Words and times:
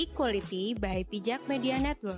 Equality 0.00 0.72
by 0.80 1.04
Pijak 1.04 1.44
Media 1.44 1.76
Network. 1.76 2.16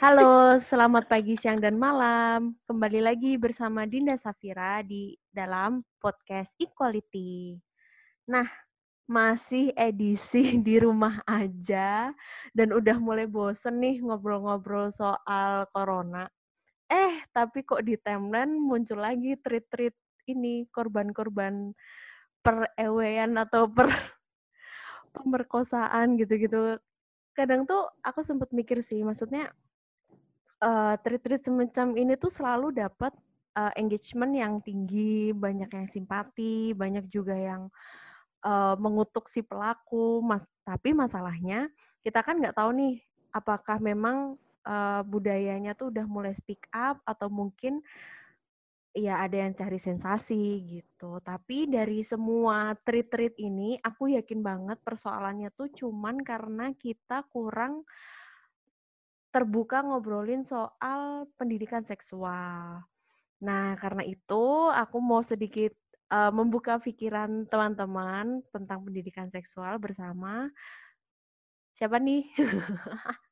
Halo, 0.00 0.56
selamat 0.56 1.04
pagi, 1.04 1.36
siang, 1.36 1.60
dan 1.60 1.76
malam. 1.76 2.56
Kembali 2.64 3.04
lagi 3.04 3.36
bersama 3.36 3.84
Dinda 3.84 4.16
Safira 4.16 4.80
di 4.80 5.12
dalam 5.28 5.84
podcast 6.00 6.48
Equality. 6.56 7.60
Nah, 8.32 8.48
masih 9.04 9.68
edisi 9.76 10.56
di 10.64 10.80
rumah 10.80 11.20
aja 11.28 12.08
dan 12.56 12.68
udah 12.72 12.96
mulai 12.96 13.28
bosen 13.28 13.84
nih 13.84 14.00
ngobrol-ngobrol 14.00 14.88
soal 14.96 15.68
corona. 15.76 16.24
Eh, 16.92 17.24
tapi 17.32 17.64
kok 17.64 17.80
di 17.80 17.96
timeline 17.96 18.52
muncul 18.52 19.00
lagi 19.00 19.32
tweet-tweet 19.40 19.96
ini 20.28 20.68
korban-korban 20.68 21.72
perewean 22.44 23.40
atau 23.40 23.64
per 23.64 23.88
pemerkosaan 25.16 26.20
gitu-gitu. 26.20 26.76
Kadang 27.32 27.64
tuh 27.64 27.88
aku 28.04 28.20
sempat 28.20 28.52
mikir 28.52 28.84
sih, 28.84 29.00
maksudnya 29.00 29.48
uh, 30.60 31.00
tweet-tweet 31.00 31.48
semacam 31.48 31.86
ini 31.96 32.12
tuh 32.20 32.28
selalu 32.28 32.76
dapat 32.76 33.16
uh, 33.56 33.72
engagement 33.80 34.36
yang 34.36 34.60
tinggi, 34.60 35.32
banyak 35.32 35.72
yang 35.72 35.88
simpati, 35.88 36.76
banyak 36.76 37.08
juga 37.08 37.32
yang 37.32 37.72
uh, 38.44 38.76
mengutuk 38.76 39.32
si 39.32 39.40
pelaku. 39.40 40.20
Mas, 40.20 40.44
tapi 40.60 40.92
masalahnya 40.92 41.72
kita 42.04 42.20
kan 42.20 42.36
nggak 42.36 42.52
tahu 42.52 42.68
nih 42.76 43.00
apakah 43.32 43.80
memang 43.80 44.36
uh, 44.66 45.02
budayanya 45.06 45.74
tuh 45.74 45.90
udah 45.94 46.06
mulai 46.06 46.32
speak 46.34 46.66
up 46.74 47.00
atau 47.06 47.28
mungkin 47.28 47.82
ya 48.92 49.24
ada 49.24 49.40
yang 49.48 49.56
cari 49.56 49.80
sensasi 49.80 50.60
gitu. 50.68 51.18
Tapi 51.24 51.68
dari 51.68 52.04
semua 52.04 52.76
tweet-tweet 52.84 53.40
ini, 53.40 53.80
aku 53.80 54.12
yakin 54.12 54.44
banget 54.44 54.78
persoalannya 54.84 55.48
tuh 55.56 55.72
cuman 55.72 56.20
karena 56.20 56.76
kita 56.76 57.24
kurang 57.32 57.88
terbuka 59.32 59.80
ngobrolin 59.80 60.44
soal 60.44 61.24
pendidikan 61.40 61.88
seksual. 61.88 62.84
Nah, 63.42 63.74
karena 63.80 64.04
itu 64.04 64.44
aku 64.70 65.00
mau 65.00 65.24
sedikit 65.24 65.72
uh, 66.12 66.28
membuka 66.28 66.76
pikiran 66.76 67.48
teman-teman 67.48 68.44
tentang 68.52 68.84
pendidikan 68.84 69.32
seksual 69.32 69.80
bersama 69.80 70.52
siapa 71.72 71.96
nih? 71.96 72.28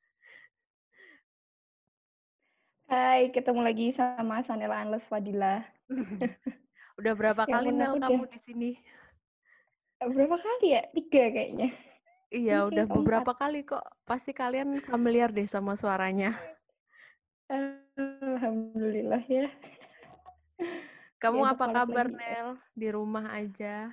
Hai, 2.90 3.30
ketemu 3.30 3.62
lagi 3.62 3.94
sama 3.94 4.42
Sanela 4.42 4.82
Anles 4.82 5.06
Fadila. 5.06 5.62
Udah 6.98 7.14
berapa 7.14 7.46
ya, 7.46 7.62
kali 7.62 7.70
Nel 7.70 7.94
kamu 8.02 8.26
di 8.26 8.38
sini? 8.42 8.70
Berapa 10.02 10.34
kali 10.34 10.74
ya? 10.74 10.82
Tiga 10.90 11.30
kayaknya. 11.30 11.70
Iya, 12.34 12.66
udah 12.66 12.90
beberapa 12.90 13.30
kali 13.38 13.62
kok. 13.62 13.86
Pasti 14.02 14.34
kalian 14.34 14.82
familiar 14.82 15.30
deh 15.30 15.46
sama 15.46 15.78
suaranya. 15.78 16.34
Alhamdulillah 17.46 19.22
ya. 19.30 19.46
Kamu 21.22 21.46
ya, 21.46 21.54
apa 21.54 21.70
kabar, 21.70 22.10
lagi. 22.10 22.18
Nel? 22.18 22.58
Di 22.74 22.88
rumah 22.90 23.30
aja? 23.30 23.86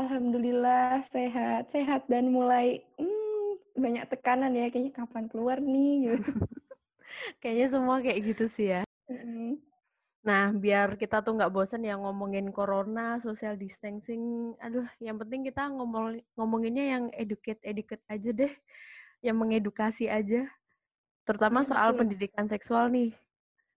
Alhamdulillah 0.00 1.04
sehat, 1.12 1.68
sehat 1.68 2.08
dan 2.08 2.32
mulai 2.32 2.80
hmm, 2.96 3.76
banyak 3.76 4.08
tekanan 4.08 4.56
ya 4.56 4.72
kayaknya 4.72 5.04
kapan 5.04 5.28
keluar 5.28 5.60
nih 5.60 6.16
gitu. 6.16 6.32
kayaknya 7.42 7.66
semua 7.70 7.96
kayak 8.02 8.20
gitu 8.34 8.44
sih 8.46 8.66
ya. 8.76 8.82
Nah, 10.26 10.50
biar 10.50 10.98
kita 10.98 11.22
tuh 11.22 11.38
nggak 11.38 11.54
bosan 11.54 11.86
ya 11.86 11.94
ngomongin 11.94 12.50
corona, 12.50 13.22
social 13.22 13.54
distancing. 13.54 14.54
Aduh, 14.58 14.82
yang 14.98 15.22
penting 15.22 15.46
kita 15.46 15.70
ngomong 15.70 16.18
ngomonginnya 16.34 16.98
yang 16.98 17.04
educate 17.14 17.62
educate 17.62 18.02
aja 18.10 18.34
deh, 18.34 18.52
yang 19.22 19.38
mengedukasi 19.38 20.10
aja. 20.10 20.50
Terutama 21.22 21.62
soal 21.62 21.94
pendidikan 21.94 22.50
seksual 22.50 22.90
nih. 22.90 23.14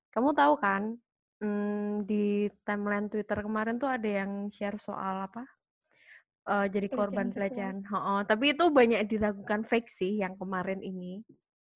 Kamu 0.09 0.33
tahu 0.33 0.57
kan, 0.57 0.97
hmm, 1.37 2.09
di 2.09 2.49
timeline 2.65 3.13
Twitter 3.13 3.45
kemarin 3.45 3.77
tuh 3.77 3.89
ada 3.89 4.09
yang 4.09 4.49
share 4.49 4.81
soal 4.81 5.29
apa? 5.29 5.45
Uh, 6.49 6.65
jadi 6.65 6.89
korban 6.89 7.29
pelecehan. 7.29 7.85
Oh, 7.93 8.25
tapi 8.25 8.57
itu 8.57 8.65
banyak 8.73 9.05
diragukan 9.05 9.61
fake 9.69 9.85
sih 9.85 10.17
yang 10.17 10.33
kemarin 10.33 10.81
ini. 10.81 11.21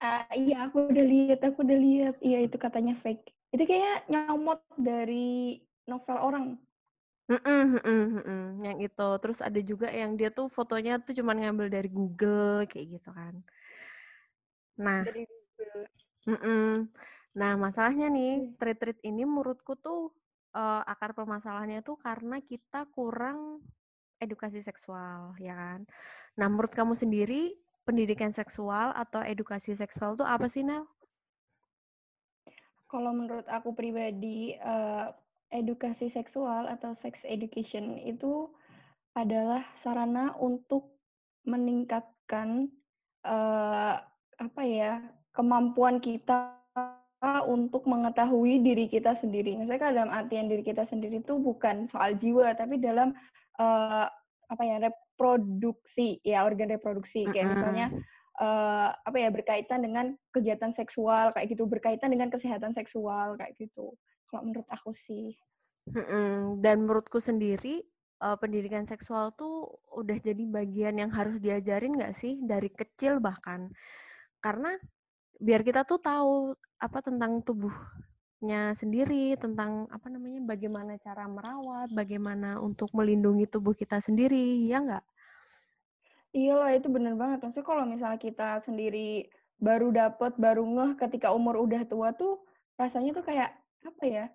Uh, 0.03 0.27
iya, 0.35 0.67
aku 0.67 0.91
udah 0.91 1.05
lihat, 1.07 1.39
aku 1.47 1.63
udah 1.63 1.79
lihat. 1.79 2.15
Iya, 2.19 2.43
itu 2.43 2.59
katanya 2.59 2.99
fake. 2.99 3.23
Itu 3.55 3.63
kayak 3.63 4.11
nyomot 4.11 4.59
dari 4.75 5.63
novel 5.87 6.17
orang. 6.19 6.45
Mm 7.31 7.39
-mm, 7.39 7.63
mm 7.79 8.07
-mm, 8.19 8.43
yang 8.67 8.77
itu. 8.83 9.09
Terus 9.23 9.39
ada 9.39 9.59
juga 9.63 9.87
yang 9.87 10.19
dia 10.19 10.27
tuh 10.27 10.51
fotonya 10.51 10.99
tuh 10.99 11.15
cuma 11.15 11.31
ngambil 11.31 11.71
dari 11.71 11.87
Google 11.87 12.67
kayak 12.67 12.99
gitu 12.99 13.09
kan. 13.15 13.39
Nah, 14.75 15.07
dari 15.07 15.23
Google. 15.23 15.87
Mm 16.27 16.39
-mm. 16.43 16.67
Nah, 17.33 17.51
masalahnya 17.57 18.11
nih, 18.11 18.33
hmm. 18.43 18.49
treat-treat 18.61 18.99
ini 19.07 19.25
menurutku 19.25 19.73
tuh 19.79 20.13
uh, 20.53 20.85
akar 20.85 21.17
permasalahannya 21.17 21.81
tuh 21.81 21.97
karena 21.97 22.37
kita 22.45 22.85
kurang 22.93 23.63
edukasi 24.21 24.61
seksual, 24.61 25.33
ya 25.41 25.57
kan? 25.57 25.79
Nah, 26.37 26.47
menurut 26.51 26.75
kamu 26.75 26.93
sendiri, 26.93 27.57
pendidikan 27.83 28.31
seksual 28.31 28.95
atau 28.95 29.19
edukasi 29.23 29.75
seksual 29.75 30.16
tuh 30.16 30.27
apa 30.27 30.47
sih, 30.47 30.63
Nel? 30.63 30.88
kalau 32.94 33.09
menurut 33.09 33.49
aku 33.49 33.73
pribadi 33.73 34.53
uh, 34.61 35.09
edukasi 35.49 36.13
seksual 36.13 36.69
atau 36.69 36.94
sex 37.01 37.25
education 37.25 37.97
itu 38.05 38.53
adalah 39.17 39.66
sarana 39.81 40.38
untuk 40.38 40.94
meningkatkan 41.49 42.69
uh, 43.25 43.97
apa 44.38 44.61
ya 44.61 45.01
kemampuan 45.33 45.97
kita 45.97 46.53
untuk 47.50 47.88
mengetahui 47.88 48.61
diri 48.61 48.85
kita 48.91 49.17
sendiri. 49.17 49.57
Misalnya 49.57 49.89
dalam 49.89 50.11
artian 50.13 50.51
diri 50.51 50.61
kita 50.61 50.85
sendiri 50.85 51.23
itu 51.23 51.39
bukan 51.39 51.88
soal 51.89 52.19
jiwa, 52.19 52.51
tapi 52.53 52.77
dalam 52.77 53.15
uh, 53.57 54.05
apa 54.49 54.63
ya 54.63 54.75
reproduksi 54.83 56.19
ya 56.23 56.43
organ 56.47 56.71
reproduksi. 56.71 57.27
Kayak 57.29 57.57
misalnya 57.57 57.87
uh, 58.39 58.89
apa 58.93 59.17
ya 59.19 59.29
berkaitan 59.29 59.83
dengan 59.83 60.15
kegiatan 60.31 60.71
seksual 60.73 61.31
kayak 61.35 61.51
gitu. 61.51 61.63
Berkaitan 61.67 62.11
dengan 62.11 62.31
kesehatan 62.31 62.71
seksual 62.75 63.35
kayak 63.39 63.55
gitu. 63.59 63.93
Kalau 64.27 64.43
menurut 64.47 64.67
aku 64.69 64.95
sih. 64.97 65.35
Dan 66.63 66.87
menurutku 66.87 67.19
sendiri 67.19 67.83
uh, 68.23 68.39
pendidikan 68.39 68.87
seksual 68.87 69.35
tuh 69.35 69.67
udah 69.91 70.15
jadi 70.17 70.43
bagian 70.47 70.95
yang 70.95 71.11
harus 71.11 71.37
diajarin 71.43 71.99
nggak 71.99 72.15
sih? 72.15 72.39
Dari 72.43 72.71
kecil 72.71 73.19
bahkan. 73.19 73.67
Karena 74.39 74.75
biar 75.43 75.61
kita 75.63 75.83
tuh 75.83 75.99
tahu 75.99 76.55
apa 76.79 76.99
tentang 77.03 77.43
sendiri 78.75 79.39
tentang 79.39 79.87
apa 79.87 80.11
namanya 80.11 80.43
bagaimana 80.43 80.99
cara 80.99 81.23
merawat 81.31 81.87
bagaimana 81.95 82.59
untuk 82.59 82.91
melindungi 82.91 83.47
tubuh 83.47 83.71
kita 83.71 84.03
sendiri 84.03 84.67
ya 84.67 84.83
nggak 84.83 85.05
Iya 86.33 86.53
lah, 86.57 86.73
itu 86.73 86.89
bener 86.89 87.13
banget. 87.13 87.45
Maksudnya 87.45 87.61
kalau 87.61 87.85
misalnya 87.85 88.17
kita 88.17 88.65
sendiri 88.65 89.29
baru 89.61 89.93
dapet, 89.93 90.33
baru 90.41 90.65
ngeh 90.65 90.91
ketika 90.97 91.29
umur 91.29 91.61
udah 91.61 91.85
tua 91.85 92.09
tuh, 92.17 92.41
rasanya 92.73 93.13
tuh 93.13 93.21
kayak, 93.21 93.53
apa 93.85 94.03
ya, 94.03 94.25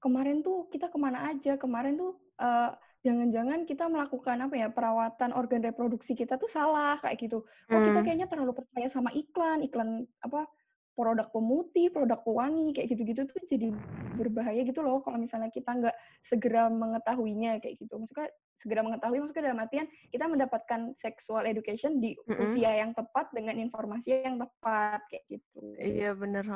kemarin 0.00 0.40
tuh 0.40 0.72
kita 0.72 0.88
ke 0.88 0.96
mana 0.96 1.28
aja, 1.28 1.60
kemarin 1.60 2.00
tuh 2.00 2.16
uh, 2.40 2.72
jangan-jangan 3.04 3.68
kita 3.68 3.84
melakukan 3.84 4.48
apa 4.48 4.54
ya 4.56 4.68
perawatan 4.72 5.30
organ 5.36 5.60
reproduksi 5.60 6.16
kita 6.16 6.40
tuh 6.40 6.48
salah 6.48 6.96
kayak 7.04 7.20
gitu. 7.20 7.44
Hmm. 7.68 7.84
kita 7.84 8.00
kayaknya 8.00 8.26
terlalu 8.32 8.56
percaya 8.56 8.88
sama 8.88 9.12
iklan, 9.12 9.60
iklan 9.60 10.08
apa 10.24 10.48
produk 10.92 11.28
pemutih, 11.32 11.88
produk 11.88 12.20
pewangi 12.20 12.76
kayak 12.76 12.88
gitu-gitu 12.92 13.24
tuh 13.24 13.40
jadi 13.48 13.72
berbahaya 14.16 14.60
gitu 14.64 14.84
loh 14.84 15.00
kalau 15.00 15.16
misalnya 15.16 15.48
kita 15.48 15.72
nggak 15.72 15.96
segera 16.20 16.68
mengetahuinya 16.68 17.58
kayak 17.64 17.80
gitu. 17.80 17.96
Maksudnya 17.96 18.28
segera 18.62 18.80
mengetahui 18.86 19.18
maksudnya 19.18 19.50
dalam 19.50 19.62
artian 19.64 19.86
kita 20.14 20.24
mendapatkan 20.30 20.80
sexual 21.02 21.42
education 21.48 21.98
di 21.98 22.14
mm 22.14 22.22
-hmm. 22.30 22.42
usia 22.46 22.70
yang 22.78 22.94
tepat 22.94 23.32
dengan 23.34 23.58
informasi 23.58 24.22
yang 24.22 24.38
tepat 24.38 25.02
kayak 25.10 25.24
gitu. 25.26 25.60
Iya 25.80 26.14
bener. 26.14 26.46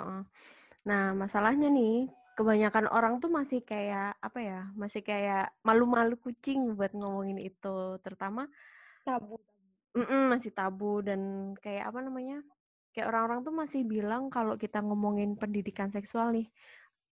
Nah 0.87 1.05
masalahnya 1.19 1.67
nih 1.67 2.07
kebanyakan 2.37 2.87
orang 2.93 3.19
tuh 3.19 3.33
masih 3.33 3.65
kayak 3.65 4.15
apa 4.21 4.39
ya 4.39 4.61
masih 4.77 5.01
kayak 5.01 5.51
malu-malu 5.65 6.21
kucing 6.21 6.77
buat 6.79 6.93
ngomongin 6.95 7.43
itu 7.43 7.99
terutama 8.05 8.47
tabu. 9.03 9.41
Mm 9.97 10.05
-mm, 10.05 10.23
masih 10.37 10.53
tabu 10.53 11.01
dan 11.01 11.53
kayak 11.65 11.89
apa 11.89 12.05
namanya 12.05 12.45
kayak 12.97 13.13
orang-orang 13.13 13.45
tuh 13.45 13.53
masih 13.53 13.85
bilang 13.85 14.33
kalau 14.33 14.57
kita 14.57 14.81
ngomongin 14.81 15.37
pendidikan 15.37 15.93
seksual 15.93 16.33
nih 16.33 16.49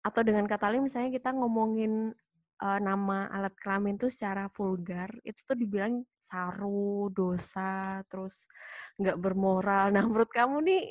atau 0.07 0.23
dengan 0.23 0.47
kata 0.47 0.71
lain 0.71 0.87
misalnya 0.87 1.11
kita 1.11 1.35
ngomongin 1.35 2.15
uh, 2.63 2.79
nama 2.79 3.27
alat 3.35 3.55
kelamin 3.59 3.99
tuh 3.99 4.07
secara 4.07 4.47
vulgar 4.47 5.11
itu 5.27 5.43
tuh 5.43 5.59
dibilang 5.59 6.07
saru, 6.31 7.13
dosa, 7.13 8.01
terus 8.09 8.49
nggak 8.97 9.21
bermoral. 9.21 9.93
Nah, 9.93 10.01
menurut 10.01 10.33
kamu 10.33 10.65
nih 10.65 10.83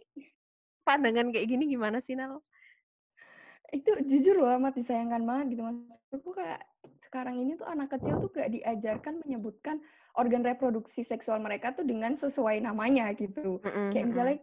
pandangan 0.86 1.34
kayak 1.34 1.50
gini 1.50 1.66
gimana 1.66 1.98
sih, 1.98 2.14
Nal? 2.14 2.46
itu 3.72 3.92
jujur 4.04 4.36
loh 4.36 4.52
amat 4.60 4.76
disayangkan 4.76 5.24
banget 5.24 5.56
gitu 5.56 5.64
maksudku 5.64 6.36
kayak 6.36 6.60
sekarang 7.08 7.40
ini 7.40 7.56
tuh 7.56 7.68
anak 7.68 7.92
kecil 7.96 8.20
tuh 8.20 8.32
gak 8.36 8.52
diajarkan 8.52 9.24
menyebutkan 9.24 9.80
organ 10.16 10.44
reproduksi 10.44 11.08
seksual 11.08 11.40
mereka 11.40 11.72
tuh 11.72 11.88
dengan 11.88 12.16
sesuai 12.20 12.64
namanya 12.64 13.12
gitu. 13.16 13.60
Mm-hmm. 13.64 13.88
Kayak 13.96 14.06
misalnya 14.12 14.38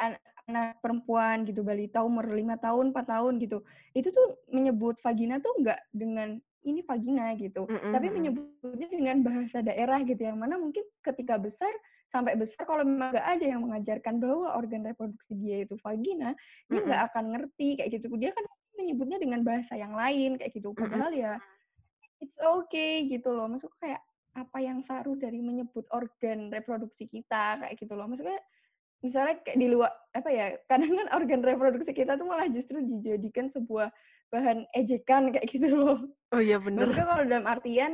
anak 0.00 0.82
perempuan 0.82 1.46
gitu 1.46 1.62
balita 1.62 2.02
umur 2.02 2.26
lima 2.26 2.58
tahun, 2.58 2.90
4 2.90 3.06
tahun 3.06 3.38
gitu. 3.38 3.62
Itu 3.94 4.10
tuh 4.10 4.40
menyebut 4.50 4.98
vagina 5.04 5.38
tuh 5.38 5.54
nggak 5.62 5.80
dengan 5.94 6.40
ini 6.66 6.80
vagina 6.84 7.32
gitu. 7.38 7.64
Mm-hmm. 7.64 7.92
Tapi 7.94 8.06
menyebutnya 8.10 8.88
dengan 8.90 9.16
bahasa 9.24 9.64
daerah 9.64 10.02
gitu 10.04 10.20
yang 10.20 10.36
mana 10.36 10.60
mungkin 10.60 10.84
ketika 11.00 11.40
besar 11.40 11.70
sampai 12.10 12.34
besar 12.34 12.66
kalau 12.66 12.82
memang 12.82 13.14
nggak 13.14 13.28
ada 13.38 13.44
yang 13.46 13.62
mengajarkan 13.62 14.18
bahwa 14.18 14.58
organ 14.58 14.82
reproduksi 14.82 15.32
dia 15.38 15.62
itu 15.62 15.78
vagina, 15.78 16.34
dia 16.66 16.80
nggak 16.82 17.02
akan 17.14 17.24
ngerti 17.38 17.78
kayak 17.78 17.90
gitu. 17.96 18.10
Dia 18.18 18.34
kan 18.34 18.44
menyebutnya 18.74 19.18
dengan 19.22 19.40
bahasa 19.46 19.78
yang 19.78 19.94
lain 19.94 20.36
kayak 20.36 20.52
gitu. 20.52 20.74
Padahal 20.74 21.14
mm-hmm. 21.14 21.24
ya 21.24 21.32
it's 22.20 22.36
okay 22.42 23.06
gitu 23.08 23.30
loh. 23.30 23.46
Maksudnya 23.46 23.78
kayak 23.80 24.02
apa 24.30 24.58
yang 24.62 24.78
saru 24.86 25.18
dari 25.18 25.42
menyebut 25.42 25.86
organ 25.90 26.54
reproduksi 26.54 27.06
kita 27.08 27.62
kayak 27.62 27.74
gitu 27.78 27.94
loh. 27.94 28.06
Maksudnya 28.10 28.38
misalnya 29.00 29.40
kayak 29.44 29.58
di 29.58 29.66
luar 29.72 29.92
apa 30.12 30.28
ya 30.28 30.46
kadang 30.68 30.92
kan 30.92 31.08
organ 31.16 31.40
reproduksi 31.40 31.92
kita 31.92 32.18
tuh 32.20 32.26
malah 32.28 32.48
justru 32.52 32.82
dijadikan 32.84 33.48
sebuah 33.54 33.88
bahan 34.30 34.66
ejekan 34.78 35.34
kayak 35.34 35.46
gitu 35.50 35.68
loh. 35.68 35.98
Oh 36.30 36.40
iya 36.40 36.62
benar. 36.62 36.86
Maksudnya 36.86 37.06
kalau 37.10 37.24
dalam 37.26 37.46
artian, 37.50 37.92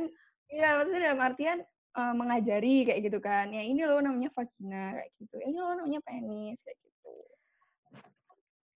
iya 0.53 0.77
maksudnya 0.77 1.01
dalam 1.11 1.21
artian 1.21 1.57
uh, 1.97 2.13
mengajari 2.13 2.85
kayak 2.85 3.01
gitu 3.09 3.19
kan. 3.19 3.49
Ya 3.49 3.65
ini 3.65 3.81
loh 3.83 3.99
namanya 3.99 4.29
vagina 4.37 5.01
kayak 5.01 5.11
gitu. 5.17 5.35
Ya, 5.41 5.45
ini 5.49 5.57
loh 5.57 5.73
namanya 5.73 6.01
penis 6.05 6.57
kayak 6.61 6.77
gitu. 6.77 7.13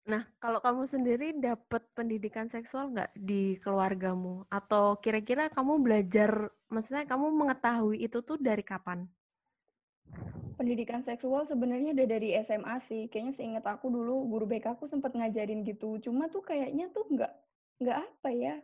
Nah, 0.02 0.26
kalau 0.42 0.58
kamu 0.58 0.90
sendiri 0.90 1.28
dapat 1.38 1.86
pendidikan 1.94 2.50
seksual 2.50 2.90
nggak 2.90 3.14
di 3.14 3.62
keluargamu? 3.62 4.50
Atau 4.50 4.98
kira-kira 4.98 5.54
kamu 5.54 5.78
belajar, 5.86 6.50
maksudnya 6.74 7.06
kamu 7.06 7.30
mengetahui 7.30 8.02
itu 8.02 8.26
tuh 8.26 8.42
dari 8.42 8.66
kapan? 8.66 9.06
Pendidikan 10.62 11.02
seksual 11.02 11.50
sebenarnya 11.50 11.98
udah 11.98 12.06
dari 12.06 12.38
SMA 12.46 12.78
sih. 12.86 13.10
Kayaknya 13.10 13.34
seingat 13.34 13.66
aku 13.66 13.90
dulu 13.90 14.30
guru 14.30 14.46
BK 14.46 14.78
aku 14.78 14.86
sempat 14.86 15.10
ngajarin 15.18 15.66
gitu. 15.66 15.98
Cuma 16.06 16.30
tuh 16.30 16.46
kayaknya 16.46 16.86
tuh 16.94 17.02
nggak 17.10 17.34
nggak 17.82 17.98
apa 17.98 18.30
ya, 18.30 18.56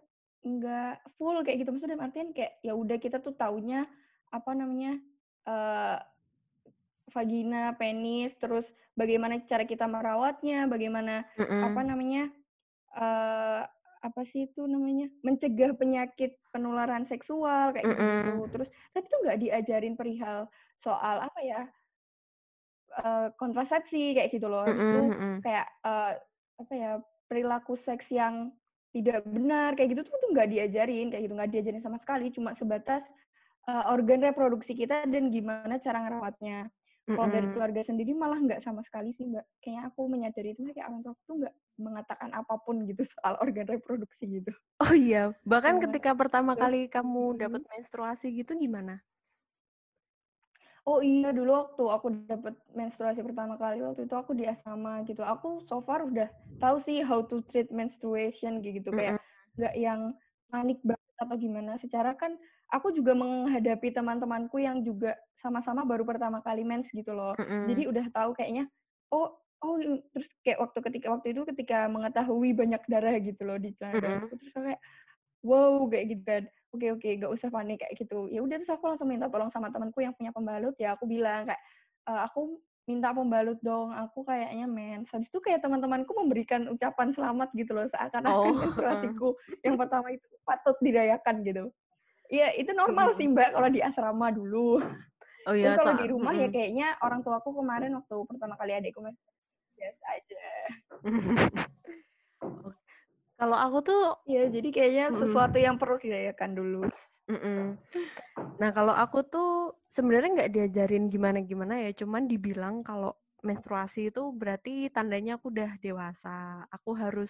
nggak 0.46 0.94
full 1.18 1.42
kayak 1.42 1.66
gitu. 1.66 1.74
Maksudnya 1.74 1.98
artian 1.98 2.38
kayak 2.38 2.62
ya 2.62 2.78
udah 2.78 3.02
kita 3.02 3.18
tuh 3.18 3.34
taunya 3.34 3.90
apa 4.30 4.54
namanya 4.54 5.02
uh, 5.50 5.98
vagina, 7.18 7.74
penis, 7.82 8.30
terus 8.38 8.70
bagaimana 8.94 9.42
cara 9.50 9.66
kita 9.66 9.90
merawatnya, 9.90 10.70
bagaimana 10.70 11.26
mm 11.34 11.46
-hmm. 11.50 11.62
apa 11.66 11.82
namanya 11.82 12.24
uh, 12.94 13.66
apa 14.06 14.22
sih 14.30 14.46
itu 14.46 14.70
namanya 14.70 15.10
mencegah 15.26 15.74
penyakit 15.74 16.38
penularan 16.54 17.10
seksual 17.10 17.74
kayak 17.74 17.90
mm 17.90 17.98
-hmm. 17.98 18.22
gitu. 18.22 18.34
Terus 18.54 18.70
tapi 18.94 19.06
tuh 19.10 19.20
nggak 19.26 19.40
diajarin 19.42 19.98
perihal 19.98 20.46
soal 20.78 21.26
apa 21.26 21.42
ya 21.42 21.66
uh, 22.96 23.28
kontrasepsi 23.36 24.16
kayak 24.16 24.30
gitu 24.32 24.48
loh. 24.48 24.66
Mm 24.68 25.12
-hmm. 25.12 25.36
kayak 25.44 25.68
uh, 25.84 26.16
apa 26.58 26.74
ya 26.74 26.92
perilaku 27.28 27.78
seks 27.78 28.10
yang 28.10 28.50
tidak 28.96 29.22
benar 29.28 29.78
kayak 29.78 29.94
gitu 29.94 30.02
tuh 30.08 30.18
tuh 30.18 30.30
nggak 30.34 30.50
diajarin 30.50 31.12
kayak 31.14 31.30
gitu 31.30 31.36
nggak 31.38 31.52
diajarin 31.54 31.84
sama 31.84 32.02
sekali 32.02 32.34
cuma 32.34 32.56
sebatas 32.58 33.04
uh, 33.70 33.94
organ 33.94 34.26
reproduksi 34.26 34.74
kita 34.74 35.06
dan 35.06 35.30
gimana 35.30 35.78
cara 35.78 36.02
ngerawatnya 36.08 36.72
kalau 37.08 37.32
dari 37.32 37.48
keluarga 37.56 37.82
sendiri 37.88 38.12
malah 38.12 38.36
nggak 38.36 38.60
sama 38.60 38.84
sekali 38.84 39.16
sih 39.16 39.32
mbak. 39.32 39.48
Kayaknya 39.64 39.82
aku 39.88 40.02
menyadari 40.12 40.52
itu 40.52 40.68
kayak 40.76 40.92
orang 40.92 41.02
tua 41.08 41.16
tuh 41.24 41.36
nggak 41.40 41.56
mengatakan 41.80 42.30
apa 42.36 42.54
pun 42.60 42.84
gitu 42.84 43.02
soal 43.16 43.40
organ 43.40 43.64
reproduksi 43.64 44.24
gitu. 44.28 44.52
Oh 44.84 44.92
iya, 44.92 45.32
bahkan 45.48 45.80
ya. 45.80 45.88
ketika 45.88 46.12
pertama 46.12 46.60
kali 46.60 46.92
kamu 46.92 47.40
dapat 47.40 47.64
menstruasi 47.64 48.36
gitu 48.36 48.60
gimana? 48.60 49.00
Oh 50.88 51.04
iya, 51.04 51.36
dulu 51.36 51.52
waktu 51.52 51.84
aku 51.84 52.08
dapat 52.32 52.56
menstruasi 52.72 53.20
pertama 53.20 53.60
kali 53.60 53.84
waktu 53.84 54.08
itu 54.08 54.16
aku 54.16 54.32
di 54.32 54.48
asrama 54.48 55.04
gitu. 55.04 55.20
Aku 55.20 55.60
so 55.68 55.84
far 55.84 56.08
udah 56.08 56.32
tahu 56.64 56.80
sih 56.80 57.04
how 57.04 57.20
to 57.28 57.44
treat 57.52 57.68
menstruation 57.76 58.64
gitu, 58.64 58.88
mm 58.88 58.96
-hmm. 58.96 58.96
kayak 58.96 59.14
nggak 59.60 59.76
yang 59.76 60.02
panik 60.48 60.80
banget 60.88 61.16
atau 61.20 61.36
gimana. 61.36 61.76
Secara 61.76 62.16
kan 62.16 62.40
aku 62.72 62.96
juga 62.96 63.12
menghadapi 63.12 63.92
teman-temanku 63.92 64.64
yang 64.64 64.80
juga 64.80 65.20
sama-sama 65.44 65.84
baru 65.84 66.08
pertama 66.08 66.40
kali 66.40 66.64
mens 66.64 66.88
gitu 66.96 67.12
loh. 67.12 67.36
Mm 67.36 67.44
-hmm. 67.44 67.64
Jadi 67.68 67.82
udah 67.92 68.06
tahu 68.16 68.32
kayaknya 68.40 68.72
oh 69.12 69.36
oh 69.60 69.76
terus 70.16 70.32
kayak 70.40 70.64
waktu 70.64 70.80
ketika 70.88 71.08
waktu 71.12 71.36
itu 71.36 71.44
ketika 71.52 71.92
mengetahui 71.92 72.56
banyak 72.56 72.80
darah 72.88 73.20
gitu 73.20 73.44
loh 73.44 73.60
di 73.60 73.76
celana 73.76 74.00
mm 74.00 74.08
-hmm. 74.08 74.24
aku 74.24 74.34
terus 74.40 74.54
kayak 74.56 74.80
wow 75.44 75.84
kayak 75.92 76.16
gitu 76.16 76.24
kan. 76.24 76.44
Oke 76.76 76.92
oke 76.92 77.10
gak 77.20 77.32
usah 77.32 77.48
panik 77.48 77.84
kayak 77.84 77.96
gitu. 77.96 78.28
Ya 78.28 78.44
udah 78.44 78.60
terus 78.60 78.72
aku 78.72 78.92
langsung 78.92 79.08
minta 79.08 79.32
tolong 79.32 79.52
sama 79.52 79.72
temanku 79.72 80.04
yang 80.04 80.12
punya 80.16 80.36
pembalut 80.36 80.76
ya 80.76 81.00
aku 81.00 81.08
bilang 81.08 81.48
kayak 81.48 81.62
e, 82.04 82.12
aku 82.12 82.60
minta 82.88 83.12
pembalut 83.12 83.60
dong, 83.60 83.92
aku 83.92 84.24
kayaknya 84.24 84.64
mens. 84.64 85.12
Habis 85.12 85.28
itu 85.28 85.44
kayak 85.44 85.60
teman-temanku 85.60 86.08
memberikan 86.16 86.72
ucapan 86.72 87.12
selamat 87.12 87.52
gitu 87.52 87.76
loh, 87.76 87.84
seakan-akan 87.92 88.54
oh. 88.56 88.56
menstruasiku 88.64 89.36
yang 89.60 89.76
pertama 89.76 90.16
itu 90.16 90.24
patut 90.48 90.80
dirayakan 90.80 91.44
gitu. 91.44 91.68
Iya, 92.32 92.56
itu 92.60 92.72
normal 92.76 93.16
sih 93.16 93.28
Mbak 93.28 93.56
kalau 93.56 93.70
di 93.72 93.80
asrama 93.84 94.32
dulu. 94.32 94.80
Oh 95.48 95.56
iya, 95.56 95.80
kalau 95.80 95.96
di 95.96 96.12
rumah 96.12 96.36
ya 96.36 96.52
kayaknya 96.52 97.00
orang 97.00 97.24
tuaku 97.24 97.56
kemarin 97.56 97.96
waktu 97.96 98.16
pertama 98.28 98.60
kali 98.60 98.76
adikku 98.76 99.00
biasa 99.80 100.06
aja. 100.12 100.44
kalau 103.38 103.58
aku 103.58 103.78
tuh 103.86 104.02
ya 104.26 104.50
jadi 104.50 104.70
kayaknya 104.74 105.06
sesuatu 105.14 105.62
yang 105.62 105.78
perlu 105.78 106.02
dirayakan 106.02 106.52
dulu. 106.58 106.82
Mm-mm. 107.30 107.78
Nah 108.58 108.70
kalau 108.74 108.96
aku 108.98 109.22
tuh 109.30 109.78
sebenarnya 109.94 110.44
nggak 110.44 110.52
diajarin 110.54 111.06
gimana-gimana 111.12 111.86
ya, 111.86 111.92
cuman 111.94 112.26
dibilang 112.26 112.82
kalau 112.82 113.14
menstruasi 113.46 114.10
itu 114.10 114.34
berarti 114.34 114.90
tandanya 114.90 115.38
aku 115.38 115.54
udah 115.54 115.78
dewasa. 115.78 116.66
Aku 116.74 116.98
harus 116.98 117.30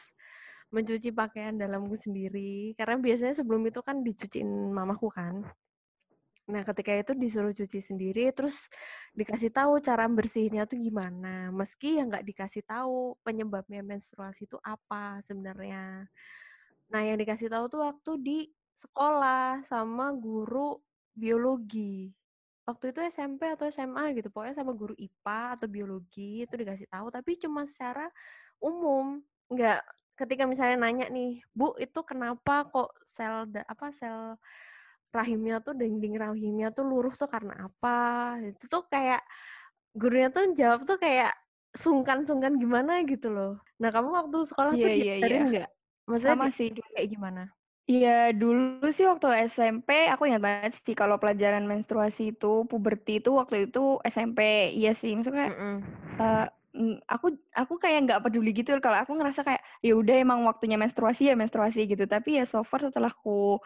mencuci 0.71 1.15
pakaian 1.15 1.56
dalamku 1.56 1.95
sendiri 1.95 2.75
karena 2.75 3.00
biasanya 3.00 3.39
sebelum 3.39 3.63
itu 3.68 3.80
kan 3.80 4.04
dicuciin 4.04 4.48
mamaku 4.75 5.07
kan 5.07 5.48
nah 6.47 6.63
ketika 6.63 6.95
itu 6.95 7.11
disuruh 7.11 7.51
cuci 7.51 7.83
sendiri 7.83 8.31
terus 8.31 8.71
dikasih 9.11 9.51
tahu 9.51 9.83
cara 9.83 10.07
bersihnya 10.07 10.63
tuh 10.63 10.79
gimana. 10.79 11.51
Meski 11.51 11.99
yang 11.99 12.07
nggak 12.07 12.23
dikasih 12.23 12.63
tahu 12.63 13.19
penyebabnya 13.21 13.83
menstruasi 13.83 14.47
itu 14.47 14.55
apa 14.63 15.19
sebenarnya. 15.27 16.07
Nah 16.88 17.01
yang 17.03 17.19
dikasih 17.19 17.51
tahu 17.51 17.67
tuh 17.67 17.83
waktu 17.83 18.11
di 18.23 18.38
sekolah 18.80 19.68
sama 19.68 20.16
guru 20.16 20.80
biologi. 21.11 22.16
Waktu 22.63 22.95
itu 22.95 22.99
SMP 23.11 23.47
atau 23.51 23.68
SMA 23.68 24.16
gitu 24.16 24.31
pokoknya 24.31 24.56
sama 24.59 24.71
guru 24.71 24.95
IPA 24.95 25.59
atau 25.59 25.68
biologi 25.68 26.44
itu 26.47 26.56
dikasih 26.56 26.87
tahu 26.87 27.11
tapi 27.11 27.35
cuma 27.35 27.68
secara 27.68 28.07
umum. 28.63 29.19
Nggak 29.51 29.83
ketika 30.18 30.44
misalnya 30.49 30.77
nanya 30.81 31.07
nih, 31.13 31.44
Bu, 31.54 31.77
itu 31.77 31.99
kenapa 32.04 32.66
kok 32.68 32.92
sel 33.06 33.47
apa 33.69 33.87
sel 33.94 34.35
rahimnya 35.14 35.64
tuh 35.64 35.73
dinding 35.73 36.16
rahimnya 36.19 36.71
tuh 36.76 36.85
luruh 36.85 37.14
tuh 37.16 37.30
karena 37.30 37.68
apa? 37.68 37.97
Itu 38.44 38.66
tuh 38.68 38.83
kayak 38.92 39.23
gurunya 39.97 40.30
tuh 40.30 40.54
jawab 40.54 40.85
tuh 40.85 40.99
kayak 41.02 41.33
sungkan-sungkan 41.73 42.57
gimana 42.57 43.06
gitu 43.06 43.30
loh. 43.30 43.61
Nah, 43.78 43.90
kamu 43.94 44.09
waktu 44.14 44.37
sekolah 44.49 44.73
yeah, 44.73 44.83
tuh 44.83 44.90
iya, 44.90 44.97
diajarin 44.97 45.37
yeah, 45.37 45.49
nggak? 45.49 45.69
Yeah. 45.69 46.07
Maksudnya 46.07 46.35
Sama 46.40 46.47
sih 46.56 46.68
kayak 46.73 47.09
gimana? 47.11 47.44
Iya, 47.87 48.35
dulu 48.35 48.87
sih 48.92 49.07
waktu 49.07 49.47
SMP 49.47 50.11
aku 50.11 50.28
ingat 50.28 50.44
banget 50.44 50.71
sih 50.83 50.92
kalau 50.92 51.16
pelajaran 51.16 51.64
menstruasi 51.64 52.35
itu, 52.35 52.68
puberti 52.68 53.23
itu 53.23 53.31
waktu 53.31 53.71
itu 53.71 53.99
SMP. 54.04 54.71
Iya 54.76 54.92
sih, 54.92 55.16
maksudnya 55.16 55.47
mm 55.47 55.56
-mm. 55.56 55.78
Uh, 56.18 56.47
aku 57.09 57.33
aku 57.57 57.73
kayak 57.81 58.06
nggak 58.06 58.21
peduli 58.21 58.54
gitu 58.54 58.78
kalau 58.83 59.02
aku 59.02 59.18
ngerasa 59.18 59.42
kayak 59.42 59.61
ya 59.81 59.94
udah 59.97 60.16
emang 60.21 60.45
waktunya 60.45 60.78
menstruasi 60.78 61.30
ya 61.30 61.35
menstruasi 61.37 61.90
gitu 61.90 62.06
tapi 62.06 62.37
ya 62.37 62.45
so 62.45 62.61
far 62.61 62.85
setelah 62.85 63.09
aku 63.09 63.57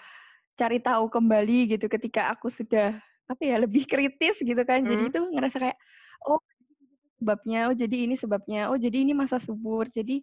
cari 0.60 0.77
tahu 0.84 1.08
kembali 1.08 1.77
gitu 1.77 1.86
ketika 1.88 2.31
aku 2.34 2.51
sudah 2.51 2.98
apa 3.29 3.41
ya 3.41 3.55
lebih 3.62 3.88
kritis 3.88 4.39
gitu 4.39 4.60
kan. 4.67 4.84
Hmm. 4.84 4.89
jadi 4.91 5.03
itu 5.08 5.20
ngerasa 5.31 5.58
kayak 5.58 5.77
oh 6.27 6.39
sebabnya 7.22 7.70
oh 7.72 7.75
jadi 7.75 7.98
ini 8.10 8.15
sebabnya 8.17 8.67
oh 8.74 8.77
jadi 8.77 8.98
ini 9.03 9.13
masa 9.15 9.39
subur. 9.39 9.88
Jadi 9.88 10.22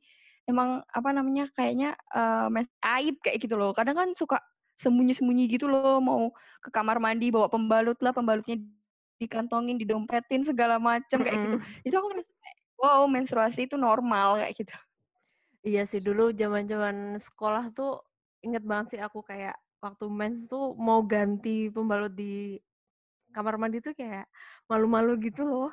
emang 0.49 0.85
apa 0.93 1.11
namanya 1.13 1.49
kayaknya 1.57 1.97
uh, 2.13 2.49
aib 2.99 3.17
kayak 3.25 3.39
gitu 3.45 3.57
loh. 3.57 3.73
Kadang 3.73 3.97
kan 3.97 4.09
suka 4.17 4.41
sembunyi-sembunyi 4.79 5.51
gitu 5.51 5.67
loh 5.67 5.99
mau 5.99 6.31
ke 6.63 6.71
kamar 6.71 7.03
mandi 7.03 7.35
bawa 7.35 7.51
pembalut 7.51 7.99
lah 7.99 8.15
pembalutnya 8.15 8.63
dikantongin 9.19 9.75
didompetin 9.75 10.47
segala 10.47 10.79
macam 10.79 11.19
kayak 11.19 11.35
gitu. 11.35 11.57
Itu 11.91 11.95
aku 11.99 12.07
ngerasa 12.15 12.33
wow 12.79 13.03
menstruasi 13.11 13.67
itu 13.67 13.75
normal 13.75 14.39
kayak 14.39 14.55
gitu. 14.55 14.75
Iya 15.67 15.83
sih 15.91 15.99
dulu 15.99 16.31
zaman-zaman 16.31 17.19
sekolah 17.19 17.75
tuh 17.75 17.99
inget 18.47 18.63
banget 18.63 18.95
sih 18.95 19.01
aku 19.03 19.27
kayak 19.27 19.59
waktu 19.79 20.05
mens 20.11 20.47
tuh 20.51 20.75
mau 20.75 21.01
ganti 21.07 21.71
pembalut 21.71 22.13
di 22.13 22.59
kamar 23.35 23.55
mandi 23.61 23.79
tuh 23.79 23.95
kayak 23.95 24.27
malu-malu 24.67 25.19
gitu 25.23 25.45
loh. 25.47 25.71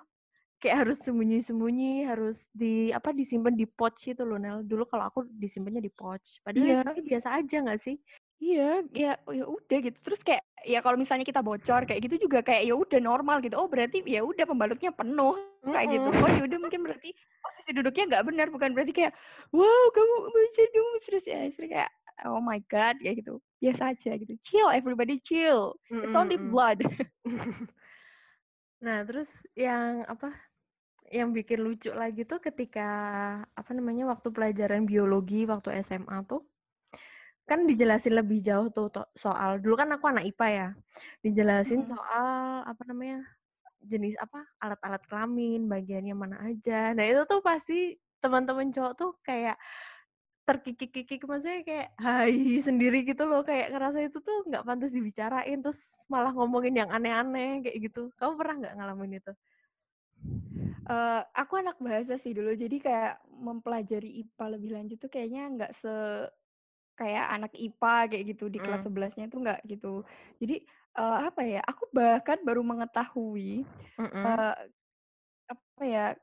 kayak 0.55 0.87
harus 0.87 0.97
sembunyi-sembunyi, 1.03 2.07
harus 2.09 2.47
di 2.49 2.89
apa 2.89 3.11
disimpan 3.13 3.53
di 3.53 3.67
pouch 3.69 4.09
itu 4.09 4.23
loh 4.25 4.39
Nel. 4.39 4.63
Dulu 4.65 4.87
kalau 4.87 5.11
aku 5.11 5.27
disimpannya 5.27 5.83
di 5.83 5.91
pouch. 5.93 6.41
Padahal 6.41 6.81
itu 6.95 7.05
biasa 7.05 7.37
aja 7.37 7.57
nggak 7.61 7.81
sih? 7.83 7.99
Iya, 8.41 8.81
ya 8.95 9.11
ya 9.29 9.45
udah 9.45 9.77
gitu. 9.83 9.99
Terus 10.01 10.21
kayak 10.25 10.41
ya 10.65 10.79
kalau 10.81 10.97
misalnya 10.97 11.27
kita 11.27 11.45
bocor 11.45 11.85
kayak 11.85 12.01
gitu 12.07 12.25
juga 12.25 12.41
kayak 12.41 12.65
ya 12.65 12.73
udah 12.73 12.99
normal 13.03 13.43
gitu. 13.45 13.59
Oh 13.59 13.67
berarti 13.69 14.01
ya 14.07 14.25
udah 14.25 14.45
pembalutnya 14.47 14.89
penuh 14.95 15.35
kayak 15.75 15.87
gitu. 15.91 16.07
Oh 16.09 16.29
ya 16.31 16.41
udah 16.47 16.57
mungkin 16.57 16.81
berarti 16.81 17.13
posisi 17.43 17.71
duduknya 17.75 18.03
nggak 18.09 18.25
benar 18.25 18.47
bukan 18.49 18.69
berarti 18.73 18.93
kayak 18.95 19.13
wow 19.53 19.85
kamu 19.93 20.15
baca 20.33 20.63
dong 20.73 20.89
terus 21.03 21.23
ya 21.29 21.39
terus 21.51 21.69
kayak 21.69 21.91
oh 22.23 22.39
my 22.39 22.63
god 22.71 22.95
kayak 23.03 23.19
gitu. 23.25 23.43
Biasa 23.59 23.91
aja 23.91 24.11
gitu. 24.15 24.33
Chill 24.47 24.69
everybody 24.71 25.19
chill. 25.19 25.75
It's 25.91 26.15
only 26.15 26.39
blood. 26.39 26.79
Nah, 28.85 29.01
terus 29.07 29.29
yang 29.57 30.05
apa? 30.05 30.29
Yang 31.09 31.29
bikin 31.41 31.59
lucu 31.61 31.89
lagi 31.89 32.21
tuh 32.25 32.37
ketika 32.37 32.87
apa 33.49 33.71
namanya 33.73 34.09
waktu 34.09 34.29
pelajaran 34.29 34.85
biologi 34.85 35.45
waktu 35.49 35.81
SMA 35.81 36.21
tuh 36.25 36.45
kan 37.45 37.61
dijelasin 37.69 38.17
lebih 38.17 38.41
jauh 38.41 38.73
tuh 38.73 38.89
to- 38.89 39.11
soal 39.13 39.61
dulu 39.61 39.77
kan 39.77 39.89
aku 39.93 40.05
anak 40.09 40.25
IPA 40.25 40.47
ya. 40.49 40.67
Dijelasin 41.21 41.85
Mm-mm. 41.85 41.93
soal 41.93 42.29
apa 42.65 42.83
namanya? 42.85 43.21
jenis 43.85 44.17
apa? 44.17 44.41
alat-alat 44.57 45.01
kelamin, 45.05 45.69
bagiannya 45.69 46.15
mana 46.17 46.37
aja. 46.41 46.89
Nah, 46.97 47.05
itu 47.05 47.21
tuh 47.29 47.41
pasti 47.45 47.93
teman-teman 48.17 48.73
cowok 48.73 48.93
tuh 48.97 49.11
kayak 49.21 49.61
terkikik-kikik 50.45 51.25
maksudnya 51.25 51.65
kayak 51.65 51.87
hai 51.97 52.61
sendiri 52.61 53.01
gitu 53.01 53.25
loh 53.25 53.41
kayak 53.41 53.73
ngerasa 53.73 53.99
itu 54.05 54.17
tuh 54.21 54.45
nggak 54.45 54.61
pantas 54.61 54.93
dibicarain 54.93 55.57
terus 55.59 55.97
malah 56.05 56.29
ngomongin 56.31 56.85
yang 56.85 56.89
aneh-aneh 56.93 57.65
kayak 57.65 57.77
gitu 57.89 58.13
kamu 58.21 58.33
pernah 58.37 58.55
nggak 58.61 58.75
ngalamin 58.77 59.17
itu 59.19 59.33
Eh, 60.85 61.21
aku 61.33 61.57
anak 61.57 61.81
bahasa 61.81 62.13
sih 62.21 62.29
dulu, 62.37 62.53
jadi 62.53 62.77
kayak 62.77 63.13
mempelajari 63.41 64.21
IPA 64.21 64.45
lebih 64.53 64.69
lanjut 64.69 64.97
tuh 65.01 65.09
kayaknya 65.09 65.49
nggak 65.57 65.71
se 65.81 65.93
kayak 66.93 67.25
anak 67.33 67.51
IPA 67.57 67.95
kayak 68.05 68.23
gitu 68.37 68.45
di 68.53 68.61
kelas 68.61 68.85
Mm. 68.85 68.93
11-nya 68.93 69.25
tuh 69.33 69.39
nggak 69.41 69.59
gitu. 69.65 69.93
Jadi 70.37 70.61
eh, 71.01 71.19
apa 71.25 71.41
ya? 71.41 71.61
Aku 71.65 71.89
bahkan 71.89 72.37
baru 72.45 72.61
mengetahui 72.61 73.65
Mm-mm. 73.97 74.25
eh, 74.29 74.55
apa 75.49 75.81
ya? 75.81 76.13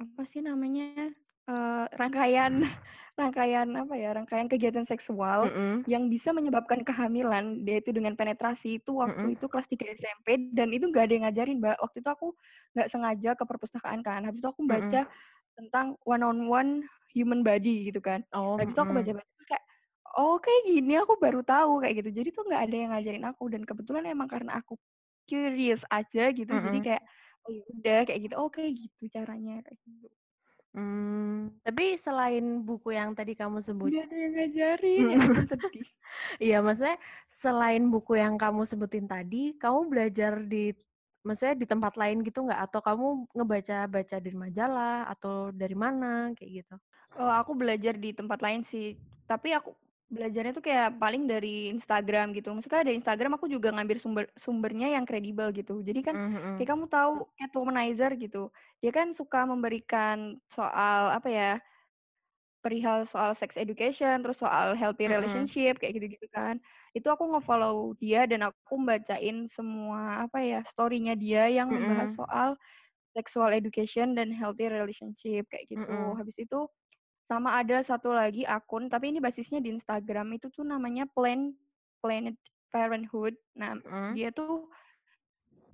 Apa 0.00 0.22
sih 0.24 0.40
namanya? 0.40 1.12
eh, 1.46 1.84
rangkaian 1.92 2.64
rangkaian 3.20 3.68
apa 3.76 3.94
ya? 3.98 4.10
Rangkaian 4.16 4.48
kegiatan 4.52 4.86
seksual 4.88 5.40
Mm-mm. 5.42 5.86
yang 5.88 6.08
bisa 6.12 6.30
menyebabkan 6.36 6.82
kehamilan, 6.86 7.62
yaitu 7.66 7.90
dengan 7.94 8.14
penetrasi 8.18 8.78
itu 8.82 8.98
waktu 9.02 9.26
Mm-mm. 9.26 9.36
itu 9.38 9.46
kelas 9.50 9.66
3 9.70 9.86
SMP 9.94 10.38
dan 10.54 10.68
itu 10.74 10.86
nggak 10.90 11.04
ada 11.08 11.14
yang 11.16 11.24
ngajarin, 11.28 11.58
Mbak. 11.62 11.76
Waktu 11.84 11.96
itu 12.02 12.10
aku 12.10 12.26
nggak 12.76 12.88
sengaja 12.92 13.30
ke 13.38 13.44
perpustakaan 13.48 14.00
kan. 14.06 14.20
Habis 14.26 14.40
itu 14.42 14.48
aku 14.50 14.62
baca 14.68 15.00
tentang 15.56 15.86
one 16.04 16.22
on 16.24 16.38
one 16.50 16.70
human 17.16 17.40
body 17.46 17.88
gitu 17.92 18.00
kan. 18.04 18.22
oh 18.32 18.60
Habis 18.60 18.74
itu 18.76 18.82
aku 18.84 18.92
baca-baca 18.96 19.24
terus 19.36 19.48
kayak 19.48 19.64
oh 20.18 20.36
kayak 20.42 20.62
gini 20.68 20.92
aku 21.00 21.14
baru 21.20 21.40
tahu 21.46 21.80
kayak 21.82 21.94
gitu. 22.04 22.10
Jadi 22.22 22.28
tuh 22.36 22.44
nggak 22.48 22.62
ada 22.68 22.76
yang 22.76 22.90
ngajarin 22.94 23.24
aku 23.30 23.44
dan 23.52 23.62
kebetulan 23.68 24.04
emang 24.10 24.28
karena 24.30 24.52
aku 24.60 24.74
curious 25.30 25.82
aja 25.92 26.30
gitu. 26.34 26.52
Jadi 26.64 26.78
Mm-mm. 26.78 26.82
kayak 26.84 27.02
oh 27.46 27.50
ya 27.54 27.62
udah 27.74 27.98
kayak 28.08 28.20
gitu. 28.28 28.34
Oh 28.40 28.48
kayak 28.52 28.72
gitu 28.80 29.02
caranya 29.16 29.62
kayak 29.66 29.78
gitu. 29.86 30.08
Hmm, 30.76 31.56
tapi 31.64 31.96
selain 31.96 32.60
buku 32.60 32.92
yang 32.92 33.16
tadi 33.16 33.32
kamu 33.32 33.64
sebut 33.64 33.96
Nggak 33.96 34.04
ada 34.12 34.16
yang 34.20 34.32
ngajarin, 34.36 35.06
sedih. 35.50 35.88
iya 36.36 36.60
maksudnya 36.60 37.00
selain 37.40 37.82
buku 37.88 38.12
yang 38.20 38.36
kamu 38.36 38.68
sebutin 38.68 39.08
tadi 39.08 39.56
kamu 39.56 39.88
belajar 39.88 40.44
di 40.44 40.76
maksudnya 41.24 41.56
di 41.58 41.66
tempat 41.66 41.96
lain 41.96 42.20
gitu 42.22 42.44
nggak 42.44 42.60
atau 42.70 42.80
kamu 42.84 43.06
ngebaca-baca 43.34 44.16
dari 44.20 44.36
majalah 44.36 45.08
atau 45.10 45.48
dari 45.50 45.74
mana 45.74 46.30
kayak 46.36 46.52
gitu 46.62 46.76
Oh, 47.16 47.32
aku 47.32 47.56
belajar 47.56 47.96
di 47.96 48.12
tempat 48.12 48.44
lain 48.44 48.60
sih. 48.60 48.92
Tapi 49.24 49.56
aku 49.56 49.72
belajarnya 50.06 50.52
tuh 50.54 50.64
kayak 50.64 51.02
paling 51.02 51.26
dari 51.26 51.70
Instagram 51.74 52.30
gitu. 52.38 52.54
Maksudnya 52.54 52.80
ada 52.86 52.94
Instagram 52.94 53.36
aku 53.36 53.46
juga 53.50 53.74
ngambil 53.74 53.98
sumber 53.98 54.24
sumbernya 54.38 54.88
yang 54.94 55.04
kredibel 55.08 55.50
gitu. 55.50 55.82
Jadi 55.82 56.00
kan 56.06 56.16
Mm-mm. 56.16 56.56
kayak 56.58 56.68
kamu 56.72 56.84
tahu 56.86 57.12
Catwomanizer 57.38 58.10
gitu. 58.18 58.50
Dia 58.82 58.90
kan 58.94 59.12
suka 59.18 59.44
memberikan 59.48 60.38
soal 60.54 61.10
apa 61.16 61.28
ya? 61.30 61.50
perihal 62.64 63.06
soal 63.06 63.30
sex 63.38 63.54
education, 63.54 64.26
terus 64.26 64.42
soal 64.42 64.74
healthy 64.74 65.06
Mm-mm. 65.06 65.14
relationship 65.22 65.78
kayak 65.78 66.02
gitu-gitu 66.02 66.26
kan. 66.34 66.58
Itu 66.98 67.06
aku 67.14 67.22
nge-follow 67.30 67.94
dia 68.02 68.26
dan 68.26 68.42
aku 68.50 68.74
bacain 68.82 69.46
semua 69.46 70.26
apa 70.26 70.42
ya 70.42 70.60
story-nya 70.66 71.14
dia 71.14 71.46
yang 71.46 71.70
membahas 71.70 72.10
Mm-mm. 72.10 72.18
soal 72.18 72.48
sexual 73.14 73.54
education 73.54 74.18
dan 74.18 74.34
healthy 74.34 74.66
relationship 74.66 75.46
kayak 75.46 75.66
gitu. 75.70 75.94
Mm-mm. 75.94 76.18
Habis 76.18 76.36
itu 76.42 76.66
sama 77.26 77.58
ada 77.58 77.82
satu 77.82 78.14
lagi 78.14 78.46
akun 78.46 78.86
tapi 78.86 79.10
ini 79.10 79.18
basisnya 79.18 79.58
di 79.58 79.74
Instagram 79.74 80.38
itu 80.38 80.46
tuh 80.54 80.62
namanya 80.62 81.10
Plan 81.10 81.50
Planet 81.98 82.38
Parenthood. 82.70 83.34
Nah, 83.58 83.74
Mm-mm. 83.82 84.14
dia 84.14 84.30
tuh 84.30 84.70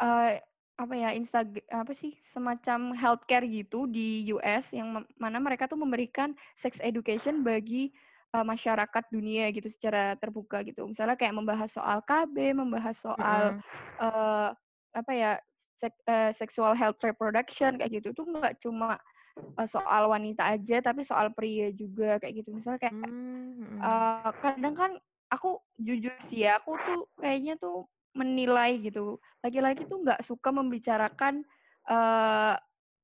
eh 0.00 0.40
apa 0.80 0.94
ya 0.96 1.12
Instagram 1.12 1.62
apa 1.68 1.92
sih 1.92 2.16
semacam 2.32 2.96
healthcare 2.96 3.44
gitu 3.44 3.84
di 3.84 4.32
US 4.32 4.72
yang 4.72 5.04
mana 5.20 5.38
mereka 5.38 5.68
tuh 5.68 5.76
memberikan 5.76 6.32
sex 6.56 6.80
education 6.80 7.44
bagi 7.44 7.92
eh, 8.32 8.44
masyarakat 8.44 9.04
dunia 9.12 9.52
gitu 9.52 9.68
secara 9.68 10.16
terbuka 10.16 10.64
gitu. 10.64 10.88
Misalnya 10.88 11.20
kayak 11.20 11.36
membahas 11.36 11.68
soal 11.68 12.00
KB, 12.02 12.56
membahas 12.56 12.96
soal 12.96 13.60
Mm-mm. 13.60 14.08
eh 14.08 14.48
apa 14.92 15.12
ya 15.12 15.32
sek- 15.76 16.04
eh, 16.08 16.32
sexual 16.32 16.72
health 16.72 17.00
reproduction 17.04 17.76
kayak 17.76 18.00
gitu. 18.00 18.16
Itu 18.16 18.24
nggak 18.24 18.64
cuma 18.64 18.96
eh, 19.38 19.68
soal 19.68 20.08
wanita 20.08 20.48
aja 20.52 20.80
tapi 20.80 21.02
soal 21.02 21.32
pria 21.32 21.72
juga 21.72 22.18
kayak 22.20 22.44
gitu. 22.44 22.50
Misalnya 22.54 22.80
kayak 22.88 22.96
Mm-mm. 22.96 23.78
eh, 23.80 24.30
kadang 24.40 24.74
kan 24.74 24.90
aku 25.32 25.60
jujur 25.80 26.12
sih 26.28 26.44
ya, 26.44 26.60
aku 26.60 26.76
tuh 26.76 27.00
kayaknya 27.20 27.56
tuh 27.56 27.88
menilai 28.12 28.76
gitu. 28.84 29.16
Laki-laki 29.40 29.88
tuh 29.88 30.04
nggak 30.04 30.20
suka 30.24 30.52
membicarakan 30.52 31.44
eh 31.82 32.54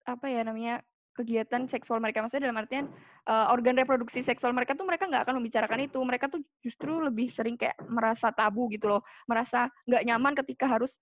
apa 0.08 0.26
ya 0.30 0.40
namanya 0.46 0.80
kegiatan 1.18 1.66
seksual 1.66 1.98
mereka. 1.98 2.22
Maksudnya 2.22 2.46
dalam 2.46 2.62
artian 2.62 2.86
eh, 3.26 3.46
organ 3.50 3.74
reproduksi 3.74 4.22
seksual 4.22 4.54
mereka 4.54 4.78
tuh 4.78 4.86
mereka 4.86 5.10
nggak 5.10 5.26
akan 5.26 5.42
membicarakan 5.42 5.80
itu. 5.88 5.98
Mereka 5.98 6.30
tuh 6.30 6.44
justru 6.62 7.02
lebih 7.02 7.26
sering 7.32 7.58
kayak 7.58 7.74
merasa 7.90 8.30
tabu 8.30 8.70
gitu 8.70 8.86
loh, 8.86 9.02
merasa 9.26 9.66
nggak 9.88 10.04
nyaman 10.06 10.32
ketika 10.44 10.70
harus 10.70 10.94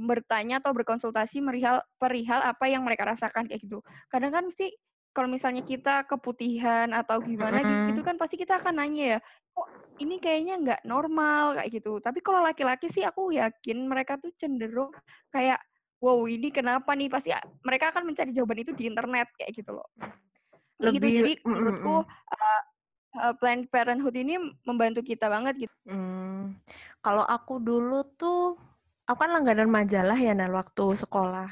bertanya 0.00 0.64
atau 0.64 0.72
berkonsultasi 0.72 1.44
merihal 1.44 1.84
perihal 2.00 2.40
apa 2.40 2.64
yang 2.66 2.82
mereka 2.82 3.04
rasakan 3.08 3.44
kayak 3.46 3.60
gitu. 3.60 3.84
Kadang 4.08 4.32
kan 4.32 4.44
mesti 4.48 4.72
kalau 5.10 5.26
misalnya 5.26 5.66
kita 5.66 6.06
keputihan 6.06 6.94
atau 6.94 7.18
gimana 7.18 7.60
Mm-mm. 7.60 7.90
gitu 7.90 8.06
kan 8.06 8.14
pasti 8.14 8.38
kita 8.38 8.62
akan 8.62 8.78
nanya 8.78 9.04
ya, 9.16 9.18
kok 9.50 9.68
ini 9.98 10.22
kayaknya 10.22 10.54
nggak 10.62 10.80
normal 10.86 11.58
kayak 11.58 11.70
gitu. 11.82 11.98
Tapi 11.98 12.18
kalau 12.22 12.40
laki-laki 12.46 12.86
sih 12.88 13.02
aku 13.02 13.34
yakin 13.34 13.90
mereka 13.90 14.16
tuh 14.22 14.30
cenderung 14.38 14.94
kayak 15.34 15.58
wow 16.00 16.24
ini 16.30 16.48
kenapa 16.54 16.94
nih 16.94 17.10
pasti 17.10 17.34
mereka 17.66 17.90
akan 17.90 18.06
mencari 18.06 18.30
jawaban 18.30 18.62
itu 18.62 18.72
di 18.72 18.86
internet 18.86 19.28
kayak 19.34 19.50
gitu 19.52 19.74
loh. 19.76 19.90
Gitu. 20.80 20.96
lebih 20.96 21.10
Jadi 21.12 21.32
mm-mm. 21.36 21.44
menurutku 21.44 21.96
uh, 22.06 22.62
uh, 23.18 23.34
Planned 23.36 23.68
Parenthood 23.68 24.16
ini 24.16 24.38
membantu 24.64 25.04
kita 25.04 25.28
banget 25.28 25.68
gitu. 25.68 25.76
Hmm, 25.84 26.56
kalau 27.04 27.24
aku 27.26 27.60
dulu 27.60 28.06
tuh, 28.16 28.56
aku 29.10 29.26
kan 29.26 29.34
langganan 29.34 29.66
majalah 29.66 30.14
ya 30.14 30.30
Nel 30.38 30.54
waktu 30.54 30.94
sekolah. 31.02 31.50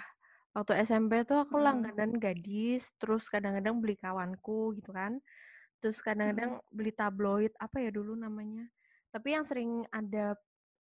Waktu 0.54 0.72
SMP 0.86 1.26
tuh 1.26 1.42
aku 1.42 1.58
Hmm. 1.58 1.66
langganan 1.66 2.14
gadis, 2.22 2.94
terus 3.02 3.26
kadang-kadang 3.26 3.82
beli 3.82 3.98
kawanku 3.98 4.78
gitu 4.78 4.94
kan. 4.94 5.18
Terus 5.82 5.98
kadang-kadang 5.98 6.62
beli 6.70 6.94
tabloid, 6.94 7.50
apa 7.58 7.82
ya 7.82 7.90
dulu 7.90 8.14
namanya. 8.14 8.62
Tapi 9.10 9.34
yang 9.34 9.42
sering 9.42 9.82
ada 9.90 10.38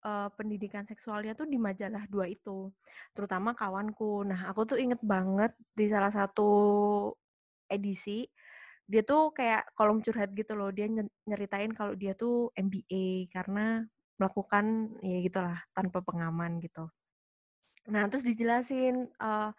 eh, 0.05 0.29
pendidikan 0.39 0.87
seksualnya 0.87 1.35
tuh 1.35 1.49
di 1.49 1.59
majalah 1.59 2.05
dua 2.07 2.29
itu. 2.29 2.71
Terutama 3.17 3.57
kawanku. 3.57 4.23
Nah, 4.29 4.47
aku 4.53 4.63
tuh 4.77 4.79
inget 4.79 5.01
banget 5.03 5.51
di 5.75 5.91
salah 5.91 6.13
satu 6.13 6.51
edisi, 7.67 8.25
dia 8.87 9.03
tuh 9.05 9.35
kayak 9.35 9.75
kolom 9.77 10.01
curhat 10.05 10.33
gitu 10.37 10.55
loh. 10.55 10.71
Dia 10.73 10.87
nyer- 10.89 11.13
nyeritain 11.29 11.73
kalau 11.75 11.99
dia 11.99 12.15
tuh 12.15 12.53
MBA 12.57 13.29
karena 13.35 13.85
melakukan 14.19 14.95
ya 15.03 15.19
gitulah 15.25 15.59
tanpa 15.77 15.99
pengaman 16.05 16.59
gitu. 16.63 16.91
Nah, 17.89 18.05
terus 18.11 18.25
dijelasin 18.27 19.09
eh, 19.09 19.51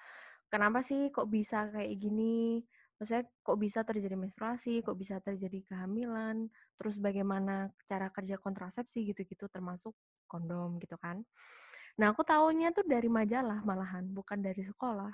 kenapa 0.51 0.79
sih 0.85 1.09
kok 1.15 1.27
bisa 1.31 1.69
kayak 1.73 1.93
gini? 1.97 2.61
Maksudnya 2.99 3.23
kok 3.45 3.57
bisa 3.63 3.79
terjadi 3.87 4.15
menstruasi, 4.19 4.83
kok 4.85 4.97
bisa 4.99 5.23
terjadi 5.23 5.63
kehamilan, 5.71 6.51
terus 6.77 6.99
bagaimana 6.99 7.71
cara 7.87 8.11
kerja 8.11 8.35
kontrasepsi 8.37 9.07
gitu-gitu 9.09 9.47
termasuk 9.47 9.95
kondom 10.27 10.77
gitu 10.83 10.99
kan. 10.99 11.23
Nah, 11.99 12.11
aku 12.13 12.21
taunya 12.27 12.69
tuh 12.75 12.85
dari 12.87 13.07
majalah 13.11 13.63
malahan, 13.65 14.05
bukan 14.11 14.39
dari 14.43 14.63
sekolah. 14.67 15.11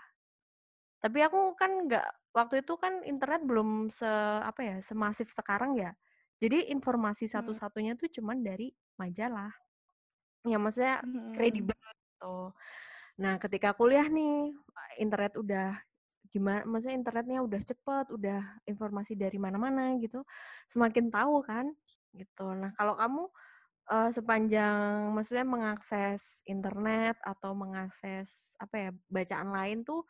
Tapi 1.03 1.19
aku 1.21 1.53
kan 1.59 1.71
nggak 1.85 2.07
waktu 2.33 2.65
itu 2.65 2.73
kan 2.81 3.05
internet 3.05 3.41
belum 3.45 3.93
se 3.93 4.07
apa 4.41 4.61
ya 4.65 4.75
semasif 4.81 5.29
sekarang 5.31 5.77
ya. 5.77 5.93
Jadi 6.41 6.71
informasi 6.71 7.25
Hmm. 7.27 7.35
satu-satunya 7.39 7.95
tuh 7.95 8.11
cuman 8.11 8.43
dari 8.43 8.71
majalah. 8.99 9.51
Ya 10.45 10.57
maksudnya 10.61 11.01
Hmm. 11.03 11.33
kredibel 11.35 11.75
gitu. 11.75 12.53
Nah, 13.21 13.35
ketika 13.41 13.71
kuliah 13.75 14.05
nih 14.07 14.53
internet 14.99 15.33
udah 15.39 15.79
gimana 16.33 16.67
maksudnya 16.67 16.95
internetnya 16.99 17.39
udah 17.43 17.61
cepet, 17.63 18.05
udah 18.11 18.41
informasi 18.67 19.15
dari 19.15 19.37
mana-mana 19.39 19.95
gitu, 20.03 20.23
semakin 20.67 21.07
tahu 21.13 21.39
kan 21.45 21.71
gitu. 22.15 22.51
Nah, 22.55 22.71
kalau 22.75 22.95
kamu 22.99 23.23
uh, 23.91 24.09
sepanjang 24.13 25.11
maksudnya 25.15 25.45
mengakses 25.47 26.41
internet 26.47 27.17
atau 27.23 27.53
mengakses 27.57 28.53
apa 28.61 28.75
ya 28.77 28.89
bacaan 29.11 29.49
lain 29.53 29.77
tuh 29.87 30.03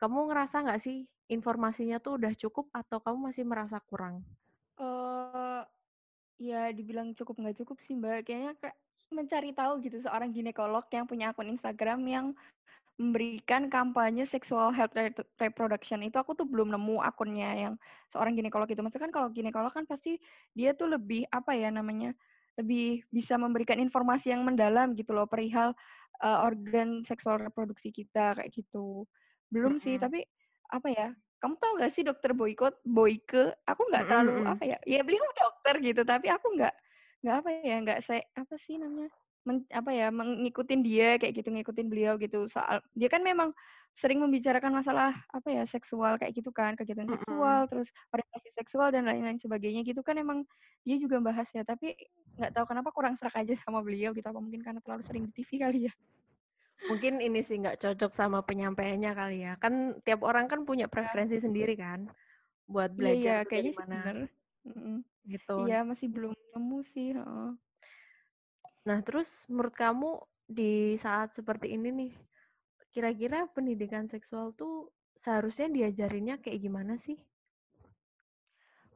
kamu 0.00 0.30
ngerasa 0.32 0.66
nggak 0.66 0.82
sih 0.82 1.06
informasinya 1.30 1.98
tuh 2.02 2.18
udah 2.20 2.32
cukup 2.36 2.68
atau 2.74 2.98
kamu 3.02 3.30
masih 3.32 3.44
merasa 3.48 3.78
kurang? 3.82 4.24
Uh, 4.82 5.62
ya 6.42 6.74
dibilang 6.74 7.14
cukup 7.14 7.38
nggak 7.38 7.62
cukup 7.62 7.78
sih 7.86 7.94
mbak. 7.94 8.26
Kayaknya 8.26 8.58
kayak 8.58 8.76
mencari 9.14 9.50
tahu 9.54 9.78
gitu 9.86 10.02
seorang 10.02 10.34
ginekolog 10.34 10.82
yang 10.90 11.06
punya 11.06 11.30
akun 11.30 11.54
Instagram 11.54 12.02
yang 12.08 12.26
memberikan 13.00 13.72
kampanye 13.72 14.28
sexual 14.28 14.68
health 14.74 14.92
reproduction 15.40 16.04
itu 16.04 16.18
aku 16.20 16.36
tuh 16.36 16.44
belum 16.44 16.70
nemu 16.74 17.00
akunnya 17.00 17.50
yang 17.56 17.74
seorang 18.10 18.34
ginekolog 18.34 18.68
itu. 18.68 18.82
Maksudnya 18.82 19.06
kan 19.08 19.14
kalau 19.14 19.28
ginekolog 19.30 19.72
kan 19.72 19.86
pasti 19.86 20.18
dia 20.52 20.74
tuh 20.74 20.90
lebih 20.90 21.24
apa 21.30 21.54
ya 21.56 21.70
namanya 21.72 22.12
lebih 22.60 23.00
bisa 23.08 23.40
memberikan 23.40 23.80
informasi 23.80 24.28
yang 24.28 24.44
mendalam 24.44 24.92
gitu 24.92 25.16
loh 25.16 25.24
perihal 25.24 25.72
uh, 26.20 26.44
organ 26.44 27.00
seksual 27.08 27.40
reproduksi 27.40 27.88
kita 27.88 28.36
kayak 28.36 28.52
gitu. 28.52 29.08
Belum 29.48 29.76
mm 29.76 29.78
-hmm. 29.80 29.84
sih, 29.88 29.96
tapi 29.96 30.20
apa 30.68 30.88
ya? 30.92 31.08
Kamu 31.42 31.58
tahu 31.58 31.72
gak 31.82 31.92
sih 31.98 32.06
dokter 32.06 32.30
Boykot, 32.30 32.78
Boyke? 32.86 33.58
Aku 33.66 33.82
nggak 33.90 34.06
terlalu 34.06 34.30
mm 34.30 34.38
-hmm. 34.46 34.52
apa 34.54 34.62
ya? 34.62 34.78
Ya 34.86 35.02
beliau 35.02 35.26
dokter 35.42 35.74
gitu, 35.82 36.06
tapi 36.06 36.30
aku 36.30 36.54
nggak 36.54 36.74
nggak 37.22 37.36
apa 37.42 37.50
ya, 37.66 37.76
nggak 37.82 38.00
saya 38.06 38.22
apa 38.38 38.54
sih 38.62 38.78
namanya? 38.78 39.10
Men, 39.42 39.66
apa 39.74 39.90
ya 39.90 40.14
mengikutin 40.14 40.86
dia 40.86 41.18
kayak 41.18 41.42
gitu 41.42 41.50
ngikutin 41.50 41.90
beliau 41.90 42.14
gitu 42.14 42.46
soal 42.46 42.78
dia 42.94 43.10
kan 43.10 43.26
memang 43.26 43.50
sering 43.98 44.22
membicarakan 44.22 44.70
masalah 44.70 45.18
apa 45.34 45.50
ya 45.50 45.66
seksual 45.66 46.14
kayak 46.14 46.30
gitu 46.38 46.54
kan 46.54 46.78
kegiatan 46.78 47.10
mm 47.10 47.10
-hmm. 47.10 47.26
seksual 47.26 47.60
terus 47.66 47.90
orientasi 48.14 48.48
seksual 48.54 48.88
dan 48.94 49.02
lain-lain 49.10 49.42
sebagainya 49.42 49.82
gitu 49.82 49.98
kan 50.06 50.14
emang 50.14 50.46
dia 50.86 50.94
juga 50.94 51.18
bahas 51.18 51.50
ya 51.50 51.66
tapi 51.66 51.98
nggak 52.38 52.54
tahu 52.54 52.70
kenapa 52.70 52.94
kurang 52.94 53.18
serak 53.18 53.34
aja 53.34 53.58
sama 53.66 53.82
beliau 53.82 54.14
gitu 54.14 54.24
apa 54.24 54.38
mungkin 54.38 54.62
karena 54.62 54.78
terlalu 54.78 55.02
sering 55.10 55.26
di 55.26 55.32
TV 55.42 55.50
kali 55.58 55.90
ya 55.90 55.92
mungkin 56.90 57.22
ini 57.22 57.40
sih 57.46 57.60
nggak 57.62 57.78
cocok 57.78 58.12
sama 58.14 58.42
penyampaiannya 58.42 59.12
kali 59.14 59.38
ya. 59.46 59.52
Kan 59.58 60.00
tiap 60.02 60.26
orang 60.26 60.50
kan 60.50 60.66
punya 60.66 60.86
iya. 60.86 60.92
preferensi 60.92 61.38
ya. 61.38 61.44
sendiri 61.44 61.74
kan 61.78 62.10
buat 62.66 62.90
iya, 62.94 62.98
belajar 62.98 63.38
iya, 63.44 63.48
kayaknya 63.48 63.72
mana. 63.76 64.00
mm 64.66 64.98
gitu. 65.22 65.56
Iya 65.70 65.86
masih 65.86 66.10
belum 66.10 66.34
nemu 66.34 66.78
sih 66.90 67.14
oh. 67.14 67.54
nah 68.82 68.98
terus 69.06 69.30
menurut 69.46 69.70
kamu 69.78 70.18
di 70.50 70.98
saat 70.98 71.38
seperti 71.38 71.70
ini 71.70 71.94
nih 71.94 72.12
kira-kira 72.90 73.46
pendidikan 73.54 74.10
seksual 74.10 74.50
tuh 74.58 74.90
seharusnya 75.22 75.70
diajarinnya 75.70 76.42
kayak 76.42 76.60
gimana 76.60 76.98
sih? 76.98 77.16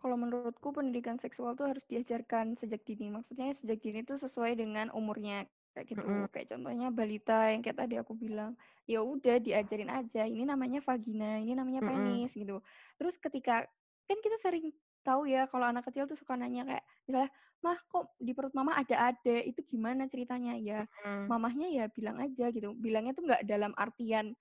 Kalau 0.02 0.18
menurutku 0.18 0.74
pendidikan 0.74 1.16
seksual 1.22 1.54
tuh 1.54 1.72
harus 1.72 1.82
diajarkan 1.88 2.58
sejak 2.60 2.82
dini. 2.84 3.08
Maksudnya 3.08 3.56
sejak 3.62 3.78
dini 3.80 4.02
tuh 4.02 4.20
sesuai 4.20 4.58
dengan 4.58 4.92
umurnya 4.92 5.48
kayak 5.76 5.92
gitu 5.92 6.00
mm 6.00 6.08
-hmm. 6.08 6.32
kayak 6.32 6.48
contohnya 6.48 6.88
balita 6.88 7.52
yang 7.52 7.60
kayak 7.60 7.76
tadi 7.76 7.94
aku 8.00 8.16
bilang 8.16 8.56
ya 8.88 9.04
udah 9.04 9.36
diajarin 9.36 9.92
aja 9.92 10.24
ini 10.24 10.48
namanya 10.48 10.80
vagina 10.80 11.36
ini 11.36 11.52
namanya 11.52 11.84
penis 11.84 12.32
mm 12.32 12.32
-hmm. 12.32 12.40
gitu 12.48 12.56
terus 12.96 13.20
ketika 13.20 13.68
kan 14.08 14.18
kita 14.24 14.40
sering 14.40 14.72
tahu 15.04 15.28
ya 15.28 15.44
kalau 15.52 15.68
anak 15.68 15.84
kecil 15.84 16.08
tuh 16.08 16.16
suka 16.16 16.34
nanya 16.34 16.64
kayak 16.64 16.84
misalnya 17.04 17.30
mah 17.60 17.78
kok 17.92 18.16
di 18.16 18.32
perut 18.32 18.56
mama 18.56 18.72
ada 18.72 19.12
ade 19.12 19.44
itu 19.52 19.60
gimana 19.68 20.08
ceritanya 20.08 20.56
ya 20.56 20.80
mm. 21.04 21.28
mamahnya 21.28 21.68
ya 21.68 21.84
bilang 21.92 22.18
aja 22.18 22.48
gitu 22.50 22.72
bilangnya 22.72 23.12
tuh 23.12 23.28
nggak 23.28 23.44
dalam 23.44 23.76
artian 23.76 24.32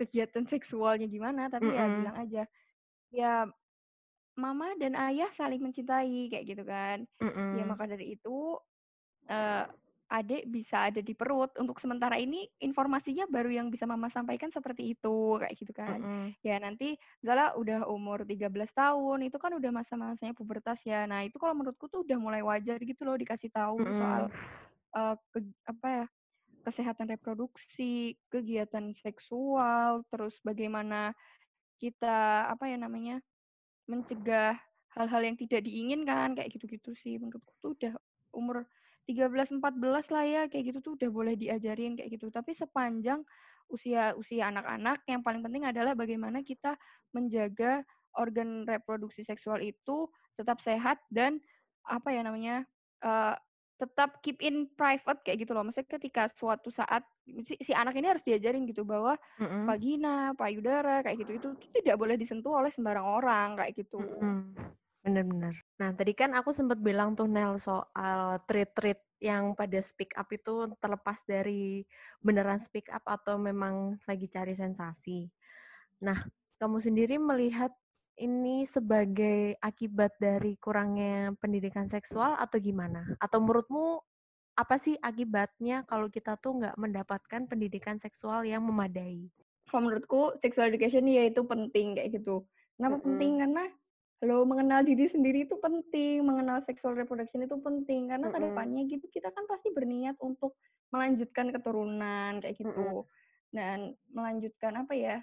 kegiatan 0.00 0.48
seksualnya 0.52 1.04
gimana 1.04 1.52
tapi 1.52 1.68
mm 1.68 1.74
-hmm. 1.76 1.84
ya 1.84 1.96
bilang 2.00 2.16
aja 2.16 2.42
ya 3.12 3.32
mama 4.38 4.70
dan 4.78 4.94
ayah 4.94 5.28
saling 5.34 5.58
mencintai 5.60 6.30
kayak 6.30 6.46
gitu 6.46 6.62
kan 6.64 7.04
mm 7.20 7.28
-hmm. 7.28 7.50
ya 7.58 7.64
maka 7.66 7.84
dari 7.90 8.14
itu 8.14 8.56
uh, 9.28 9.64
adik 10.08 10.48
bisa 10.48 10.88
ada 10.88 11.04
di 11.04 11.12
perut. 11.12 11.52
Untuk 11.60 11.78
sementara 11.78 12.16
ini 12.16 12.48
informasinya 12.64 13.28
baru 13.28 13.52
yang 13.52 13.68
bisa 13.68 13.84
mama 13.84 14.08
sampaikan 14.08 14.48
seperti 14.48 14.96
itu, 14.96 15.36
kayak 15.36 15.54
gitu 15.54 15.72
kan. 15.76 16.00
Mm 16.00 16.08
-hmm. 16.08 16.26
Ya 16.40 16.56
nanti 16.58 16.96
misalnya 17.20 17.54
udah 17.54 17.80
umur 17.86 18.24
13 18.24 18.48
tahun, 18.72 19.18
itu 19.28 19.36
kan 19.36 19.52
udah 19.54 19.70
masa-masanya 19.70 20.32
pubertas 20.32 20.80
ya. 20.82 21.04
Nah 21.04 21.22
itu 21.28 21.36
kalau 21.36 21.54
menurutku 21.56 21.86
tuh 21.92 22.02
udah 22.02 22.18
mulai 22.18 22.40
wajar 22.40 22.80
gitu 22.80 23.04
loh 23.04 23.16
dikasih 23.20 23.52
tahu 23.52 23.80
mm 23.80 23.86
-hmm. 23.86 23.98
soal 24.00 24.22
uh, 24.96 25.14
ke, 25.32 25.38
apa 25.68 25.86
ya 25.88 26.06
kesehatan 26.64 27.08
reproduksi, 27.08 28.16
kegiatan 28.28 28.92
seksual, 28.92 30.04
terus 30.12 30.36
bagaimana 30.44 31.16
kita 31.78 32.44
apa 32.50 32.68
ya 32.68 32.76
namanya 32.76 33.22
mencegah 33.88 34.58
hal-hal 34.92 35.22
yang 35.24 35.36
tidak 35.38 35.64
diinginkan 35.64 36.34
kayak 36.34 36.50
gitu-gitu 36.52 36.92
sih 36.98 37.16
menurutku 37.16 37.54
tuh 37.62 37.72
udah 37.78 37.94
umur 38.34 38.66
13 39.08 39.56
14 39.56 40.12
lah 40.12 40.24
ya 40.28 40.42
kayak 40.52 40.64
gitu 40.74 40.78
tuh 40.84 40.92
udah 41.00 41.08
boleh 41.08 41.34
diajarin 41.34 41.96
kayak 41.96 42.20
gitu. 42.20 42.28
Tapi 42.28 42.52
sepanjang 42.52 43.24
usia 43.72 44.12
usia 44.20 44.52
anak-anak 44.52 45.04
yang 45.08 45.24
paling 45.24 45.40
penting 45.40 45.64
adalah 45.64 45.96
bagaimana 45.96 46.44
kita 46.44 46.76
menjaga 47.16 47.84
organ 48.16 48.68
reproduksi 48.68 49.24
seksual 49.24 49.64
itu 49.64 50.08
tetap 50.36 50.60
sehat 50.60 51.00
dan 51.08 51.40
apa 51.88 52.12
ya 52.12 52.20
namanya 52.20 52.68
uh, 53.00 53.32
tetap 53.78 54.18
keep 54.20 54.42
in 54.42 54.66
private 54.74 55.22
kayak 55.22 55.46
gitu 55.46 55.54
loh. 55.54 55.62
Maksudnya 55.62 55.96
ketika 55.96 56.26
suatu 56.34 56.68
saat 56.68 57.06
si, 57.46 57.54
si 57.62 57.72
anak 57.72 57.94
ini 57.94 58.10
harus 58.10 58.24
diajarin 58.26 58.66
gitu 58.66 58.82
bahwa 58.82 59.14
mm-hmm. 59.38 59.64
vagina, 59.64 60.16
payudara 60.34 61.00
kayak 61.06 61.22
gitu 61.24 61.32
itu, 61.38 61.48
itu 61.62 61.78
tidak 61.86 61.96
boleh 61.96 62.18
disentuh 62.18 62.58
oleh 62.58 62.74
sembarang 62.74 63.06
orang 63.06 63.54
kayak 63.54 63.72
gitu. 63.78 64.02
Mm-hmm. 64.02 64.38
Benar-benar. 65.06 65.54
Nah, 65.78 65.94
tadi 65.94 66.10
kan 66.10 66.34
aku 66.34 66.50
sempat 66.50 66.82
bilang 66.82 67.14
tuh 67.14 67.30
Nel 67.30 67.62
soal 67.62 68.42
treat-treat 68.50 68.98
yang 69.22 69.54
pada 69.54 69.78
speak 69.78 70.10
up 70.18 70.26
itu 70.34 70.74
terlepas 70.82 71.22
dari 71.22 71.86
beneran 72.18 72.58
speak 72.58 72.90
up 72.90 73.02
atau 73.06 73.38
memang 73.38 73.94
lagi 74.06 74.26
cari 74.26 74.58
sensasi. 74.58 75.30
Nah, 76.02 76.18
kamu 76.58 76.82
sendiri 76.82 77.16
melihat 77.22 77.70
ini 78.18 78.66
sebagai 78.66 79.54
akibat 79.62 80.18
dari 80.18 80.58
kurangnya 80.58 81.30
pendidikan 81.38 81.86
seksual 81.86 82.34
atau 82.34 82.58
gimana? 82.58 83.06
Atau 83.22 83.38
menurutmu 83.38 84.02
apa 84.58 84.74
sih 84.74 84.98
akibatnya 84.98 85.86
kalau 85.86 86.10
kita 86.10 86.34
tuh 86.42 86.58
nggak 86.58 86.74
mendapatkan 86.74 87.46
pendidikan 87.46 88.02
seksual 88.02 88.42
yang 88.42 88.66
memadai? 88.66 89.30
Kalau 89.70 89.86
menurutku, 89.86 90.34
sexual 90.42 90.74
education 90.74 91.06
ya 91.06 91.30
itu 91.30 91.46
penting 91.46 91.94
kayak 91.94 92.18
gitu. 92.18 92.42
Kenapa 92.74 92.98
mm 92.98 92.98
-hmm. 92.98 93.06
penting? 93.06 93.32
Karena 93.38 93.64
Lo 94.26 94.42
mengenal 94.42 94.82
diri 94.82 95.06
sendiri 95.06 95.46
itu 95.46 95.54
penting, 95.62 96.26
mengenal 96.26 96.58
sexual 96.66 96.98
reproduction 96.98 97.46
itu 97.46 97.54
penting 97.62 98.10
karena 98.10 98.26
mm 98.26 98.34
-hmm. 98.34 98.42
ke 98.42 98.46
depannya 98.50 98.82
gitu 98.90 99.06
kita 99.14 99.28
kan 99.30 99.46
pasti 99.46 99.70
berniat 99.70 100.18
untuk 100.18 100.58
melanjutkan 100.90 101.54
keturunan 101.54 102.42
kayak 102.42 102.58
gitu 102.58 102.72
mm 102.72 103.04
-hmm. 103.04 103.54
dan 103.54 103.78
melanjutkan 104.10 104.72
apa 104.74 104.94
ya 104.98 105.16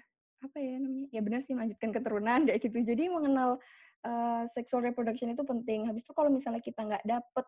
apa 0.44 0.56
ya 0.60 0.76
namanya 0.76 1.06
ya 1.10 1.20
benar 1.24 1.40
sih 1.44 1.54
melanjutkan 1.56 1.90
keturunan 1.92 2.40
kayak 2.48 2.60
gitu 2.60 2.78
jadi 2.84 3.08
mengenal 3.08 3.58
uh, 4.04 4.44
sexual 4.52 4.84
reproduction 4.84 5.32
itu 5.32 5.42
penting 5.42 5.88
habis 5.88 6.04
itu 6.04 6.12
kalau 6.12 6.28
misalnya 6.28 6.60
kita 6.60 6.80
nggak 6.84 7.04
dapet 7.04 7.46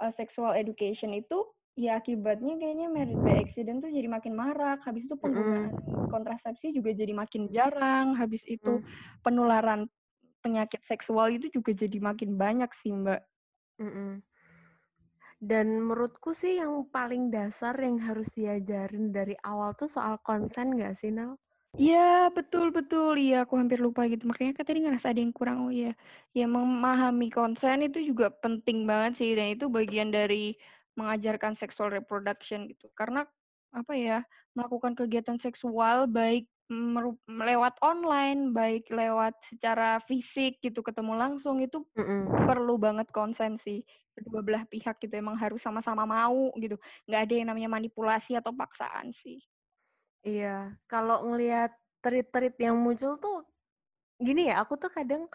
uh, 0.00 0.12
sexual 0.14 0.54
education 0.54 1.12
itu 1.12 1.46
ya 1.72 1.96
akibatnya 1.96 2.60
kayaknya 2.60 2.92
married 2.92 3.16
by 3.24 3.40
accident 3.40 3.80
tuh 3.80 3.88
jadi 3.88 4.04
makin 4.04 4.36
marak 4.36 4.84
habis 4.84 5.08
itu 5.08 5.16
penggunaan 5.16 5.72
mm. 5.72 6.12
kontrasepsi 6.12 6.68
juga 6.76 6.92
jadi 6.92 7.16
makin 7.16 7.48
jarang 7.48 8.12
habis 8.12 8.44
itu 8.44 8.84
mm. 8.84 9.24
penularan 9.24 9.88
penyakit 10.42 10.82
seksual 10.84 11.30
itu 11.32 11.48
juga 11.48 11.70
jadi 11.72 11.98
makin 12.02 12.34
banyak 12.34 12.70
sih 12.82 12.92
Mbak. 12.92 13.20
Mm 13.78 13.90
-mm. 13.90 14.10
Dan 15.42 15.66
menurutku 15.82 16.34
sih 16.34 16.62
yang 16.62 16.86
paling 16.90 17.30
dasar 17.34 17.74
yang 17.78 17.98
harus 17.98 18.30
diajarin 18.34 19.10
dari 19.10 19.34
awal 19.42 19.74
tuh 19.74 19.90
soal 19.90 20.18
konsen 20.22 20.78
nggak 20.78 20.94
sih 20.94 21.10
Nel? 21.10 21.34
Iya 21.72 22.28
betul 22.28 22.68
betul 22.68 23.16
iya 23.16 23.48
aku 23.48 23.56
hampir 23.56 23.80
lupa 23.80 24.04
gitu 24.04 24.28
makanya 24.28 24.60
kan 24.60 24.64
tadi 24.68 24.84
ngerasa 24.84 25.08
ada 25.08 25.20
yang 25.24 25.32
kurang 25.32 25.64
oh 25.64 25.72
iya 25.72 25.96
ya 26.36 26.44
memahami 26.44 27.32
konsen 27.32 27.80
itu 27.88 28.12
juga 28.12 28.28
penting 28.28 28.84
banget 28.84 29.16
sih 29.16 29.32
dan 29.32 29.56
itu 29.56 29.72
bagian 29.72 30.12
dari 30.12 30.52
mengajarkan 31.00 31.56
sexual 31.56 31.88
reproduction 31.88 32.68
gitu 32.68 32.92
karena 32.92 33.24
apa 33.72 33.92
ya 33.96 34.20
melakukan 34.52 34.92
kegiatan 34.92 35.40
seksual 35.40 36.04
baik 36.04 36.44
lewat 37.28 37.74
online, 37.82 38.50
baik 38.56 38.88
lewat 38.88 39.36
secara 39.48 40.00
fisik 40.04 40.58
gitu 40.64 40.80
ketemu 40.80 41.14
langsung 41.16 41.60
itu 41.60 41.84
mm 41.96 42.04
-mm. 42.04 42.20
perlu 42.48 42.76
banget 42.80 43.08
konsen 43.10 43.58
sih 43.62 43.84
kedua 44.12 44.44
belah 44.44 44.64
pihak 44.68 45.00
gitu 45.00 45.14
emang 45.16 45.40
harus 45.40 45.64
sama-sama 45.64 46.04
mau 46.04 46.52
gitu 46.60 46.76
nggak 47.08 47.20
ada 47.24 47.34
yang 47.34 47.48
namanya 47.48 47.70
manipulasi 47.72 48.36
atau 48.36 48.52
paksaan 48.52 49.12
sih. 49.16 49.40
Iya, 50.22 50.78
kalau 50.86 51.26
ngelihat 51.26 51.74
tweet-tweet 51.98 52.54
yang 52.62 52.78
muncul 52.78 53.18
tuh 53.18 53.42
gini 54.22 54.46
ya, 54.52 54.62
aku 54.62 54.78
tuh 54.78 54.92
kadang 54.92 55.26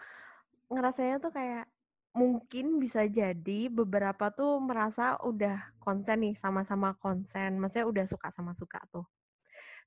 ngerasanya 0.72 1.20
tuh 1.20 1.32
kayak 1.32 1.68
mungkin 2.16 2.80
bisa 2.80 3.04
jadi 3.04 3.68
beberapa 3.68 4.32
tuh 4.32 4.56
merasa 4.64 5.20
udah 5.20 5.76
konsen 5.76 6.24
nih 6.24 6.34
sama-sama 6.40 6.96
konsen, 6.96 7.60
maksudnya 7.60 7.84
udah 7.84 8.04
suka 8.08 8.32
sama 8.32 8.56
suka 8.56 8.80
tuh. 8.88 9.04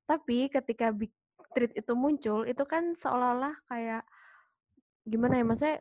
Tapi 0.05 0.53
ketika 0.53 0.93
treat 1.53 1.73
itu 1.75 1.93
muncul, 1.93 2.47
itu 2.47 2.63
kan 2.67 2.95
seolah-olah 2.95 3.55
kayak 3.67 4.03
gimana 5.05 5.41
ya 5.41 5.45
maksudnya 5.45 5.77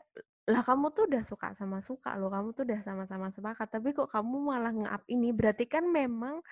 lah 0.50 0.62
kamu 0.66 0.90
tuh 0.90 1.06
udah 1.06 1.22
suka 1.22 1.54
sama 1.54 1.78
suka 1.78 2.18
loh, 2.18 2.32
kamu 2.32 2.56
tuh 2.56 2.66
udah 2.66 2.80
sama-sama 2.82 3.30
sepakat, 3.30 3.68
tapi 3.70 3.94
kok 3.94 4.10
kamu 4.10 4.36
malah 4.50 4.74
nge-up 4.74 5.02
ini, 5.06 5.30
berarti 5.30 5.64
kan 5.70 5.86
memang 5.86 6.42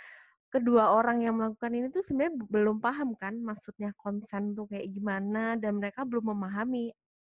kedua 0.49 0.97
orang 0.97 1.21
yang 1.27 1.37
melakukan 1.37 1.73
ini 1.75 1.93
tuh 1.93 2.01
sebenarnya 2.01 2.35
belum 2.49 2.81
paham 2.81 3.13
kan 3.21 3.37
maksudnya 3.37 3.93
konsen 4.01 4.57
tuh 4.57 4.65
kayak 4.65 4.89
gimana 4.89 5.61
dan 5.61 5.77
mereka 5.77 6.09
belum 6.09 6.33
memahami 6.33 6.89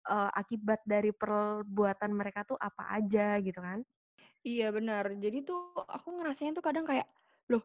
uh, 0.07 0.31
akibat 0.31 0.79
dari 0.87 1.11
perbuatan 1.11 2.11
mereka 2.15 2.47
tuh 2.47 2.55
apa 2.55 2.87
aja 2.95 3.35
gitu 3.43 3.59
kan. 3.59 3.83
Iya 4.47 4.73
benar. 4.73 5.11
Jadi 5.19 5.43
tuh 5.45 5.75
aku 5.91 6.17
ngerasanya 6.17 6.57
tuh 6.57 6.65
kadang 6.65 6.87
kayak, 6.87 7.05
loh 7.51 7.61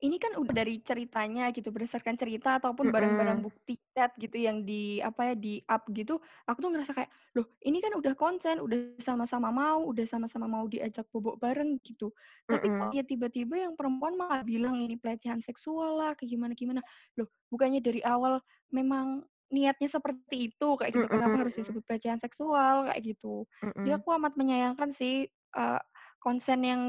ini 0.00 0.16
kan 0.16 0.32
udah 0.40 0.54
dari 0.56 0.80
ceritanya 0.80 1.52
gitu 1.52 1.68
berdasarkan 1.68 2.16
cerita 2.16 2.56
ataupun 2.56 2.88
barang-barang 2.88 3.44
bukti 3.44 3.76
chat 3.92 4.16
gitu 4.16 4.40
yang 4.40 4.64
di 4.64 4.98
apa 5.04 5.32
ya 5.32 5.34
di 5.36 5.60
up 5.68 5.84
gitu 5.92 6.16
aku 6.48 6.58
tuh 6.64 6.70
ngerasa 6.72 6.92
kayak 6.96 7.10
loh 7.36 7.46
ini 7.68 7.84
kan 7.84 7.92
udah 7.92 8.16
konsen 8.16 8.64
udah 8.64 8.96
sama-sama 9.04 9.52
mau 9.52 9.84
udah 9.84 10.04
sama-sama 10.08 10.48
mau 10.48 10.64
diajak 10.66 11.04
bobok 11.12 11.36
bareng 11.36 11.76
gitu. 11.84 12.10
Tapi 12.48 12.66
kok 12.66 12.90
ya 12.96 13.04
tiba-tiba 13.04 13.68
yang 13.68 13.76
perempuan 13.76 14.16
malah 14.16 14.40
bilang 14.40 14.80
ini 14.80 14.96
pelecehan 14.96 15.44
seksual 15.44 16.00
lah 16.00 16.16
kayak 16.16 16.32
gimana 16.32 16.52
gimana. 16.56 16.80
Loh 17.20 17.28
bukannya 17.52 17.84
dari 17.84 18.00
awal 18.00 18.40
memang 18.72 19.22
niatnya 19.50 19.90
seperti 19.90 20.54
itu 20.54 20.68
kayak 20.78 20.94
gitu 20.94 21.06
kenapa 21.10 21.36
harus 21.44 21.54
disebut 21.58 21.82
pelecehan 21.84 22.22
seksual 22.22 22.88
kayak 22.88 23.02
gitu. 23.04 23.44
Jadi 23.60 23.90
aku 23.92 24.08
amat 24.16 24.38
menyayangkan 24.38 24.94
sih 24.96 25.28
uh, 25.58 25.82
konsen 26.22 26.64
yang 26.64 26.82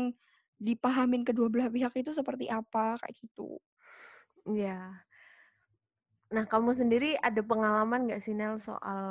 dipahamin 0.62 1.26
kedua 1.26 1.50
belah 1.50 1.74
pihak 1.74 1.97
itu 1.97 2.13
seperti 2.13 2.45
apa 2.45 3.02
kayak 3.02 3.17
gitu. 3.17 3.58
Iya. 4.45 5.02
Nah, 6.32 6.45
kamu 6.47 6.78
sendiri 6.78 7.17
ada 7.19 7.41
pengalaman 7.41 8.08
nggak 8.08 8.21
sih 8.21 8.38
Nel 8.38 8.62
soal 8.62 9.04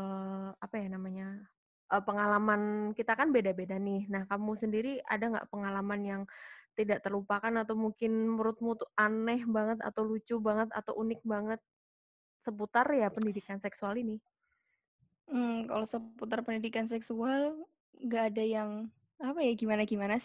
apa 0.56 0.74
ya 0.78 0.88
namanya? 0.88 1.42
Uh, 1.90 1.98
pengalaman 1.98 2.94
kita 2.94 3.18
kan 3.18 3.34
beda-beda 3.34 3.76
nih. 3.76 4.06
Nah, 4.06 4.24
kamu 4.30 4.54
sendiri 4.54 5.02
ada 5.04 5.26
nggak 5.26 5.50
pengalaman 5.50 6.00
yang 6.06 6.22
tidak 6.78 7.02
terlupakan 7.02 7.50
atau 7.66 7.74
mungkin 7.74 8.14
menurutmu 8.14 8.78
tuh 8.78 8.88
aneh 8.94 9.42
banget 9.44 9.82
atau 9.82 10.06
lucu 10.06 10.38
banget 10.38 10.70
atau 10.70 10.96
unik 10.96 11.20
banget 11.26 11.60
seputar 12.46 12.86
ya 12.94 13.10
pendidikan 13.10 13.58
seksual 13.60 13.98
ini? 13.98 14.16
Hmm, 15.28 15.66
kalau 15.66 15.84
seputar 15.90 16.40
pendidikan 16.46 16.86
seksual 16.88 17.58
nggak 18.00 18.24
ada 18.32 18.44
yang 18.46 18.70
apa 19.20 19.44
ya 19.44 19.52
gimana 19.52 19.84
gimana 19.84 20.16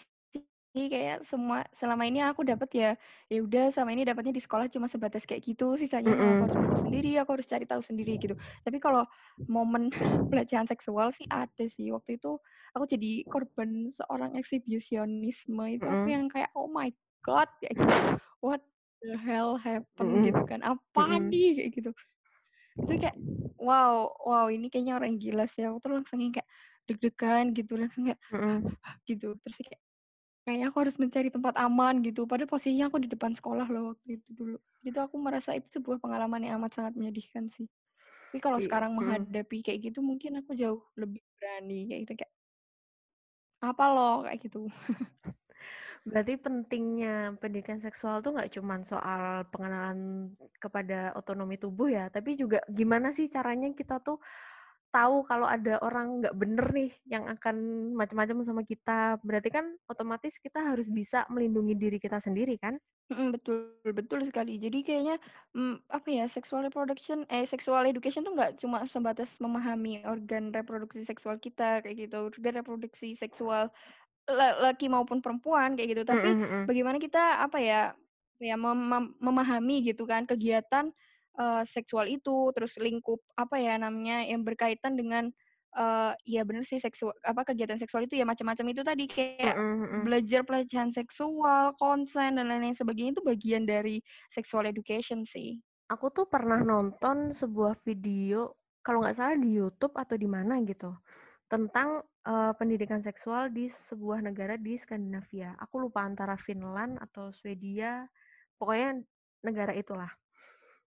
kayak 0.76 1.24
semua 1.32 1.64
selama 1.72 2.04
ini 2.04 2.20
aku 2.20 2.44
dapat 2.44 2.68
ya 2.76 2.90
ya 3.32 3.40
udah 3.40 3.72
selama 3.72 3.96
ini 3.96 4.04
dapatnya 4.04 4.36
di 4.36 4.42
sekolah 4.44 4.68
cuma 4.68 4.86
sebatas 4.92 5.24
kayak 5.24 5.40
gitu 5.48 5.72
sisanya 5.80 6.12
mm 6.12 6.20
-hmm. 6.20 6.28
aku 6.28 6.42
harus 6.44 6.56
belajar 6.60 6.80
sendiri 6.84 7.10
aku 7.16 7.30
harus 7.40 7.48
cari 7.48 7.64
tahu 7.64 7.82
sendiri 7.82 8.12
gitu 8.20 8.34
tapi 8.60 8.76
kalau 8.76 9.08
momen 9.48 9.88
pelecehan 10.30 10.68
seksual 10.68 11.16
sih 11.16 11.24
ada 11.32 11.64
sih 11.72 11.88
waktu 11.88 12.20
itu 12.20 12.36
aku 12.76 12.84
jadi 12.84 13.24
korban 13.32 13.88
seorang 13.96 14.36
eksibisionisme 14.36 15.64
itu 15.72 15.80
mm 15.80 15.88
-hmm. 15.88 15.96
aku 16.04 16.08
yang 16.12 16.24
kayak 16.28 16.50
oh 16.52 16.68
my 16.68 16.92
god 17.24 17.48
kayak 17.64 17.80
gitu 17.80 17.96
what 18.44 18.60
the 19.00 19.16
hell 19.16 19.56
happened 19.56 20.12
mm 20.12 20.16
-hmm. 20.20 20.28
gitu 20.28 20.42
kan 20.44 20.60
apa 20.60 21.00
mm 21.00 21.08
-hmm. 21.08 21.28
nih 21.32 21.48
kayak 21.56 21.70
gitu 21.72 21.90
itu 22.76 22.92
kayak 23.00 23.16
wow 23.56 24.12
wow 24.20 24.46
ini 24.52 24.68
kayaknya 24.68 25.00
orang 25.00 25.16
gila 25.16 25.48
sih 25.48 25.64
aku 25.64 25.80
tuh 25.80 25.96
langsung 25.96 26.20
kayak 26.28 26.44
deg-degan 26.84 27.56
gitu 27.56 27.80
langsung 27.80 28.12
kayak 28.12 28.20
mm 28.28 28.36
-hmm. 28.36 28.58
gitu 29.08 29.32
terus 29.40 29.58
kayak 29.64 29.80
Kayaknya 30.46 30.66
aku 30.70 30.78
harus 30.86 30.96
mencari 31.02 31.28
tempat 31.34 31.54
aman 31.58 31.94
gitu. 32.06 32.22
Padahal 32.30 32.50
posisinya 32.50 32.86
aku 32.90 32.98
di 33.04 33.10
depan 33.10 33.34
sekolah 33.34 33.66
loh 33.74 33.82
waktu 33.94 34.22
itu 34.22 34.28
dulu. 34.30 34.56
Itu 34.86 34.98
aku 35.02 35.16
merasa 35.18 35.50
itu 35.58 35.66
sebuah 35.76 35.98
pengalaman 35.98 36.46
yang 36.46 36.62
amat 36.62 36.72
sangat 36.78 36.94
menyedihkan 36.98 37.50
sih. 37.50 37.66
Tapi 38.30 38.38
kalau 38.44 38.58
iya, 38.58 38.66
sekarang 38.66 38.92
menghadapi 38.98 39.64
kayak 39.66 39.80
gitu 39.92 40.00
mungkin 40.04 40.38
aku 40.40 40.54
jauh 40.54 40.82
lebih 41.00 41.22
berani 41.38 41.88
kayak 41.90 42.00
gitu 42.06 42.14
kayak 42.22 42.32
apa 43.68 43.84
loh 43.94 44.14
kayak 44.24 44.38
gitu. 44.44 44.58
Berarti 46.06 46.38
pentingnya 46.38 47.34
pendidikan 47.42 47.78
seksual 47.82 48.22
tuh 48.22 48.36
nggak 48.36 48.52
cuma 48.54 48.78
soal 48.86 49.42
pengenalan 49.50 50.30
kepada 50.62 51.12
otonomi 51.18 51.58
tubuh 51.58 51.90
ya, 51.90 52.06
tapi 52.12 52.38
juga 52.38 52.62
gimana 52.70 53.10
sih 53.10 53.26
caranya 53.26 53.70
kita 53.74 53.98
tuh 54.06 54.18
tahu 54.92 55.26
kalau 55.28 55.44
ada 55.44 55.78
orang 55.84 56.22
nggak 56.22 56.36
bener 56.36 56.66
nih 56.72 56.90
yang 57.10 57.28
akan 57.28 57.56
macam-macam 57.92 58.42
sama 58.46 58.62
kita, 58.64 59.20
berarti 59.20 59.48
kan 59.52 59.76
otomatis 59.90 60.34
kita 60.40 60.62
harus 60.62 60.88
bisa 60.88 61.28
melindungi 61.28 61.76
diri 61.76 61.98
kita 62.00 62.18
sendiri 62.22 62.56
kan? 62.56 62.80
betul 63.06 63.70
betul 63.94 64.26
sekali. 64.26 64.58
Jadi 64.58 64.82
kayaknya 64.82 65.16
mm, 65.54 65.86
apa 65.92 66.08
ya 66.10 66.24
sexual 66.26 66.66
reproduction 66.66 67.22
eh 67.30 67.46
sexual 67.46 67.86
education 67.86 68.26
tuh 68.26 68.34
nggak 68.34 68.58
cuma 68.58 68.82
sebatas 68.90 69.30
memahami 69.38 70.02
organ 70.08 70.50
reproduksi 70.50 71.06
seksual 71.06 71.38
kita 71.38 71.86
kayak 71.86 72.08
gitu, 72.08 72.32
organ 72.32 72.58
reproduksi 72.58 73.14
seksual 73.20 73.70
laki 74.58 74.90
maupun 74.90 75.22
perempuan 75.22 75.78
kayak 75.78 75.94
gitu. 75.94 76.02
Tapi 76.02 76.28
mm 76.34 76.36
-hmm. 76.42 76.62
bagaimana 76.66 76.98
kita 76.98 77.46
apa 77.46 77.62
ya 77.62 77.94
ya 78.42 78.56
mem 78.58 79.16
memahami 79.16 79.86
gitu 79.86 80.04
kan 80.04 80.28
kegiatan 80.28 80.92
uh, 81.38 81.62
seksual 81.68 82.08
itu, 82.10 82.50
terus 82.52 82.74
lingkup 82.76 83.20
apa 83.36 83.56
ya 83.60 83.76
namanya 83.76 84.24
yang 84.24 84.42
berkaitan 84.42 84.96
dengan 84.96 85.30
uh, 85.76 86.12
ya 86.24 86.42
benar 86.42 86.64
sih 86.64 86.80
seksual 86.80 87.12
apa 87.22 87.44
kegiatan 87.46 87.78
seksual 87.78 88.08
itu 88.08 88.18
ya 88.18 88.24
macam-macam 88.24 88.66
itu 88.72 88.82
tadi 88.82 89.04
kayak 89.06 89.54
mm 89.54 89.74
-hmm. 89.76 90.02
belajar 90.02 90.40
pelecehan 90.42 90.90
seksual, 90.90 91.76
konsen 91.76 92.40
dan 92.40 92.48
lain-lain 92.48 92.74
sebagainya 92.74 93.20
itu 93.20 93.24
bagian 93.24 93.64
dari 93.68 94.00
sexual 94.32 94.64
education 94.66 95.22
sih. 95.22 95.60
Aku 95.86 96.10
tuh 96.10 96.26
pernah 96.26 96.58
nonton 96.64 97.30
sebuah 97.30 97.78
video 97.86 98.58
kalau 98.82 99.06
nggak 99.06 99.16
salah 99.18 99.38
di 99.38 99.54
YouTube 99.54 99.94
atau 99.94 100.18
di 100.18 100.26
mana 100.26 100.58
gitu 100.66 100.90
tentang 101.46 102.02
uh, 102.26 102.52
pendidikan 102.58 102.98
seksual 102.98 103.54
di 103.54 103.70
sebuah 103.70 104.18
negara 104.18 104.58
di 104.58 104.74
Skandinavia. 104.74 105.54
Aku 105.62 105.78
lupa 105.78 106.02
antara 106.02 106.34
Finland 106.34 106.98
atau 106.98 107.30
Swedia, 107.30 108.10
pokoknya 108.58 108.98
negara 109.46 109.70
itulah. 109.74 110.10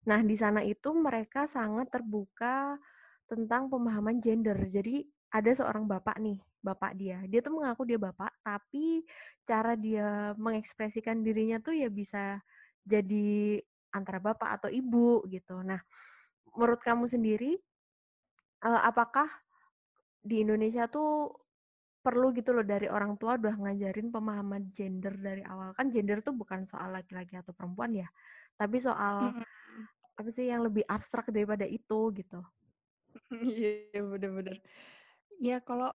Nah, 0.07 0.23
di 0.23 0.35
sana 0.39 0.63
itu 0.63 0.95
mereka 0.95 1.43
sangat 1.45 1.91
terbuka 1.91 2.79
tentang 3.27 3.67
pemahaman 3.67 4.23
gender. 4.23 4.55
Jadi 4.71 5.03
ada 5.35 5.51
seorang 5.51 5.83
bapak 5.83 6.15
nih, 6.23 6.39
bapak 6.63 6.95
dia. 6.95 7.19
Dia 7.27 7.43
tuh 7.43 7.59
mengaku 7.59 7.83
dia 7.83 7.99
bapak, 7.99 8.31
tapi 8.39 9.03
cara 9.43 9.75
dia 9.75 10.31
mengekspresikan 10.39 11.19
dirinya 11.19 11.59
tuh 11.59 11.75
ya 11.75 11.91
bisa 11.91 12.39
jadi 12.87 13.59
antara 13.91 14.23
bapak 14.23 14.63
atau 14.63 14.69
ibu 14.71 15.27
gitu. 15.27 15.59
Nah, 15.59 15.83
menurut 16.55 16.79
kamu 16.79 17.03
sendiri, 17.11 17.59
uh, 18.63 18.87
apakah 18.87 19.27
di 20.23 20.47
Indonesia 20.47 20.87
tuh 20.87 21.35
perlu 21.99 22.31
gitu 22.31 22.55
loh 22.55 22.63
dari 22.63 22.87
orang 22.87 23.19
tua 23.19 23.35
udah 23.35 23.59
ngajarin 23.59 24.07
pemahaman 24.15 24.71
gender 24.71 25.11
dari 25.19 25.43
awal 25.43 25.75
kan 25.75 25.91
gender 25.91 26.23
tuh 26.23 26.31
bukan 26.31 26.63
soal 26.63 26.95
laki-laki 26.95 27.35
atau 27.35 27.51
perempuan 27.51 27.91
ya 27.91 28.07
tapi 28.55 28.79
soal 28.79 29.35
hmm 29.35 29.57
apa 30.17 30.29
sih 30.33 30.49
yang 30.49 30.65
lebih 30.65 30.83
abstrak 30.89 31.29
daripada 31.29 31.63
itu 31.63 32.11
gitu. 32.13 32.39
Iya 33.57 34.01
bener-bener. 34.05 34.61
Ya 35.41 35.57
kalau 35.61 35.89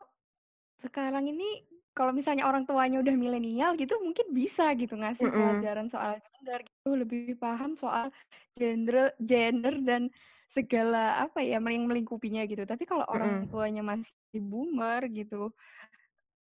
sekarang 0.83 1.31
ini 1.31 1.63
kalau 1.95 2.11
misalnya 2.11 2.49
orang 2.49 2.65
tuanya 2.65 2.99
udah 2.99 3.15
milenial 3.15 3.77
gitu 3.77 3.95
mungkin 4.01 4.33
bisa 4.33 4.73
gitu 4.75 4.97
ngasih 4.97 5.29
mm 5.29 5.31
-hmm. 5.31 5.39
pelajaran 5.39 5.87
soal 5.93 6.13
gender 6.19 6.61
gitu 6.65 6.91
lebih 6.97 7.23
paham 7.37 7.77
soal 7.77 8.09
gender 8.57 9.13
gender 9.21 9.77
dan 9.85 10.09
segala 10.53 11.25
apa 11.25 11.41
ya 11.41 11.61
yang 11.61 11.89
melingkupinya 11.89 12.45
gitu. 12.45 12.65
Tapi 12.65 12.85
kalau 12.85 13.07
orang 13.09 13.49
tuanya 13.49 13.81
masih 13.85 14.13
boomer 14.41 15.09
gitu 15.09 15.53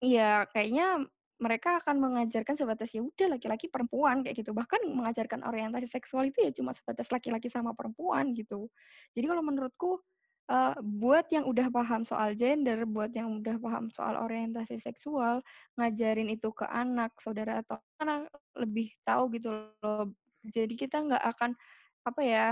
ya 0.04 0.44
kayaknya 0.52 1.08
mereka 1.44 1.84
akan 1.84 2.00
mengajarkan 2.00 2.56
sebatas 2.56 2.88
ya 2.96 3.04
udah 3.04 3.36
laki-laki 3.36 3.68
perempuan 3.68 4.24
kayak 4.24 4.40
gitu. 4.40 4.56
Bahkan 4.56 4.88
mengajarkan 4.88 5.44
orientasi 5.44 5.92
seksual 5.92 6.32
itu 6.32 6.40
ya 6.40 6.52
cuma 6.56 6.72
sebatas 6.72 7.12
laki-laki 7.12 7.52
sama 7.52 7.76
perempuan 7.76 8.32
gitu. 8.32 8.72
Jadi 9.12 9.26
kalau 9.28 9.44
menurutku 9.44 10.00
uh, 10.48 10.76
buat 10.80 11.28
yang 11.36 11.44
udah 11.44 11.68
paham 11.68 12.08
soal 12.08 12.32
gender 12.40 12.88
buat 12.88 13.12
yang 13.12 13.44
udah 13.44 13.60
paham 13.60 13.92
soal 13.92 14.16
orientasi 14.16 14.80
seksual 14.80 15.44
ngajarin 15.76 16.32
itu 16.32 16.48
ke 16.56 16.64
anak 16.72 17.12
saudara 17.20 17.60
atau 17.60 17.84
anak 18.00 18.32
lebih 18.56 18.96
tahu 19.04 19.28
gitu 19.36 19.52
loh. 19.52 20.08
Jadi 20.48 20.80
kita 20.80 21.04
nggak 21.04 21.24
akan 21.36 21.52
apa 22.04 22.22
ya 22.24 22.48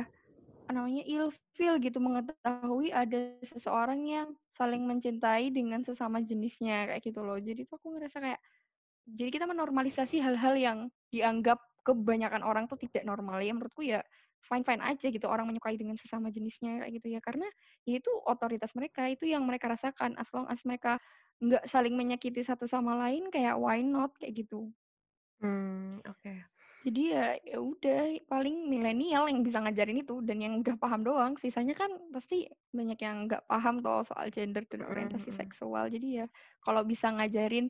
namanya 0.71 1.03
ilfil 1.03 1.83
gitu 1.83 1.99
mengetahui 1.99 2.95
ada 2.95 3.35
seseorang 3.43 4.07
yang 4.07 4.27
saling 4.55 4.87
mencintai 4.87 5.51
dengan 5.51 5.83
sesama 5.83 6.23
jenisnya 6.23 6.87
kayak 6.87 7.03
gitu 7.03 7.19
loh. 7.19 7.35
Jadi 7.35 7.67
tuh 7.67 7.75
aku 7.75 7.99
ngerasa 7.99 8.23
kayak 8.23 8.41
jadi 9.07 9.29
kita 9.33 9.45
menormalisasi 9.49 10.21
hal-hal 10.21 10.55
yang 10.57 10.79
dianggap 11.13 11.59
kebanyakan 11.85 12.45
orang 12.45 12.65
tuh 12.69 12.77
tidak 12.77 13.03
normal 13.09 13.41
ya 13.41 13.51
menurutku 13.53 13.81
ya 13.85 14.01
fine 14.45 14.65
fine 14.65 14.81
aja 14.83 15.07
gitu 15.09 15.25
orang 15.29 15.49
menyukai 15.49 15.77
dengan 15.77 15.97
sesama 15.97 16.29
jenisnya 16.33 16.81
kayak 16.85 16.93
gitu 17.01 17.07
ya 17.17 17.19
karena 17.23 17.47
ya 17.87 17.97
itu 18.01 18.11
otoritas 18.25 18.71
mereka 18.77 19.09
itu 19.09 19.25
yang 19.29 19.43
mereka 19.45 19.69
rasakan 19.71 20.13
as 20.17 20.29
long 20.33 20.45
as 20.49 20.61
mereka 20.65 20.97
nggak 21.41 21.65
saling 21.69 21.93
menyakiti 21.97 22.41
satu 22.45 22.65
sama 22.69 22.93
lain 23.07 23.29
kayak 23.33 23.57
why 23.57 23.81
not 23.81 24.13
kayak 24.21 24.45
gitu 24.45 24.69
hmm 25.41 26.01
oke 26.05 26.17
okay. 26.17 26.39
Jadi 26.81 27.13
ya 27.13 27.37
ya 27.45 27.61
udah 27.61 28.25
paling 28.25 28.65
milenial 28.65 29.29
yang 29.29 29.45
bisa 29.45 29.61
ngajarin 29.61 30.01
itu 30.01 30.17
dan 30.25 30.41
yang 30.41 30.57
udah 30.65 30.73
paham 30.81 31.05
doang. 31.05 31.37
Sisanya 31.37 31.77
kan 31.77 31.93
pasti 32.09 32.49
banyak 32.73 32.97
yang 33.05 33.29
nggak 33.29 33.45
paham 33.45 33.85
toh 33.85 34.01
soal 34.01 34.33
gender 34.33 34.65
dan 34.65 34.81
orientasi 34.89 35.29
Mhm. 35.29 35.35
seksual. 35.35 35.93
Jadi 35.93 36.23
ya 36.23 36.25
kalau 36.65 36.81
bisa 36.81 37.13
ngajarin 37.13 37.69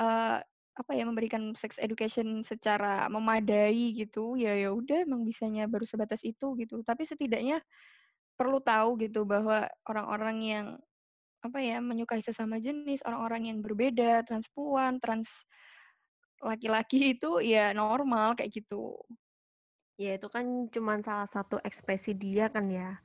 eh 0.00 0.38
apa 0.78 0.94
ya 0.94 1.02
memberikan 1.02 1.58
sex 1.58 1.74
education 1.82 2.46
secara 2.46 3.10
memadai 3.10 3.98
gitu 3.98 4.38
ya 4.38 4.54
ya 4.54 4.70
udah 4.70 5.02
emang 5.02 5.26
bisanya 5.26 5.66
baru 5.66 5.82
sebatas 5.82 6.22
itu 6.22 6.54
gitu. 6.54 6.86
Tapi 6.86 7.02
setidaknya 7.02 7.58
perlu 8.38 8.62
tahu 8.62 9.02
gitu 9.02 9.26
bahwa 9.26 9.66
orang-orang 9.90 10.38
yang 10.46 10.66
apa 11.42 11.58
ya 11.58 11.82
menyukai 11.82 12.22
sesama 12.22 12.62
jenis, 12.62 13.02
orang-orang 13.02 13.50
yang 13.50 13.58
berbeda, 13.62 14.22
transpuan, 14.26 15.02
trans 15.02 15.26
laki-laki 16.42 16.98
itu 17.18 17.42
ya 17.42 17.74
normal 17.74 18.38
kayak 18.38 18.54
gitu. 18.54 18.94
Ya 19.98 20.14
itu 20.14 20.30
kan 20.30 20.70
cuman 20.70 21.02
salah 21.02 21.26
satu 21.26 21.58
ekspresi 21.66 22.14
dia 22.14 22.46
kan 22.46 22.70
ya. 22.70 23.02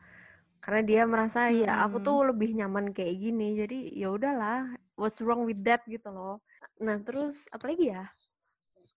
Karena 0.63 0.81
dia 0.87 1.01
merasa 1.03 1.51
ya 1.51 1.83
aku 1.83 1.99
tuh 1.99 2.31
lebih 2.31 2.55
nyaman 2.55 2.95
kayak 2.95 3.19
gini. 3.19 3.59
Jadi 3.59 3.91
ya 3.99 4.15
udahlah, 4.15 4.71
what's 4.95 5.19
wrong 5.19 5.43
with 5.43 5.59
that 5.67 5.83
gitu 5.83 6.07
loh. 6.07 6.39
Nah, 6.79 7.03
terus 7.03 7.35
apalagi 7.51 7.91
ya? 7.91 8.07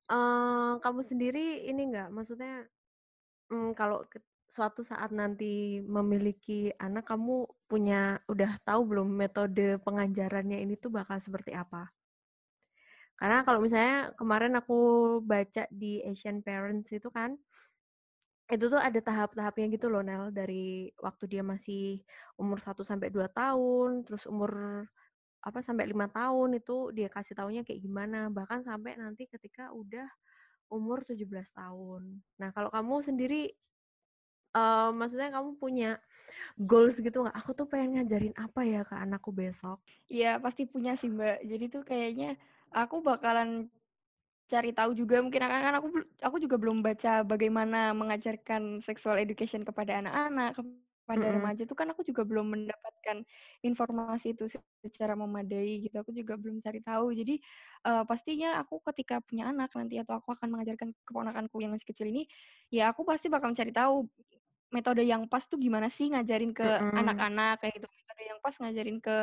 Eh, 0.06 0.72
kamu 0.78 1.02
sendiri 1.02 1.66
ini 1.66 1.90
enggak 1.90 2.14
maksudnya 2.14 2.62
mm, 3.50 3.74
kalau 3.74 4.06
suatu 4.46 4.86
saat 4.86 5.10
nanti 5.10 5.82
memiliki 5.82 6.70
anak 6.78 7.10
kamu 7.10 7.50
punya 7.66 8.22
udah 8.30 8.54
tahu 8.62 8.86
belum 8.86 9.10
metode 9.10 9.82
pengajarannya 9.82 10.62
ini 10.62 10.78
tuh 10.78 10.94
bakal 10.94 11.18
seperti 11.18 11.58
apa? 11.58 11.90
Karena 13.18 13.42
kalau 13.42 13.58
misalnya 13.58 14.14
kemarin 14.14 14.54
aku 14.54 14.78
baca 15.26 15.66
di 15.74 15.98
Asian 16.06 16.38
Parents 16.38 16.94
itu 16.94 17.10
kan 17.10 17.34
itu 18.52 18.64
tuh 18.70 18.78
ada 18.78 19.00
tahap-tahapnya 19.02 19.66
gitu 19.74 19.86
loh 19.90 20.02
Nel 20.06 20.30
dari 20.30 20.90
waktu 21.02 21.24
dia 21.26 21.42
masih 21.42 22.02
umur 22.38 22.58
1 22.62 22.82
sampai 22.86 23.10
2 23.10 23.26
tahun, 23.30 24.06
terus 24.06 24.24
umur 24.30 24.52
apa 25.42 25.60
sampai 25.62 25.86
lima 25.90 26.06
tahun 26.10 26.58
itu 26.60 26.90
dia 26.96 27.08
kasih 27.10 27.34
taunya 27.38 27.62
kayak 27.66 27.80
gimana, 27.82 28.28
bahkan 28.30 28.62
sampai 28.66 28.98
nanti 28.98 29.26
ketika 29.30 29.70
udah 29.74 30.06
umur 30.72 31.02
17 31.06 31.50
tahun. 31.54 32.22
Nah, 32.40 32.50
kalau 32.54 32.70
kamu 32.74 32.94
sendiri 33.06 33.42
eh 34.56 34.90
maksudnya 34.98 35.28
kamu 35.34 35.50
punya 35.62 36.00
goals 36.58 36.96
gitu 37.02 37.18
nggak? 37.24 37.36
Aku 37.40 37.50
tuh 37.58 37.66
pengen 37.70 37.90
ngajarin 38.00 38.34
apa 38.38 38.60
ya 38.66 38.82
ke 38.88 38.94
anakku 38.96 39.30
besok? 39.34 39.80
Iya, 40.10 40.38
pasti 40.44 40.62
punya 40.70 40.94
sih, 41.00 41.10
Mbak. 41.10 41.36
Jadi 41.50 41.64
tuh 41.74 41.82
kayaknya 41.82 42.38
aku 42.70 43.02
bakalan 43.02 43.66
cari 44.46 44.70
tahu 44.76 44.94
juga 44.94 45.18
mungkin 45.24 45.42
kan 45.42 45.50
kan 45.66 45.74
aku 45.82 45.88
aku 46.22 46.36
juga 46.38 46.56
belum 46.62 46.78
baca 46.86 47.26
bagaimana 47.26 47.90
mengajarkan 47.96 48.78
sexual 48.84 49.18
education 49.18 49.66
kepada 49.66 49.98
anak-anak, 50.02 50.54
kepada 50.58 51.26
Mm-mm. 51.26 51.34
remaja 51.34 51.62
tuh 51.66 51.74
kan 51.78 51.88
aku 51.90 52.02
juga 52.06 52.22
belum 52.26 52.46
mendapatkan 52.54 53.26
informasi 53.66 54.34
itu 54.38 54.46
secara 54.86 55.14
memadai 55.18 55.86
gitu. 55.90 55.96
Aku 56.02 56.10
juga 56.14 56.34
belum 56.38 56.62
cari 56.62 56.78
tahu. 56.82 57.10
Jadi 57.14 57.42
eh, 57.86 58.02
pastinya 58.06 58.58
aku 58.62 58.78
ketika 58.94 59.18
punya 59.22 59.50
anak 59.50 59.70
nanti 59.74 59.98
atau 60.02 60.14
aku 60.22 60.30
akan 60.38 60.48
mengajarkan 60.54 60.94
keponakanku 61.06 61.56
yang 61.62 61.74
masih 61.74 61.88
kecil 61.90 62.06
ini, 62.10 62.26
ya 62.70 62.90
aku 62.94 63.02
pasti 63.06 63.26
bakal 63.30 63.50
mencari 63.54 63.74
tahu 63.74 64.06
metode 64.74 65.02
yang 65.06 65.26
pas 65.30 65.42
tuh 65.46 65.58
gimana 65.62 65.88
sih 65.90 66.10
ngajarin 66.12 66.52
ke 66.54 66.66
anak-anak 66.94 67.62
kayak 67.62 67.72
gitu. 67.82 67.86
Metode 67.90 68.22
yang 68.30 68.38
pas 68.44 68.54
ngajarin 68.62 68.98
ke 69.02 69.14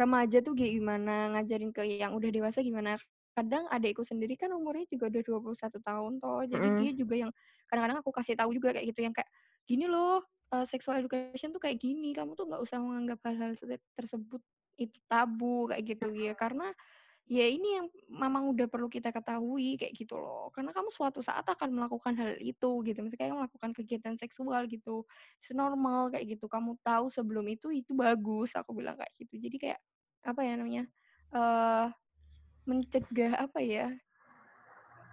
remaja 0.00 0.38
tuh 0.46 0.54
gimana, 0.58 1.12
ngajarin 1.36 1.70
ke 1.76 1.82
yang 1.86 2.12
udah 2.18 2.30
dewasa 2.32 2.60
gimana. 2.64 2.98
Kadang 3.30 3.70
adikku 3.70 4.02
sendiri 4.02 4.34
kan 4.34 4.50
umurnya 4.50 4.86
juga 4.90 5.06
udah 5.08 5.22
21 5.54 5.80
tahun 5.80 6.12
toh, 6.18 6.42
jadi 6.44 6.66
dia 6.78 6.90
Mm-mm. 6.90 7.00
juga 7.00 7.14
yang 7.14 7.30
kadang-kadang 7.70 7.98
aku 8.02 8.10
kasih 8.10 8.34
tahu 8.34 8.50
juga 8.54 8.74
kayak 8.74 8.86
gitu 8.90 9.00
yang 9.06 9.14
kayak 9.14 9.30
gini 9.64 9.86
loh, 9.86 10.26
uh, 10.50 10.66
sexual 10.66 10.98
education 10.98 11.54
tuh 11.54 11.62
kayak 11.62 11.78
gini, 11.78 12.10
kamu 12.12 12.34
tuh 12.34 12.50
nggak 12.50 12.62
usah 12.62 12.82
menganggap 12.82 13.18
hal-hal 13.26 13.54
tersebut 13.94 14.42
itu 14.80 14.98
tabu 15.06 15.70
kayak 15.70 15.84
gitu 15.86 16.10
ya. 16.16 16.34
Karena 16.34 16.74
ya 17.30 17.46
ini 17.46 17.78
yang 17.78 17.86
memang 18.10 18.50
udah 18.50 18.66
perlu 18.66 18.90
kita 18.90 19.14
ketahui 19.14 19.78
kayak 19.78 19.94
gitu 19.94 20.18
loh. 20.18 20.50
Karena 20.50 20.74
kamu 20.74 20.90
suatu 20.90 21.22
saat 21.22 21.46
akan 21.46 21.70
melakukan 21.70 22.18
hal 22.18 22.34
itu 22.42 22.82
gitu. 22.82 22.98
Misalnya 22.98 23.20
kayak 23.22 23.34
melakukan 23.46 23.70
kegiatan 23.76 24.14
seksual 24.18 24.66
gitu. 24.66 25.06
It's 25.38 25.54
normal 25.54 26.10
kayak 26.10 26.26
gitu. 26.34 26.50
Kamu 26.50 26.80
tahu 26.82 27.12
sebelum 27.14 27.46
itu 27.46 27.70
itu 27.70 27.94
bagus 27.94 28.56
aku 28.58 28.74
bilang 28.74 28.98
kayak 28.98 29.14
gitu. 29.22 29.38
Jadi 29.38 29.56
kayak 29.62 29.80
apa 30.20 30.40
ya 30.44 30.52
namanya 30.58 30.84
uh, 31.32 31.88
mencegah 32.68 33.36
apa 33.36 33.60
ya 33.60 33.88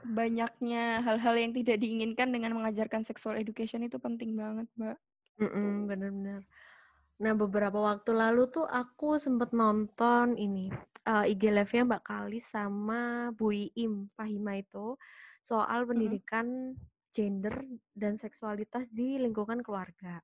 banyaknya 0.07 1.03
hal-hal 1.03 1.36
yang 1.36 1.51
tidak 1.51 1.81
diinginkan 1.83 2.31
dengan 2.31 2.55
mengajarkan 2.55 3.03
sexual 3.03 3.36
education 3.36 3.83
itu 3.83 3.97
penting 3.99 4.38
banget 4.38 4.67
mbak 4.79 4.97
Mm-mm, 5.38 5.86
tuh 5.86 5.89
bener-bener. 5.89 6.41
Nah, 7.17 7.33
beberapa 7.33 7.81
waktu 7.81 8.13
lalu 8.13 8.45
tuh 8.49 8.65
aku 8.69 9.17
sempet 9.17 9.49
nonton 9.53 10.38
ini 10.38 10.69
uh, 11.10 11.25
IG 11.25 11.49
live-nya 11.49 11.83
Mbak 11.89 12.03
Kalis 12.05 12.45
sama 12.45 13.33
Bu 13.33 13.49
Iim 13.53 14.10
Fahima 14.13 14.57
itu 14.57 14.93
soal 15.41 15.89
pendidikan 15.89 16.77
gender 17.10 17.57
dan 17.97 18.21
seksualitas 18.21 18.86
di 18.93 19.17
lingkungan 19.17 19.65
keluarga. 19.65 20.21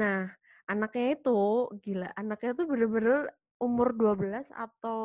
Nah, 0.00 0.24
anaknya 0.64 1.20
itu 1.20 1.68
gila, 1.84 2.08
anaknya 2.16 2.56
tuh 2.56 2.64
bener-bener 2.64 3.28
umur 3.62 3.94
12 3.94 4.50
atau 4.54 5.00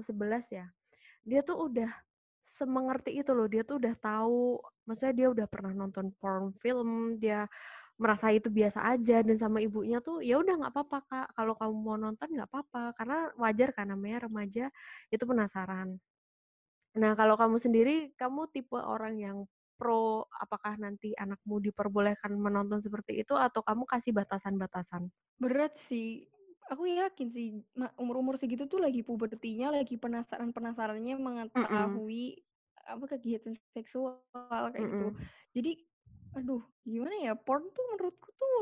11 0.00 0.46
ya. 0.52 0.66
Dia 1.24 1.40
tuh 1.44 1.70
udah 1.70 1.90
semengerti 2.44 3.16
itu 3.20 3.32
loh, 3.32 3.48
dia 3.48 3.64
tuh 3.64 3.80
udah 3.80 3.94
tahu, 3.98 4.60
maksudnya 4.86 5.14
dia 5.16 5.28
udah 5.32 5.46
pernah 5.48 5.72
nonton 5.72 6.12
porn 6.20 6.52
film, 6.60 7.16
dia 7.18 7.48
merasa 7.94 8.34
itu 8.34 8.50
biasa 8.50 8.82
aja 8.94 9.22
dan 9.22 9.38
sama 9.38 9.62
ibunya 9.62 10.02
tuh 10.02 10.18
ya 10.18 10.42
udah 10.42 10.54
nggak 10.58 10.72
apa-apa 10.74 10.98
kak 11.06 11.28
kalau 11.38 11.54
kamu 11.54 11.74
mau 11.78 11.94
nonton 11.94 12.26
nggak 12.26 12.50
apa-apa 12.50 12.90
karena 12.98 13.18
wajar 13.38 13.70
kan 13.70 13.86
namanya 13.86 14.26
remaja 14.26 14.66
itu 15.14 15.22
penasaran 15.22 16.02
nah 16.98 17.14
kalau 17.14 17.38
kamu 17.38 17.56
sendiri 17.62 18.10
kamu 18.18 18.50
tipe 18.50 18.74
orang 18.74 19.14
yang 19.22 19.38
pro 19.78 20.26
apakah 20.42 20.74
nanti 20.78 21.14
anakmu 21.14 21.62
diperbolehkan 21.62 22.34
menonton 22.34 22.82
seperti 22.82 23.22
itu 23.22 23.34
atau 23.38 23.62
kamu 23.62 23.86
kasih 23.86 24.10
batasan-batasan 24.14 25.10
Berat 25.34 25.74
sih. 25.90 26.30
Aku 26.72 26.88
yakin 26.88 27.28
sih 27.28 27.60
umur-umur 28.00 28.40
segitu 28.40 28.64
tuh 28.64 28.80
lagi 28.80 29.04
pubertinya, 29.04 29.68
lagi 29.74 30.00
penasaran-penasarannya 30.00 31.16
mengetahui 31.20 32.40
apa 32.84 33.04
kegiatan 33.16 33.52
seksual 33.76 34.20
kayak 34.72 34.80
gitu. 34.80 35.12
Mm-mm. 35.12 35.20
Jadi 35.52 35.72
aduh, 36.40 36.62
gimana 36.84 37.16
ya? 37.20 37.32
Porn 37.36 37.68
tuh 37.68 37.84
menurutku 37.92 38.28
tuh 38.36 38.56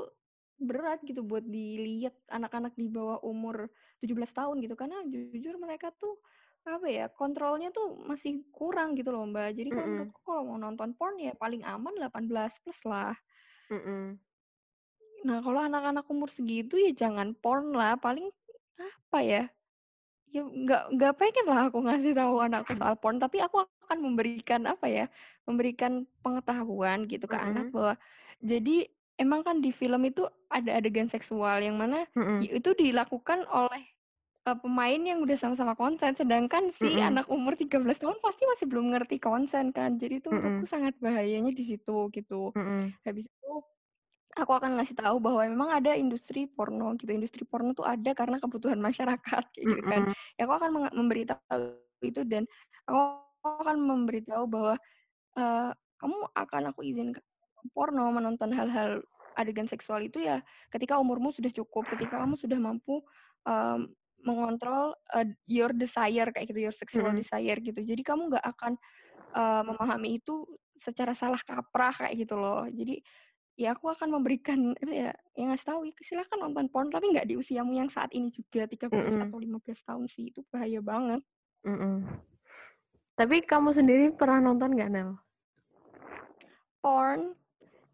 berat 0.62 1.02
gitu 1.02 1.26
buat 1.26 1.42
dilihat 1.42 2.14
anak-anak 2.30 2.74
di 2.78 2.86
bawah 2.86 3.18
umur 3.26 3.66
17 3.98 4.30
tahun 4.30 4.62
gitu 4.62 4.74
karena 4.78 5.02
jujur 5.10 5.58
mereka 5.58 5.90
tuh 5.98 6.22
apa 6.62 6.86
ya 6.86 7.10
kontrolnya 7.10 7.74
tuh 7.74 7.98
masih 8.06 8.46
kurang 8.54 8.94
gitu 8.94 9.10
loh 9.10 9.26
mbak 9.26 9.58
jadi 9.58 9.74
kalau 9.74 9.82
Mm-mm. 9.82 9.92
menurutku 9.98 10.20
kalau 10.22 10.42
mau 10.46 10.58
nonton 10.62 10.94
porn 10.94 11.18
ya 11.18 11.34
paling 11.34 11.66
aman 11.66 11.98
18 11.98 12.30
plus 12.62 12.80
lah 12.86 13.18
Mm-mm. 13.74 14.14
Nah, 15.26 15.38
kalau 15.44 15.60
anak-anak 15.68 16.04
umur 16.12 16.28
segitu 16.36 16.74
ya 16.84 16.90
jangan 17.02 17.28
porn 17.42 17.64
lah. 17.78 17.92
Paling 18.04 18.26
apa 18.82 19.18
ya? 19.32 19.38
Ya 20.34 20.40
nggak 20.62 20.82
nggak 20.96 21.12
pengen 21.20 21.46
lah 21.50 21.60
aku 21.68 21.78
ngasih 21.86 22.12
tahu 22.18 22.34
anakku 22.46 22.72
soal 22.80 22.94
porn. 23.00 23.16
Tapi 23.24 23.36
aku 23.46 23.56
akan 23.84 23.98
memberikan 24.06 24.62
apa 24.72 24.86
ya? 24.96 25.04
Memberikan 25.48 25.92
pengetahuan 26.24 26.98
gitu 27.12 27.26
ke 27.32 27.36
anak 27.38 27.64
Mm-mm. 27.64 27.74
bahwa 27.74 27.94
jadi 28.50 28.70
emang 29.22 29.40
kan 29.46 29.56
di 29.64 29.70
film 29.80 30.02
itu 30.10 30.20
ada 30.56 30.70
adegan 30.78 31.08
seksual 31.14 31.56
yang 31.66 31.76
mana 31.82 31.96
Mm-mm. 32.16 32.40
itu 32.40 32.70
dilakukan 32.82 33.46
oleh 33.46 33.82
uh, 34.48 34.56
pemain 34.62 35.00
yang 35.10 35.18
udah 35.24 35.36
sama-sama 35.42 35.74
konsen. 35.80 36.12
Sedangkan 36.20 36.64
si 36.80 36.86
Mm-mm. 36.86 37.02
anak 37.08 37.26
umur 37.36 37.54
13 37.60 37.98
tahun 38.02 38.18
pasti 38.24 38.42
masih 38.50 38.66
belum 38.70 38.86
ngerti 38.94 39.16
konsen 39.22 39.66
kan. 39.76 39.90
Jadi 40.02 40.14
itu 40.22 40.28
menurutku 40.34 40.64
Mm-mm. 40.64 40.68
sangat 40.68 40.94
bahayanya 41.04 41.52
di 41.58 41.64
situ 41.70 41.92
gitu. 42.16 42.34
Mm-mm. 42.56 42.94
Habis 43.06 43.26
itu 43.30 43.48
aku 44.32 44.52
akan 44.56 44.80
ngasih 44.80 44.96
tahu 44.96 45.16
bahwa 45.20 45.44
memang 45.44 45.70
ada 45.76 45.92
industri 45.92 46.48
porno 46.48 46.96
gitu. 46.96 47.12
Industri 47.12 47.44
porno 47.44 47.76
tuh 47.76 47.84
ada 47.84 48.16
karena 48.16 48.40
kebutuhan 48.40 48.80
masyarakat 48.80 49.44
kayak 49.52 49.64
gitu 49.64 49.82
kan. 49.84 50.08
Mm-mm. 50.08 50.36
Ya 50.40 50.42
aku 50.48 50.54
akan 50.56 50.70
memberitahu 50.96 51.60
itu 52.02 52.22
dan 52.24 52.48
aku 52.88 52.98
akan 53.44 53.76
memberitahu 53.78 54.44
bahwa 54.48 54.74
uh, 55.36 55.70
kamu 56.00 56.16
akan 56.34 56.62
aku 56.72 56.80
izinkan 56.82 57.22
porno 57.76 58.10
menonton 58.10 58.50
hal-hal 58.50 59.04
adegan 59.38 59.64
seksual 59.70 60.02
itu 60.04 60.20
ya 60.20 60.44
ketika 60.74 60.98
umurmu 60.98 61.32
sudah 61.32 61.52
cukup, 61.52 61.88
ketika 61.94 62.20
kamu 62.20 62.36
sudah 62.36 62.58
mampu 62.58 63.00
um, 63.48 63.88
mengontrol 64.22 64.94
uh, 65.12 65.26
your 65.50 65.70
desire 65.74 66.30
kayak 66.30 66.48
gitu, 66.48 66.70
your 66.70 66.74
sexual 66.74 67.10
Mm-mm. 67.10 67.20
desire 67.20 67.58
gitu. 67.60 67.80
Jadi 67.84 68.02
kamu 68.02 68.32
nggak 68.32 68.46
akan 68.56 68.72
uh, 69.36 69.62
memahami 69.66 70.22
itu 70.22 70.46
secara 70.82 71.14
salah 71.14 71.38
kaprah 71.42 71.94
kayak 71.94 72.26
gitu 72.26 72.34
loh. 72.34 72.66
Jadi 72.66 72.98
ya 73.56 73.76
aku 73.76 73.92
akan 73.92 74.08
memberikan 74.16 74.72
apa 74.80 74.92
ya 74.92 75.10
yang 75.36 75.52
ngasih 75.52 75.68
tahu 75.68 75.80
ya 75.84 75.92
silakan 76.00 76.48
nonton 76.48 76.66
porn 76.72 76.88
tapi 76.88 77.12
nggak 77.12 77.28
di 77.28 77.36
usiamu 77.36 77.76
yang 77.76 77.92
saat 77.92 78.08
ini 78.16 78.32
juga 78.32 78.64
13 78.64 78.88
Mm-mm. 78.88 79.20
atau 79.28 79.38
15 79.38 79.88
tahun 79.88 80.04
sih 80.08 80.32
itu 80.32 80.40
bahaya 80.48 80.80
banget 80.80 81.20
Mm-mm. 81.68 82.08
Tapi 83.12 83.44
kamu 83.44 83.76
sendiri 83.76 84.08
pernah 84.16 84.40
nonton 84.40 84.72
nggak 84.72 84.88
Nel? 84.88 85.20
porn 86.82 87.38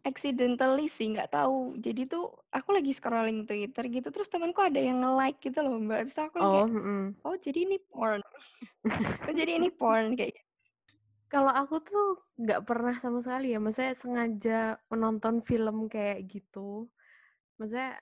accidentally 0.01 0.89
sih 0.89 1.13
nggak 1.13 1.29
tahu 1.29 1.77
jadi 1.77 2.09
tuh 2.09 2.33
aku 2.49 2.73
lagi 2.73 2.91
scrolling 2.97 3.45
Twitter 3.45 3.85
gitu 3.85 4.09
terus 4.09 4.25
temanku 4.27 4.65
ada 4.65 4.81
yang 4.81 5.05
nge-like 5.05 5.37
gitu 5.45 5.61
loh 5.61 5.77
mbak 5.77 6.09
bisa 6.09 6.27
aku 6.27 6.41
oh 6.41 6.65
kayak 6.65 6.67
mm. 6.73 7.05
oh 7.21 7.35
jadi 7.37 7.59
ini 7.69 7.77
porn 7.93 8.21
oh 9.29 9.33
jadi 9.33 9.61
ini 9.61 9.69
porn 9.69 10.17
kayak. 10.17 10.33
Kalau 11.29 11.53
aku 11.53 11.75
tuh 11.85 12.05
nggak 12.41 12.65
pernah 12.65 12.95
sama 12.97 13.21
sekali 13.21 13.53
ya 13.53 13.59
maksudnya 13.61 13.93
sengaja 13.93 14.59
menonton 14.89 15.45
film 15.45 15.85
kayak 15.85 16.25
gitu. 16.25 16.89
Maksudnya 17.61 18.01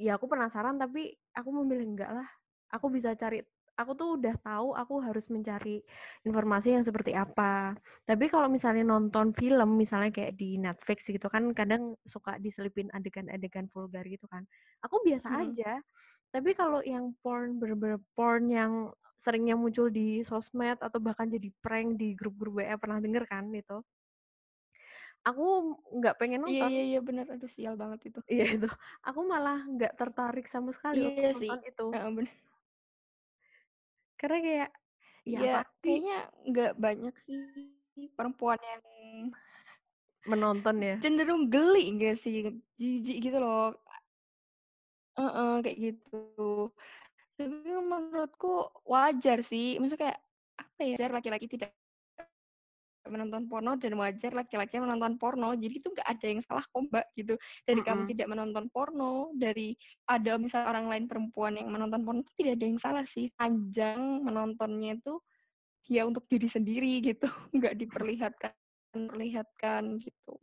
ya 0.00 0.16
aku 0.16 0.26
penasaran 0.32 0.80
tapi 0.80 1.12
aku 1.36 1.50
memilih 1.62 1.86
enggak 1.94 2.10
lah. 2.16 2.28
Aku 2.72 2.88
bisa 2.88 3.12
cari 3.20 3.44
aku 3.78 3.92
tuh 3.94 4.08
udah 4.18 4.34
tahu 4.42 4.74
aku 4.74 4.94
harus 4.98 5.30
mencari 5.30 5.78
informasi 6.26 6.74
yang 6.74 6.82
seperti 6.82 7.14
apa. 7.14 7.78
Tapi 8.02 8.26
kalau 8.26 8.50
misalnya 8.50 8.82
nonton 8.82 9.30
film, 9.30 9.78
misalnya 9.78 10.10
kayak 10.10 10.34
di 10.34 10.58
Netflix 10.58 11.06
gitu 11.06 11.30
kan, 11.30 11.54
kadang 11.54 11.94
suka 12.02 12.36
diselipin 12.42 12.90
adegan-adegan 12.90 13.70
vulgar 13.70 14.02
gitu 14.10 14.26
kan. 14.26 14.42
Aku 14.82 14.98
biasa 15.06 15.30
hmm. 15.30 15.40
aja. 15.46 15.72
Tapi 16.34 16.50
kalau 16.58 16.82
yang 16.82 17.14
porn, 17.22 17.62
bener-bener 17.62 18.02
porn 18.18 18.50
yang 18.50 18.90
seringnya 19.14 19.54
muncul 19.54 19.86
di 19.90 20.26
sosmed 20.26 20.78
atau 20.82 20.98
bahkan 20.98 21.30
jadi 21.30 21.48
prank 21.62 21.98
di 21.98 22.18
grup-grup 22.18 22.58
WA 22.58 22.74
pernah 22.74 22.98
denger 22.98 23.24
kan 23.30 23.46
itu? 23.54 23.78
Aku 25.26 25.74
nggak 25.98 26.18
pengen 26.18 26.42
iya, 26.46 26.66
nonton. 26.66 26.70
Iya 26.70 26.82
iya 26.82 27.00
benar, 27.02 27.26
aduh 27.30 27.50
sial 27.50 27.74
banget 27.78 28.10
itu. 28.10 28.20
Iya 28.26 28.58
itu. 28.58 28.68
Aku 29.06 29.22
malah 29.26 29.62
nggak 29.66 29.94
tertarik 29.98 30.46
sama 30.50 30.74
sekali 30.74 31.02
iya 31.02 31.10
untuk 31.10 31.46
nonton 31.46 31.60
sih. 31.62 31.70
itu. 31.70 31.86
Uh, 31.94 32.10
bener 32.14 32.34
karena 34.18 34.38
kayak 34.42 34.70
ya, 35.22 35.38
ya 35.40 35.56
kayaknya 35.80 36.18
nggak 36.50 36.72
banyak 36.76 37.14
sih 37.24 37.40
perempuan 38.18 38.58
yang 38.58 38.82
menonton 40.28 40.76
ya? 40.82 40.96
cenderung 41.00 41.48
geli 41.48 41.88
enggak 41.88 42.20
sih 42.20 42.52
jijik 42.76 43.30
gitu 43.30 43.38
loh. 43.40 43.72
Uh 45.18 45.24
-uh, 45.24 45.52
kayak 45.64 45.78
gitu. 45.94 46.70
Tapi 47.38 47.70
menurutku 47.70 48.70
wajar 48.86 49.42
sih 49.46 49.78
maksudnya 49.78 50.10
kayak 50.10 50.18
apa 50.58 50.80
ya 50.82 51.06
laki-laki 51.10 51.46
tidak 51.46 51.70
menonton 53.10 53.48
porno 53.48 53.74
dan 53.76 53.92
wajar 53.96 54.32
laki-laki 54.32 54.78
menonton 54.78 55.16
porno. 55.16 55.52
Jadi 55.56 55.74
itu 55.80 55.88
nggak 55.90 56.08
ada 56.08 56.26
yang 56.26 56.40
salah 56.44 56.66
komba 56.70 57.00
gitu. 57.16 57.34
Dari 57.64 57.80
mm 57.80 57.84
-hmm. 57.84 57.86
kamu 57.86 58.02
tidak 58.14 58.28
menonton 58.30 58.64
porno 58.70 59.12
dari 59.34 59.74
ada 60.08 60.36
misal 60.36 60.68
orang 60.68 60.86
lain 60.86 61.04
perempuan 61.10 61.56
yang 61.56 61.68
menonton 61.72 62.02
porno 62.04 62.20
itu 62.22 62.32
tidak 62.38 62.52
ada 62.60 62.64
yang 62.64 62.80
salah 62.80 63.04
sih. 63.08 63.32
Panjang 63.34 64.24
menontonnya 64.24 64.98
itu 64.98 65.20
ya 65.88 66.04
untuk 66.04 66.28
diri 66.28 66.48
sendiri 66.48 66.92
gitu. 67.02 67.26
Nggak 67.56 67.74
diperlihatkan 67.80 68.52
perlihatkan 68.92 70.00
gitu. 70.00 70.36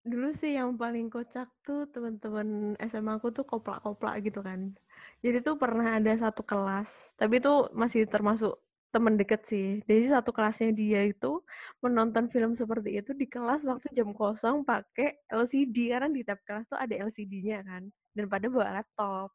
Dulu 0.00 0.32
sih 0.32 0.56
yang 0.56 0.80
paling 0.80 1.12
kocak 1.12 1.48
tuh 1.60 1.84
teman-teman 1.92 2.72
SMA 2.88 3.20
aku 3.20 3.36
tuh 3.36 3.44
koplak-koplak 3.44 4.24
gitu 4.24 4.40
kan. 4.40 4.72
Jadi 5.20 5.44
tuh 5.44 5.60
pernah 5.60 6.00
ada 6.00 6.12
satu 6.16 6.40
kelas 6.40 7.16
tapi 7.20 7.40
itu 7.40 7.68
masih 7.76 8.08
termasuk 8.08 8.56
temen 8.90 9.14
deket 9.14 9.46
sih. 9.46 9.68
Jadi 9.86 10.10
satu 10.10 10.34
kelasnya 10.34 10.74
dia 10.74 11.06
itu 11.06 11.42
menonton 11.82 12.26
film 12.28 12.58
seperti 12.58 12.98
itu 12.98 13.14
di 13.14 13.26
kelas 13.30 13.62
waktu 13.62 13.86
jam 13.94 14.10
kosong 14.10 14.66
pakai 14.66 15.22
LCD 15.30 15.94
karena 15.94 16.10
di 16.10 16.22
tab 16.26 16.42
kelas 16.42 16.66
tuh 16.66 16.78
ada 16.78 16.94
LCD-nya 16.94 17.62
kan. 17.62 17.82
Dan 18.14 18.26
pada 18.26 18.46
bawa 18.50 18.82
laptop. 18.82 19.30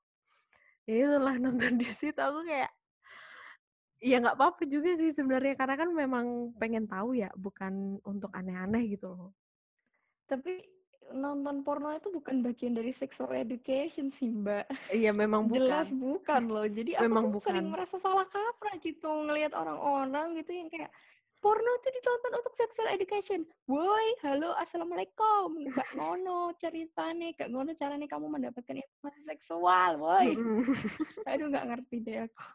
Ya 0.85 0.95
itulah 1.07 1.35
nonton 1.43 1.79
di 1.79 1.87
situ 1.89 2.19
aku 2.19 2.43
kayak 2.45 2.71
ya 4.03 4.21
nggak 4.21 4.37
apa-apa 4.37 4.63
juga 4.69 4.93
sih 4.99 5.15
sebenarnya 5.17 5.55
karena 5.57 5.75
kan 5.81 5.89
memang 5.89 6.53
pengen 6.61 6.85
tahu 6.85 7.17
ya 7.17 7.31
bukan 7.33 7.97
untuk 8.05 8.29
aneh-aneh 8.35 8.91
gitu 8.91 9.07
loh. 9.09 9.31
Tapi 10.27 10.74
nonton 11.13 11.61
porno 11.61 11.93
itu 11.93 12.09
bukan 12.09 12.41
bagian 12.41 12.73
dari 12.73 12.89
sexual 12.95 13.29
education 13.35 14.09
sih 14.17 14.31
mbak. 14.31 14.65
Iya 14.89 15.11
memang 15.13 15.45
bukan. 15.49 15.59
Jelas 15.61 15.87
bukan 15.93 16.41
loh. 16.49 16.65
Jadi 16.65 16.97
memang 16.97 17.29
aku 17.29 17.29
tuh 17.29 17.35
bukan. 17.37 17.49
sering 17.51 17.67
merasa 17.69 17.95
salah 18.01 18.27
kaprah 18.31 18.75
gitu 18.81 19.09
ngelihat 19.29 19.53
orang-orang 19.53 20.39
gitu 20.41 20.51
yang 20.55 20.67
kayak 20.73 20.89
porno 21.45 21.71
itu 21.77 21.89
ditonton 21.93 22.33
untuk 22.41 22.53
sexual 22.57 22.87
education. 22.89 23.39
Woi 23.69 24.07
halo 24.25 24.57
assalamualaikum. 24.57 25.69
Gak 25.69 25.93
ngono 25.93 26.57
ceritanya 26.57 27.29
gak 27.37 27.49
ngono 27.53 27.77
caranya 27.77 28.07
kamu 28.09 28.27
mendapatkan 28.33 28.75
informasi 28.81 29.21
seksual 29.29 30.01
woi. 30.01 30.33
Aduh 31.29 31.47
nggak 31.53 31.67
ngerti 31.69 31.95
deh 32.01 32.17
aku. 32.25 32.45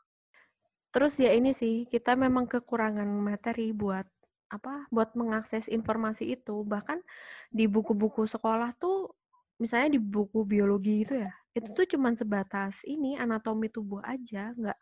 Terus 0.91 1.15
ya 1.23 1.31
ini 1.31 1.55
sih 1.55 1.87
kita 1.87 2.19
memang 2.19 2.51
kekurangan 2.51 3.07
materi 3.07 3.71
buat 3.71 4.11
apa 4.51 4.91
buat 4.91 5.15
mengakses 5.15 5.71
informasi 5.71 6.35
itu. 6.37 6.67
Bahkan 6.67 6.99
di 7.55 7.71
buku-buku 7.71 8.27
sekolah 8.27 8.75
tuh 8.77 9.15
misalnya 9.63 9.97
di 9.97 10.01
buku 10.01 10.43
biologi 10.43 11.05
itu 11.05 11.21
ya 11.21 11.31
itu 11.53 11.69
tuh 11.75 11.85
cuman 11.85 12.15
sebatas 12.15 12.81
ini 12.87 13.19
anatomi 13.19 13.69
tubuh 13.69 14.01
aja 14.07 14.55
nggak 14.55 14.79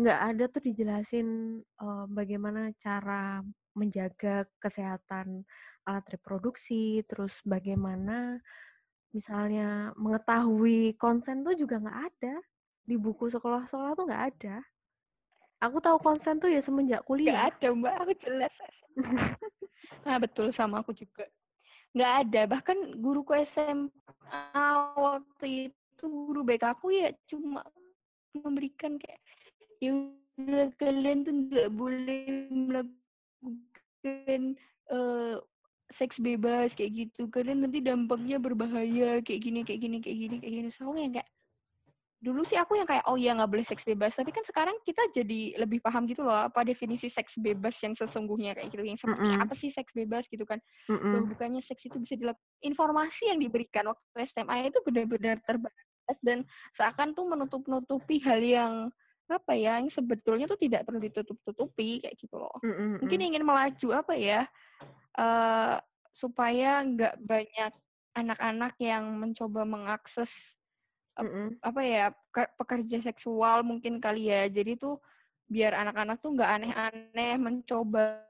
nggak 0.00 0.18
ada 0.32 0.44
tuh 0.48 0.62
dijelasin 0.64 1.60
uh, 1.78 2.08
bagaimana 2.10 2.72
cara 2.80 3.44
menjaga 3.76 4.48
kesehatan 4.58 5.44
alat 5.84 6.06
reproduksi 6.10 7.04
terus 7.06 7.38
bagaimana 7.46 8.40
misalnya 9.14 9.90
mengetahui 9.98 10.94
konsen 10.98 11.42
tuh 11.42 11.54
juga 11.58 11.82
nggak 11.82 12.00
ada. 12.14 12.36
Di 12.86 12.98
buku 12.98 13.30
sekolah-sekolah 13.30 13.94
tuh 13.94 14.06
nggak 14.10 14.24
ada 14.34 14.56
Aku 15.60 15.76
tahu 15.84 16.00
konsen 16.00 16.40
tuh 16.40 16.48
ya 16.48 16.60
semenjak 16.64 17.04
kuliah. 17.04 17.36
Gak 17.36 17.60
ada 17.60 17.68
mbak, 17.76 17.94
aku 18.00 18.12
jelas. 18.16 18.54
nah 20.08 20.16
betul 20.16 20.48
sama 20.56 20.80
aku 20.80 20.96
juga. 20.96 21.28
Gak 21.92 22.12
ada, 22.26 22.48
bahkan 22.48 22.78
guruku 22.96 23.36
SMA 23.44 24.64
waktu 24.96 25.68
itu 25.68 26.04
guru 26.08 26.40
BK 26.46 26.64
aku 26.72 26.96
ya 26.96 27.12
cuma 27.28 27.60
memberikan 28.32 28.96
kayak 28.96 29.20
ya 29.82 29.92
udah 30.40 30.72
kalian 30.80 31.26
tuh 31.26 31.34
nggak 31.50 31.68
boleh 31.74 32.48
melakukan 32.48 34.42
uh, 34.88 35.36
seks 35.90 36.22
bebas 36.22 36.72
kayak 36.78 36.92
gitu 37.08 37.26
karena 37.28 37.66
nanti 37.66 37.82
dampaknya 37.82 38.38
berbahaya 38.38 39.18
kayak 39.20 39.40
gini 39.42 39.60
kayak 39.66 39.80
gini 39.82 39.98
kayak 39.98 40.18
gini 40.22 40.36
kayak 40.38 40.54
gini 40.54 40.68
so 40.70 40.94
yang 40.94 41.12
kayak 41.12 41.28
dulu 42.20 42.44
sih 42.44 42.60
aku 42.60 42.76
yang 42.76 42.84
kayak 42.84 43.08
oh 43.08 43.16
iya 43.16 43.32
nggak 43.32 43.48
boleh 43.48 43.64
seks 43.64 43.80
bebas 43.80 44.12
tapi 44.12 44.28
kan 44.28 44.44
sekarang 44.44 44.76
kita 44.84 45.00
jadi 45.16 45.56
lebih 45.56 45.80
paham 45.80 46.04
gitu 46.04 46.20
loh 46.20 46.52
apa 46.52 46.68
definisi 46.68 47.08
seks 47.08 47.40
bebas 47.40 47.80
yang 47.80 47.96
sesungguhnya 47.96 48.52
kayak 48.52 48.68
gitu 48.68 48.84
yang 48.84 49.00
seperti 49.00 49.24
mm 49.24 49.32
-hmm. 49.40 49.44
apa 49.48 49.54
sih 49.56 49.72
seks 49.72 49.96
bebas 49.96 50.28
gitu 50.28 50.44
kan 50.44 50.60
mm 50.92 51.00
-hmm. 51.00 51.32
bukannya 51.32 51.64
seks 51.64 51.88
itu 51.88 51.96
bisa 51.96 52.20
dilakukan 52.20 52.44
informasi 52.60 53.32
yang 53.32 53.40
diberikan 53.40 53.88
waktu 53.88 54.04
SMA 54.28 54.68
itu 54.68 54.84
benar-benar 54.84 55.40
terbatas 55.48 56.18
dan 56.20 56.44
seakan 56.76 57.16
tuh 57.16 57.24
menutup-nutupi 57.24 58.20
hal 58.20 58.40
yang 58.44 58.74
apa 59.32 59.56
ya 59.56 59.80
yang 59.80 59.88
sebetulnya 59.88 60.44
tuh 60.44 60.60
tidak 60.60 60.84
perlu 60.84 61.00
ditutup-tutupi 61.00 62.04
kayak 62.04 62.20
gitu 62.20 62.36
loh 62.36 62.52
mm 62.60 62.68
-hmm. 62.68 62.92
mungkin 63.00 63.20
ingin 63.24 63.42
melaju 63.48 63.88
apa 63.96 64.12
ya 64.12 64.44
uh, 65.16 65.80
supaya 66.12 66.84
nggak 66.84 67.16
banyak 67.24 67.72
anak-anak 68.12 68.74
yang 68.76 69.08
mencoba 69.16 69.64
mengakses 69.64 70.28
mm-hmm. 71.22 71.46
apa 71.62 71.80
ya 71.84 72.04
pekerja 72.56 72.98
seksual 73.04 73.62
mungkin 73.62 74.00
kali 74.00 74.32
ya 74.32 74.48
jadi 74.48 74.76
tuh 74.80 74.98
biar 75.50 75.74
anak-anak 75.74 76.22
tuh 76.22 76.34
nggak 76.38 76.50
aneh-aneh 76.50 77.34
mencoba 77.36 78.22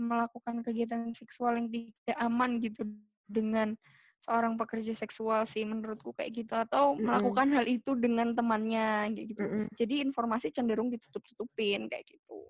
melakukan 0.00 0.64
kegiatan 0.64 1.12
seksual 1.12 1.60
yang 1.60 1.68
tidak 1.68 2.18
aman 2.18 2.62
gitu 2.62 2.88
dengan 3.28 3.76
seorang 4.24 4.58
pekerja 4.58 4.96
seksual 4.98 5.46
sih 5.46 5.62
menurutku 5.62 6.16
kayak 6.16 6.44
gitu 6.44 6.54
atau 6.56 6.94
mm-hmm. 6.94 7.04
melakukan 7.04 7.48
hal 7.54 7.66
itu 7.68 7.94
dengan 7.94 8.32
temannya 8.34 9.12
gitu 9.14 9.40
mm-hmm. 9.40 9.64
jadi 9.76 9.94
informasi 10.04 10.50
cenderung 10.50 10.90
ditutup-tutupin 10.90 11.86
kayak 11.86 12.06
gitu 12.08 12.48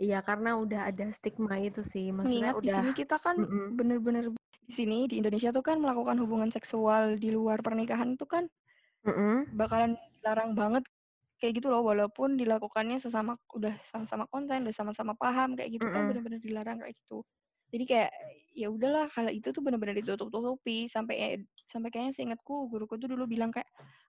Iya, 0.00 0.24
karena 0.24 0.56
udah 0.56 0.88
ada 0.88 1.12
stigma 1.12 1.60
itu 1.60 1.84
sih. 1.84 2.08
Maksudnya 2.08 2.24
Mengingat 2.24 2.54
udah. 2.56 2.64
di 2.64 2.70
sini 2.72 2.90
kita 2.96 3.16
kan 3.20 3.36
mm 3.36 3.44
-mm. 3.44 3.66
bener-bener 3.76 4.24
di 4.70 4.86
sini 4.86 4.98
di 5.10 5.18
Indonesia 5.18 5.50
tuh 5.50 5.66
kan 5.66 5.82
melakukan 5.82 6.14
hubungan 6.22 6.54
seksual 6.54 7.18
di 7.18 7.34
luar 7.34 7.58
pernikahan 7.58 8.14
itu 8.14 8.22
kan 8.22 8.46
mm 9.02 9.10
-mm. 9.10 9.36
bakalan 9.58 9.98
larang 10.22 10.54
banget 10.54 10.86
kayak 11.42 11.58
gitu 11.58 11.74
loh 11.74 11.82
walaupun 11.82 12.38
dilakukannya 12.38 13.02
sesama 13.02 13.34
udah 13.50 13.74
sama-sama 13.90 14.30
konten 14.30 14.62
udah 14.70 14.76
sama-sama 14.78 15.18
paham 15.18 15.58
kayak 15.58 15.74
gitu 15.74 15.82
mm 15.82 15.90
-mm. 15.90 15.96
kan 15.98 16.02
bener-bener 16.06 16.40
dilarang 16.40 16.78
kayak 16.78 16.94
gitu. 16.94 17.26
Jadi 17.70 17.84
kayak 17.86 18.10
ya 18.50 18.66
udahlah 18.66 19.06
kalau 19.10 19.30
itu 19.30 19.50
tuh 19.50 19.62
bener-bener 19.62 19.98
ditutup-tutupi 20.02 20.90
sampai 20.90 21.42
sampai 21.70 21.88
kayaknya 21.90 22.14
seingatku 22.18 22.66
guruku 22.66 22.98
tuh 22.98 23.10
dulu 23.10 23.26
bilang 23.30 23.54
kayak 23.54 23.66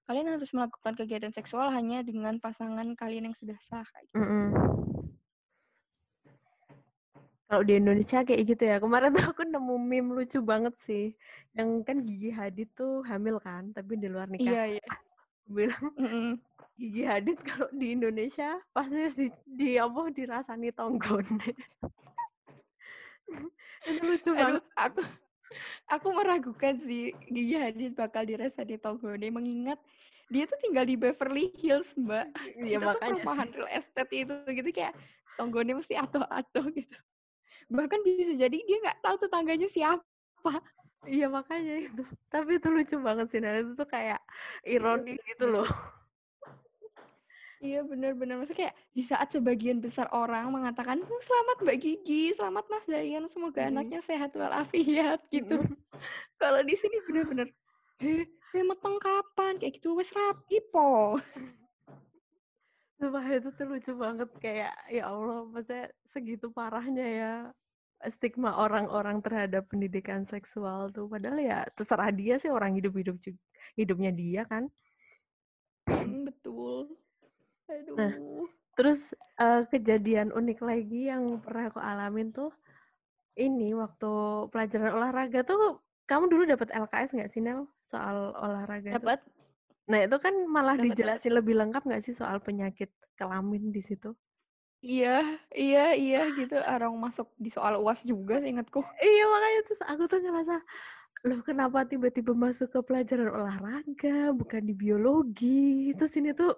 kalian 0.10 0.34
harus 0.34 0.50
melakukan 0.54 0.94
kegiatan 0.98 1.34
seksual 1.34 1.70
hanya 1.70 2.02
dengan 2.02 2.42
pasangan 2.42 2.86
kalian 2.98 3.32
yang 3.32 3.38
sudah 3.38 3.58
sah 3.66 3.86
kayak 3.86 4.06
gitu. 4.14 4.18
Mm 4.22 4.28
-mm 4.30 4.52
kalau 7.52 7.68
di 7.68 7.76
Indonesia 7.76 8.24
kayak 8.24 8.48
gitu 8.48 8.64
ya. 8.64 8.80
Kemarin 8.80 9.12
tuh 9.12 9.28
aku 9.28 9.44
nemu 9.44 9.76
meme 9.76 10.16
lucu 10.16 10.40
banget 10.40 10.72
sih. 10.88 11.12
Yang 11.52 11.84
kan 11.84 11.98
Gigi 12.08 12.32
Hadid 12.32 12.72
tuh 12.80 13.04
hamil 13.04 13.44
kan, 13.44 13.76
tapi 13.76 14.00
di 14.00 14.08
luar 14.08 14.32
nikah. 14.32 14.56
Iya, 14.56 14.80
iya. 14.80 14.88
Bilang 15.52 15.92
mm 16.00 16.08
-mm. 16.08 16.30
Gigi 16.80 17.04
Hadid 17.04 17.44
kalau 17.44 17.68
di 17.76 17.92
Indonesia 17.92 18.56
pasti 18.72 18.96
di, 19.20 19.28
di 19.44 19.70
apa 19.76 20.08
dirasani 20.16 20.72
tonggon. 20.72 21.28
Itu 23.84 24.00
lucu 24.00 24.32
Aduh, 24.32 24.64
banget. 24.64 24.64
aku 24.80 25.02
aku 25.92 26.08
meragukan 26.16 26.80
sih 26.88 27.12
Gigi 27.28 27.60
Hadid 27.60 28.00
bakal 28.00 28.32
dirasa 28.32 28.64
di 28.64 28.80
Tonggone 28.80 29.28
mengingat 29.28 29.76
dia 30.32 30.48
tuh 30.48 30.56
tinggal 30.64 30.88
di 30.88 30.96
Beverly 30.96 31.52
Hills, 31.60 31.92
Mbak. 32.00 32.32
Iya 32.64 32.80
itu 32.80 32.80
tuh 32.80 32.88
makanya 32.88 33.20
perumahan 33.20 33.48
sih. 33.52 33.56
real 33.60 33.70
estate 33.76 34.14
itu 34.16 34.36
gitu 34.48 34.70
kayak 34.72 34.96
Tonggone 35.36 35.76
mesti 35.76 36.00
atuh-atuh 36.00 36.72
gitu. 36.72 36.96
Bahkan 37.72 38.00
bisa 38.04 38.36
jadi 38.36 38.58
dia 38.60 38.78
nggak 38.84 39.00
tahu 39.00 39.16
tetangganya 39.24 39.68
siapa. 39.72 40.54
Iya 41.08 41.32
makanya 41.32 41.88
itu. 41.88 42.04
Tapi 42.30 42.60
itu 42.60 42.68
lucu 42.70 42.96
banget 43.02 43.28
sih. 43.32 43.40
Nah, 43.42 43.58
itu 43.58 43.74
tuh 43.74 43.88
kayak 43.90 44.22
ironi 44.68 45.18
gitu 45.18 45.50
loh. 45.50 45.66
Iya 47.62 47.86
benar-benar 47.86 48.42
maksudnya 48.42 48.74
kayak 48.74 48.76
di 48.98 49.04
saat 49.06 49.30
sebagian 49.30 49.86
besar 49.86 50.10
orang 50.10 50.50
mengatakan 50.50 50.98
selamat 51.06 51.62
Mbak 51.62 51.78
Gigi, 51.78 52.34
selamat 52.34 52.66
Mas 52.74 52.86
Dayan, 52.90 53.30
semoga 53.30 53.62
Mm. 53.62 53.70
anaknya 53.70 54.00
sehat 54.02 54.34
walafiat 54.34 55.22
gitu. 55.30 55.62
Mm-mm. 55.62 55.78
Kalau 56.42 56.66
di 56.66 56.74
sini 56.74 56.98
benar-benar 57.06 57.54
eh, 58.02 58.26
eh 58.58 58.64
meteng 58.66 58.98
kapan 58.98 59.62
kayak 59.62 59.78
gitu 59.78 59.94
wes 59.94 60.10
rapi 60.10 60.58
po. 60.74 61.22
Sumpah 63.02 63.26
itu 63.34 63.50
tuh 63.58 63.66
lucu 63.66 63.92
banget 63.98 64.30
kayak 64.38 64.74
ya 64.94 65.10
Allah, 65.10 65.42
maksudnya 65.50 65.90
segitu 66.14 66.54
parahnya 66.54 67.08
ya 67.10 67.34
stigma 68.14 68.54
orang-orang 68.62 69.26
terhadap 69.26 69.66
pendidikan 69.66 70.30
seksual 70.30 70.94
tuh. 70.94 71.10
Padahal 71.10 71.42
ya 71.42 71.66
terserah 71.74 72.14
dia 72.14 72.38
sih 72.38 72.54
orang 72.54 72.78
hidup-hidup 72.78 73.18
hidupnya 73.74 74.14
dia 74.14 74.46
kan. 74.46 74.70
Hmm, 75.90 76.30
betul. 76.30 76.94
Aduh. 77.66 77.98
Nah, 77.98 78.14
Terus 78.82 79.02
eh, 79.38 79.62
kejadian 79.68 80.32
unik 80.32 80.60
lagi 80.64 81.12
yang 81.12 81.28
pernah 81.44 81.70
aku 81.70 81.78
alamin 81.78 82.32
tuh 82.32 82.50
ini 83.36 83.76
waktu 83.76 84.12
pelajaran 84.52 84.96
olahraga 84.96 85.44
tuh 85.44 85.80
kamu 86.08 86.28
dulu 86.28 86.44
dapat 86.50 86.74
LKS 86.74 87.16
nggak 87.16 87.32
sih 87.32 87.46
Nel 87.46 87.68
soal 87.88 88.36
olahraga 88.36 88.96
dapat 89.00 89.20
Nah 89.90 90.00
itu 90.06 90.18
kan 90.26 90.34
malah 90.56 90.76
dapat. 90.78 90.86
dijelasin 90.86 91.34
lebih 91.38 91.54
lengkap 91.58 91.82
nggak 91.88 92.04
sih 92.06 92.14
soal 92.18 92.38
penyakit 92.42 92.90
kelamin 93.18 93.72
di 93.76 93.82
situ? 93.82 94.14
iya 94.82 95.38
iya 95.54 95.80
iya 95.94 96.18
gitu 96.38 96.58
orang 96.58 96.94
masuk 96.98 97.28
di 97.38 97.50
soal 97.54 97.74
uas 97.84 98.02
juga 98.02 98.42
seingatku 98.42 98.82
Iya 98.98 99.24
makanya 99.34 99.60
terus 99.68 99.82
aku 99.86 100.04
tuh 100.10 100.20
ngerasa 100.26 100.56
loh 101.28 101.40
kenapa 101.46 101.86
tiba-tiba 101.86 102.34
masuk 102.34 102.68
ke 102.74 102.80
pelajaran 102.82 103.30
olahraga 103.30 104.34
bukan 104.34 104.62
di 104.66 104.74
biologi 104.74 105.94
terus 105.94 106.14
ini 106.18 106.34
tuh 106.34 106.58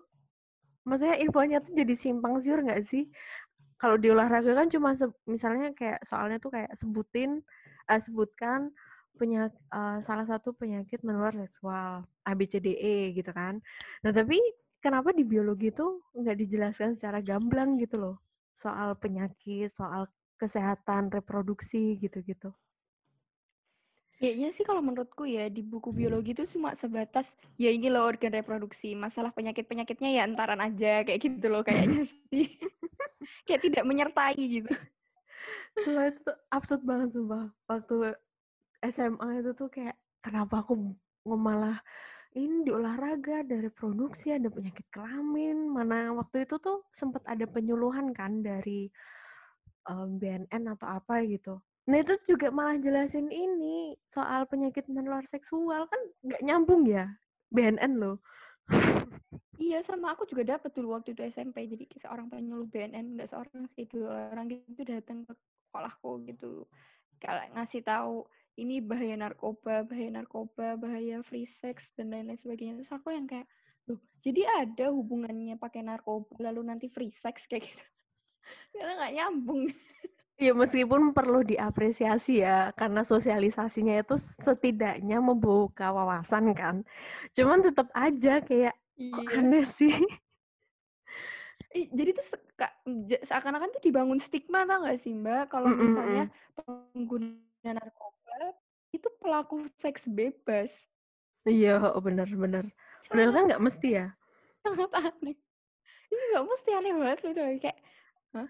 maksudnya 0.87 1.19
infonya 1.19 1.59
tuh 1.59 1.75
jadi 1.75 1.93
simpang 1.95 2.39
siur 2.39 2.59
nggak 2.63 2.83
sih 2.87 3.11
kalau 3.75 3.99
di 3.99 4.07
olahraga 4.07 4.55
kan 4.55 4.67
cuma 4.71 4.95
misalnya 5.27 5.75
kayak 5.75 5.99
soalnya 6.07 6.39
tuh 6.39 6.51
kayak 6.55 6.71
sebutin 6.79 7.43
eh, 7.91 7.99
sebutkan 7.99 8.71
penyak 9.15 9.51
eh, 9.51 9.99
salah 10.01 10.25
satu 10.27 10.53
penyakit 10.53 11.01
menular 11.05 11.33
seksual 11.35 12.03
ABCDE 12.25 13.13
gitu 13.17 13.31
kan 13.33 13.61
nah 14.01 14.11
tapi 14.11 14.39
kenapa 14.83 15.15
di 15.15 15.23
biologi 15.23 15.71
tuh 15.71 16.03
nggak 16.17 16.37
dijelaskan 16.37 16.97
secara 16.99 17.23
gamblang 17.23 17.79
gitu 17.79 17.97
loh 17.97 18.17
soal 18.59 18.95
penyakit 18.99 19.71
soal 19.71 20.07
kesehatan 20.37 21.07
reproduksi 21.13 21.95
gitu-gitu 21.97 22.51
Kayaknya 24.23 24.49
sih 24.55 24.63
kalau 24.63 24.79
menurutku 24.79 25.27
ya 25.27 25.51
di 25.51 25.59
buku 25.59 25.91
biologi 25.91 26.31
itu 26.31 26.47
cuma 26.55 26.71
sebatas 26.79 27.27
ya 27.59 27.67
ini 27.67 27.91
loh 27.91 28.07
organ 28.07 28.31
reproduksi. 28.31 28.95
Masalah 28.95 29.35
penyakit-penyakitnya 29.35 30.15
ya 30.15 30.23
entaran 30.23 30.63
aja 30.63 31.03
kayak 31.03 31.19
gitu 31.19 31.51
loh 31.51 31.59
kayaknya 31.59 32.07
sih. 32.31 32.47
kayak 33.43 33.67
tidak 33.67 33.83
menyertai 33.83 34.39
gitu. 34.39 34.71
Itu 35.75 36.31
absurd 36.55 36.87
banget 36.87 37.19
sumpah. 37.19 37.51
Waktu 37.67 38.15
SMA 38.83 39.39
itu 39.39 39.55
tuh 39.55 39.71
kayak 39.71 39.95
kenapa 40.19 40.59
aku 40.59 40.75
malah 41.23 41.79
ini 42.35 42.67
di 42.67 42.71
olahraga 42.73 43.45
ada 43.45 43.61
reproduksi 43.63 44.33
ada 44.35 44.49
penyakit 44.51 44.83
kelamin 44.91 45.69
mana 45.69 46.11
waktu 46.11 46.43
itu 46.43 46.59
tuh 46.59 46.83
sempat 46.91 47.23
ada 47.29 47.47
penyuluhan 47.47 48.11
kan 48.11 48.43
dari 48.43 48.89
em, 49.87 50.19
BNN 50.19 50.63
atau 50.75 50.87
apa 50.99 51.23
gitu. 51.23 51.61
Nah 51.87 51.97
itu 51.99 52.15
juga 52.27 52.51
malah 52.51 52.79
jelasin 52.79 53.31
ini 53.31 53.95
soal 54.11 54.47
penyakit 54.47 54.87
menular 54.91 55.23
seksual 55.27 55.87
kan 55.87 56.01
nggak 56.25 56.43
nyambung 56.43 56.83
ya 56.89 57.07
BNN 57.53 58.01
loh. 58.01 58.17
Iya 59.59 59.79
sama 59.85 60.11
aku 60.17 60.27
juga 60.27 60.57
dapet 60.57 60.75
dulu 60.75 60.97
waktu 60.97 61.15
itu 61.15 61.23
SMP 61.31 61.69
jadi 61.69 61.87
kayak 61.87 62.03
seorang 62.03 62.27
penyuluh 62.27 62.67
BNN 62.67 63.15
nggak 63.15 63.31
seorang 63.31 63.63
sih 63.77 63.87
dua 63.87 64.33
orang 64.33 64.51
gitu 64.51 64.81
datang 64.83 65.23
ke 65.23 65.33
sekolahku 65.69 66.11
gitu 66.27 66.67
kalau 67.23 67.43
ngasih 67.55 67.81
tahu 67.85 68.27
ini 68.57 68.79
bahaya 68.83 69.17
narkoba 69.17 69.85
bahaya 69.87 70.09
narkoba 70.13 70.77
bahaya 70.77 71.25
free 71.25 71.49
sex 71.49 71.89
dan 71.97 72.13
lain-lain 72.13 72.37
sebagainya 72.37 72.73
terus 72.81 72.93
aku 72.93 73.09
yang 73.13 73.25
kayak 73.25 73.49
loh 73.89 73.99
jadi 74.23 74.41
ada 74.63 74.93
hubungannya 74.93 75.57
pakai 75.57 75.81
narkoba 75.81 76.37
lalu 76.39 76.61
nanti 76.69 76.87
free 76.89 77.13
sex 77.13 77.45
kayak 77.49 77.65
gitu 77.65 77.85
karena 78.73 78.93
nggak 78.99 79.13
nyambung 79.17 79.63
Ya 80.41 80.49
meskipun 80.49 81.13
perlu 81.13 81.45
diapresiasi 81.45 82.41
ya 82.41 82.73
karena 82.73 83.05
sosialisasinya 83.05 84.01
itu 84.01 84.17
setidaknya 84.17 85.21
membuka 85.21 85.93
wawasan 85.93 86.57
kan. 86.57 86.81
Cuman 87.37 87.61
tetap 87.61 87.93
aja 87.93 88.41
kayak 88.41 88.73
kok 89.13 89.23
iya 89.29 89.39
aneh 89.39 89.61
sih. 89.61 89.93
Ih, 91.73 91.89
jadi 91.89 92.17
tuh 92.17 92.25
seakan-akan 93.29 93.77
tuh 93.77 93.81
dibangun 93.81 94.21
stigma 94.21 94.65
tau 94.65 94.85
gak 94.85 95.01
sih 95.01 95.13
mbak 95.13 95.49
kalau 95.49 95.69
Mm-mm. 95.69 95.89
misalnya 95.89 96.23
pengguna 96.57 97.69
narkoba 97.77 98.22
itu 98.95 99.07
pelaku 99.21 99.55
seks 99.81 100.03
bebas 100.17 100.71
Iya, 101.51 101.69
oh, 101.95 102.01
bener-bener. 102.07 102.65
Padahal 103.07 103.31
kan 103.35 103.43
nggak 103.47 103.63
mesti 103.65 103.87
ya. 103.99 104.05
sangat 104.63 104.91
aneh 104.95 105.35
ini 106.11 106.23
nggak 106.31 106.45
mesti 106.49 106.69
aneh 106.77 106.93
banget 106.99 107.19
gitu 107.27 107.41
kayak 107.63 107.77
Hah? 108.35 108.49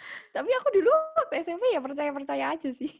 tapi 0.34 0.50
aku 0.58 0.68
dulu 0.76 0.88
waktu 1.18 1.34
SMP 1.44 1.64
ya 1.74 1.80
percaya 1.84 2.10
percaya 2.14 2.44
aja 2.56 2.70
sih 2.80 2.90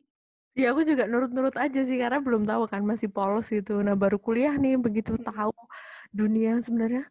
Ya 0.61 0.64
aku 0.73 0.83
juga 0.91 1.05
nurut-nurut 1.11 1.57
aja 1.64 1.81
sih 1.89 1.97
karena 2.03 2.18
belum 2.27 2.43
tahu 2.51 2.62
kan 2.73 2.83
masih 2.91 3.09
polos 3.16 3.47
gitu. 3.57 3.73
Nah 3.87 3.95
baru 4.03 4.16
kuliah 4.27 4.53
nih 4.62 4.73
begitu 4.85 5.12
Mm. 5.16 5.25
tahu 5.29 5.53
dunia 6.18 6.51
sebenarnya. 6.66 7.03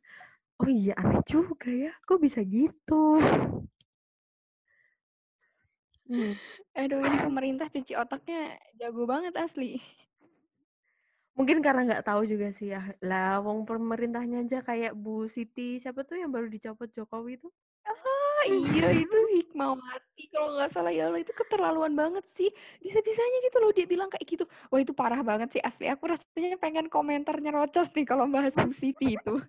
Oh 0.62 0.70
iya 0.80 0.92
aneh 1.02 1.22
juga 1.34 1.70
ya. 1.84 1.92
Kok 2.08 2.20
bisa 2.26 2.40
gitu? 2.56 2.94
Hmm. 6.12 6.36
aduh 6.76 7.00
ini 7.08 7.18
pemerintah 7.24 7.72
cuci 7.72 7.96
otaknya 7.96 8.60
jago 8.76 9.08
banget 9.08 9.32
asli. 9.40 9.80
Mungkin 11.40 11.64
karena 11.64 11.88
nggak 11.88 12.04
tahu 12.04 12.28
juga 12.28 12.52
sih 12.52 12.76
ya. 12.76 12.84
Lah 13.00 13.40
wong 13.40 13.64
pemerintahnya 13.64 14.44
aja 14.44 14.60
kayak 14.60 14.92
Bu 14.92 15.32
Siti 15.32 15.80
siapa 15.80 16.04
tuh 16.04 16.20
yang 16.20 16.28
baru 16.28 16.52
dicopot 16.52 16.92
Jokowi 16.92 17.40
tuh? 17.40 17.52
ah 17.88 18.44
iya 18.44 18.92
itu 18.92 19.18
hikmawati. 19.40 20.24
Kalau 20.36 20.60
nggak 20.60 20.76
salah 20.76 20.92
ya 20.92 21.08
Allah 21.08 21.24
itu 21.24 21.32
keterlaluan 21.32 21.96
banget 21.96 22.28
sih. 22.36 22.52
Bisa-bisanya 22.84 23.38
gitu 23.48 23.58
loh 23.64 23.72
dia 23.72 23.88
bilang 23.88 24.12
kayak 24.12 24.28
gitu. 24.28 24.44
Wah 24.68 24.84
itu 24.84 24.92
parah 24.92 25.24
banget 25.24 25.56
sih 25.56 25.62
asli. 25.64 25.88
Aku 25.88 26.12
rasanya 26.12 26.60
pengen 26.60 26.92
komentar 26.92 27.40
nyerocos 27.40 27.88
nih 27.96 28.04
kalau 28.04 28.28
bahas 28.28 28.52
Bu 28.52 28.76
Siti 28.76 29.16
itu. 29.16 29.40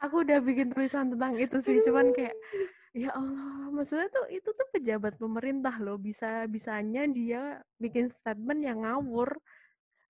Aku 0.00 0.24
udah 0.24 0.40
bikin 0.40 0.72
tulisan 0.72 1.12
tentang 1.12 1.36
itu 1.36 1.60
sih, 1.60 1.84
cuman 1.84 2.16
kayak 2.16 2.32
ya 2.90 3.10
Allah, 3.14 3.70
maksudnya 3.70 4.10
tuh 4.10 4.26
itu 4.34 4.50
tuh 4.50 4.68
pejabat 4.74 5.14
pemerintah 5.14 5.74
loh, 5.78 5.94
bisa 5.96 6.44
bisanya 6.50 7.06
dia 7.06 7.62
bikin 7.78 8.10
statement 8.10 8.60
yang 8.62 8.82
ngawur. 8.82 9.34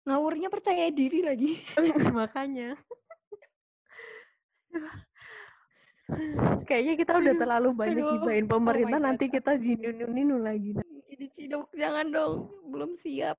ngawurnya 0.01 0.49
percaya 0.49 0.89
diri 0.89 1.21
lagi 1.21 1.61
Makanya 2.17 2.73
kayaknya 6.65 6.95
kita 6.97 7.13
udah 7.21 7.33
Aduh, 7.37 7.41
terlalu 7.45 7.69
banyak 7.77 8.01
aduh. 8.01 8.17
gibain 8.17 8.47
Oh 8.49 8.53
pemerintah, 8.57 8.97
God, 8.99 9.07
nanti 9.07 9.25
kita 9.29 9.53
dinunu-ninu 9.61 10.37
lagi. 10.41 10.73
jadi 11.11 11.27
ciduk 11.37 11.69
jangan 11.77 12.07
dong 12.09 12.49
belum 12.73 12.97
siap 13.05 13.37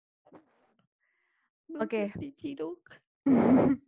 Oke. 1.81 2.13
diciduk 2.19 2.77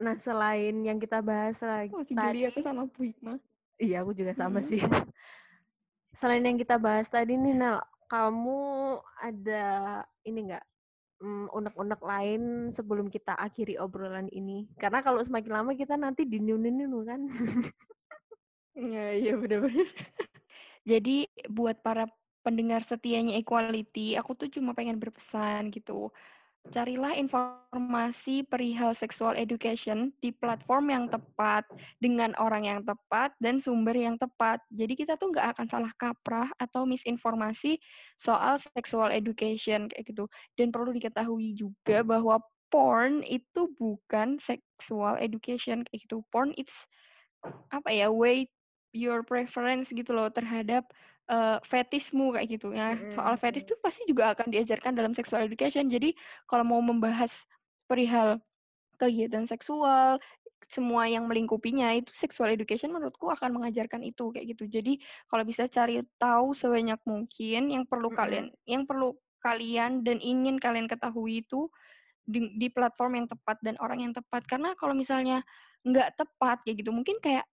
Nah, 0.00 0.16
selain 0.16 0.72
yang 0.80 0.96
kita 0.96 1.20
bahas 1.20 1.60
lagi 1.60 1.92
masih 1.92 2.16
tadi, 2.16 2.40
geli 2.40 2.48
aku 2.48 2.64
sama 2.64 2.88
Bu 2.88 3.04
Hikmah 3.04 3.36
iya 3.80 4.04
aku 4.04 4.12
juga 4.12 4.36
sama 4.36 4.60
Mm. 4.60 4.66
sih. 4.68 4.80
Selain 6.14 6.44
yang 6.44 6.60
kita 6.60 6.76
bahas 6.76 7.08
tadi 7.08 7.34
nih, 7.34 7.56
Nel, 7.56 7.80
kamu 8.10 8.60
ada 9.22 9.64
ini 10.26 10.52
nggak 10.52 10.64
mm, 11.22 11.46
unek-unek 11.54 12.00
lain 12.02 12.42
sebelum 12.74 13.08
kita 13.08 13.32
akhiri 13.38 13.80
obrolan 13.80 14.28
ini? 14.28 14.68
Karena 14.76 15.00
kalau 15.00 15.22
semakin 15.24 15.62
lama 15.62 15.72
kita 15.72 15.94
nanti 15.96 16.28
dinunu-ninu 16.28 17.02
kan. 17.08 17.20
Ya, 18.76 19.12
iya 19.12 19.34
benar-benar. 19.34 19.88
Jadi 20.86 21.28
buat 21.50 21.82
para 21.84 22.08
pendengar 22.40 22.80
setianya 22.86 23.36
Equality, 23.36 24.16
aku 24.16 24.32
tuh 24.32 24.48
cuma 24.48 24.72
pengen 24.72 24.96
berpesan 24.96 25.68
gitu. 25.74 26.08
Carilah 26.68 27.16
informasi 27.16 28.44
perihal 28.44 28.92
sexual 28.92 29.32
education 29.32 30.12
di 30.20 30.30
platform 30.30 30.92
yang 30.92 31.04
tepat, 31.08 31.64
dengan 31.98 32.36
orang 32.36 32.68
yang 32.68 32.80
tepat, 32.84 33.32
dan 33.40 33.64
sumber 33.64 33.96
yang 33.96 34.20
tepat. 34.20 34.60
Jadi 34.68 34.94
kita 34.94 35.16
tuh 35.16 35.32
nggak 35.32 35.56
akan 35.56 35.66
salah 35.72 35.92
kaprah 35.96 36.52
atau 36.60 36.84
misinformasi 36.84 37.80
soal 38.20 38.60
sexual 38.76 39.08
education 39.08 39.88
kayak 39.88 40.04
gitu. 40.12 40.28
Dan 40.54 40.70
perlu 40.70 40.92
diketahui 40.92 41.56
juga 41.56 42.04
bahwa 42.04 42.38
porn 42.70 43.26
itu 43.26 43.72
bukan 43.80 44.38
sexual 44.38 45.18
education 45.18 45.82
kayak 45.88 46.06
gitu. 46.06 46.22
Porn 46.30 46.54
it's 46.54 46.74
apa 47.72 47.88
ya 47.88 48.12
way 48.12 48.46
your 48.92 49.24
preference 49.24 49.90
gitu 49.90 50.12
loh 50.12 50.28
terhadap 50.30 50.86
uh, 51.30 51.58
fetismu 51.62 52.34
kayak 52.34 52.58
gitu 52.58 52.74
ya. 52.74 52.98
Soal 53.14 53.38
fetis 53.38 53.62
itu 53.62 53.78
pasti 53.78 54.02
juga 54.10 54.34
akan 54.34 54.50
diajarkan 54.50 54.92
dalam 54.98 55.14
sexual 55.14 55.46
education. 55.46 55.86
Jadi 55.86 56.12
kalau 56.50 56.66
mau 56.66 56.82
membahas 56.82 57.30
perihal 57.86 58.42
kegiatan 58.98 59.46
seksual, 59.48 60.20
semua 60.70 61.10
yang 61.10 61.26
melingkupinya 61.26 61.90
itu 61.98 62.14
sexual 62.14 62.50
education 62.52 62.94
menurutku 62.94 63.26
akan 63.26 63.58
mengajarkan 63.58 64.06
itu 64.06 64.30
kayak 64.30 64.54
gitu. 64.54 64.70
Jadi 64.70 65.02
kalau 65.26 65.42
bisa 65.42 65.66
cari 65.66 66.02
tahu 66.18 66.54
sebanyak 66.54 67.00
mungkin 67.06 67.74
yang 67.74 67.84
perlu 67.86 68.12
mm 68.12 68.18
kalian 68.20 68.46
yang 68.68 68.82
perlu 68.86 69.16
kalian 69.40 70.04
dan 70.04 70.20
ingin 70.20 70.60
kalian 70.60 70.84
ketahui 70.84 71.42
itu 71.42 71.66
di, 72.28 72.52
di 72.60 72.68
platform 72.68 73.24
yang 73.24 73.26
tepat 73.26 73.56
dan 73.64 73.74
orang 73.82 74.04
yang 74.04 74.12
tepat. 74.14 74.46
Karena 74.46 74.76
kalau 74.78 74.94
misalnya 74.94 75.42
nggak 75.82 76.20
tepat 76.20 76.62
kayak 76.62 76.84
gitu, 76.84 76.92
mungkin 76.94 77.18
kayak 77.18 77.48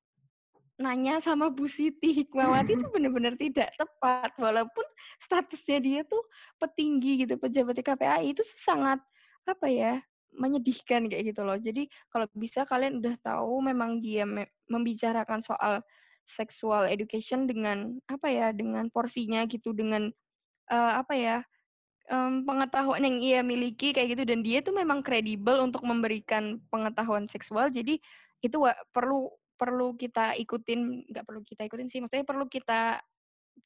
nanya 0.78 1.18
sama 1.26 1.50
Bu 1.50 1.66
Siti 1.66 2.14
Hikmawati 2.14 2.78
itu 2.78 2.88
benar-benar 2.94 3.34
tidak 3.34 3.74
tepat 3.82 4.30
walaupun 4.38 4.86
statusnya 5.26 5.78
dia 5.82 6.02
tuh 6.06 6.22
petinggi 6.62 7.26
gitu 7.26 7.34
pejabat 7.42 7.82
KPAI 7.82 8.38
itu 8.38 8.46
sangat 8.62 9.02
apa 9.50 9.66
ya 9.66 9.98
menyedihkan 10.38 11.10
kayak 11.10 11.34
gitu 11.34 11.42
loh. 11.42 11.58
Jadi 11.58 11.90
kalau 12.14 12.30
bisa 12.38 12.62
kalian 12.70 13.02
udah 13.02 13.16
tahu 13.26 13.58
memang 13.66 14.00
dia 14.06 14.24
me 14.24 14.46
membicarakan 14.70 15.42
soal 15.42 15.82
sexual 16.30 16.86
education 16.86 17.50
dengan 17.50 17.98
apa 18.06 18.28
ya 18.30 18.54
dengan 18.54 18.92
porsinya 18.94 19.48
gitu 19.50 19.74
dengan 19.74 20.12
uh, 20.70 20.94
apa 21.02 21.14
ya 21.16 21.38
um, 22.12 22.44
pengetahuan 22.44 23.02
yang 23.02 23.18
ia 23.24 23.40
miliki 23.42 23.96
kayak 23.96 24.14
gitu 24.14 24.24
dan 24.28 24.44
dia 24.44 24.60
tuh 24.60 24.76
memang 24.76 25.02
kredibel 25.02 25.58
untuk 25.64 25.82
memberikan 25.88 26.62
pengetahuan 26.70 27.26
seksual. 27.32 27.72
Jadi 27.72 27.98
itu 28.44 28.58
perlu 28.94 29.32
perlu 29.58 29.98
kita 29.98 30.38
ikutin 30.38 31.10
nggak 31.10 31.26
perlu 31.26 31.42
kita 31.44 31.66
ikutin 31.66 31.90
sih 31.90 32.00
maksudnya 32.00 32.24
perlu 32.24 32.46
kita 32.46 33.02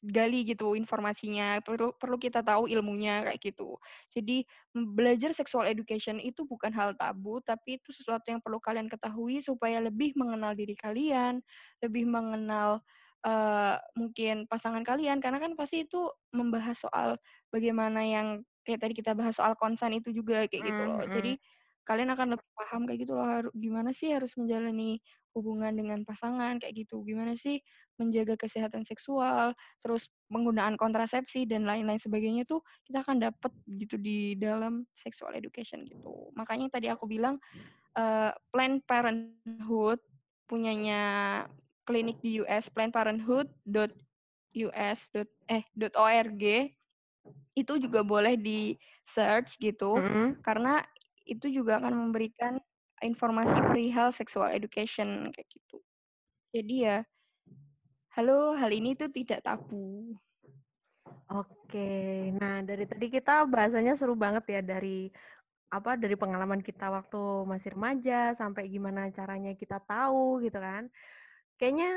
gali 0.00 0.48
gitu 0.48 0.72
informasinya 0.72 1.60
perlu 1.60 1.92
perlu 1.94 2.16
kita 2.16 2.40
tahu 2.40 2.66
ilmunya 2.66 3.28
kayak 3.28 3.40
gitu. 3.44 3.76
Jadi 4.10 4.48
belajar 4.72 5.36
sexual 5.36 5.68
education 5.68 6.16
itu 6.16 6.48
bukan 6.48 6.72
hal 6.72 6.96
tabu 6.96 7.44
tapi 7.44 7.76
itu 7.76 7.92
sesuatu 7.92 8.24
yang 8.32 8.40
perlu 8.40 8.56
kalian 8.58 8.88
ketahui 8.88 9.44
supaya 9.44 9.84
lebih 9.84 10.16
mengenal 10.16 10.56
diri 10.56 10.72
kalian 10.74 11.44
lebih 11.84 12.08
mengenal 12.08 12.80
uh, 13.28 13.76
mungkin 13.94 14.48
pasangan 14.48 14.82
kalian. 14.82 15.20
Karena 15.20 15.38
kan 15.38 15.52
pasti 15.54 15.84
itu 15.84 16.08
membahas 16.32 16.80
soal 16.80 17.20
bagaimana 17.52 18.00
yang 18.00 18.40
kayak 18.64 18.80
tadi 18.80 18.94
kita 18.96 19.12
bahas 19.12 19.36
soal 19.36 19.52
konsen 19.60 19.92
itu 19.92 20.10
juga 20.10 20.48
kayak 20.48 20.62
gitu 20.66 20.82
loh. 20.82 20.98
Mm 20.98 21.06
-hmm. 21.06 21.14
jadi 21.20 21.32
kalian 21.82 22.14
akan 22.14 22.38
lebih 22.38 22.48
paham 22.54 22.86
kayak 22.86 22.98
gitu 23.02 23.12
loh 23.18 23.26
gimana 23.58 23.90
sih 23.90 24.14
harus 24.14 24.30
menjalani 24.38 25.02
hubungan 25.32 25.72
dengan 25.72 26.04
pasangan 26.04 26.60
kayak 26.60 26.86
gitu. 26.86 27.02
Gimana 27.04 27.36
sih 27.36 27.60
menjaga 28.00 28.36
kesehatan 28.36 28.84
seksual, 28.88 29.52
terus 29.84 30.08
penggunaan 30.32 30.80
kontrasepsi 30.80 31.44
dan 31.44 31.68
lain-lain 31.68 32.00
sebagainya 32.00 32.48
tuh 32.48 32.64
kita 32.88 33.04
akan 33.04 33.20
dapat 33.20 33.52
gitu 33.68 34.00
di 34.00 34.36
dalam 34.36 34.88
sexual 34.96 35.36
education 35.36 35.84
gitu. 35.88 36.32
Makanya 36.36 36.72
tadi 36.72 36.88
aku 36.88 37.04
bilang 37.08 37.36
uh, 37.96 38.32
Planned 38.52 38.84
Parenthood 38.88 40.00
punyanya 40.48 41.02
klinik 41.88 42.20
di 42.20 42.40
US 42.44 42.68
Planned 42.70 42.94
Parenthood 42.94 43.48
US 44.52 45.00
eh 45.48 45.64
.org 45.96 46.42
itu 47.52 47.72
juga 47.78 48.00
boleh 48.02 48.34
di 48.36 48.76
search 49.12 49.56
gitu 49.60 49.96
mm 49.96 50.08
-hmm. 50.08 50.28
karena 50.44 50.82
itu 51.28 51.46
juga 51.52 51.78
akan 51.78 52.08
memberikan 52.08 52.58
informasi 53.02 53.58
perihal 53.68 54.14
sexual 54.14 54.48
education 54.50 55.30
kayak 55.34 55.48
gitu. 55.50 55.78
Jadi 56.54 56.74
ya, 56.86 56.98
halo, 58.14 58.54
hal 58.54 58.70
ini 58.70 58.94
tuh 58.94 59.10
tidak 59.10 59.42
tabu. 59.42 60.14
Oke, 61.32 62.30
nah 62.36 62.60
dari 62.60 62.84
tadi 62.84 63.08
kita 63.08 63.48
bahasanya 63.48 63.96
seru 63.96 64.12
banget 64.12 64.44
ya 64.48 64.60
dari 64.60 65.08
apa 65.72 65.96
dari 65.96 66.12
pengalaman 66.12 66.60
kita 66.60 66.92
waktu 66.92 67.48
masih 67.48 67.72
remaja 67.72 68.36
sampai 68.36 68.68
gimana 68.68 69.08
caranya 69.08 69.56
kita 69.56 69.80
tahu 69.80 70.44
gitu 70.44 70.60
kan. 70.60 70.92
Kayaknya 71.56 71.90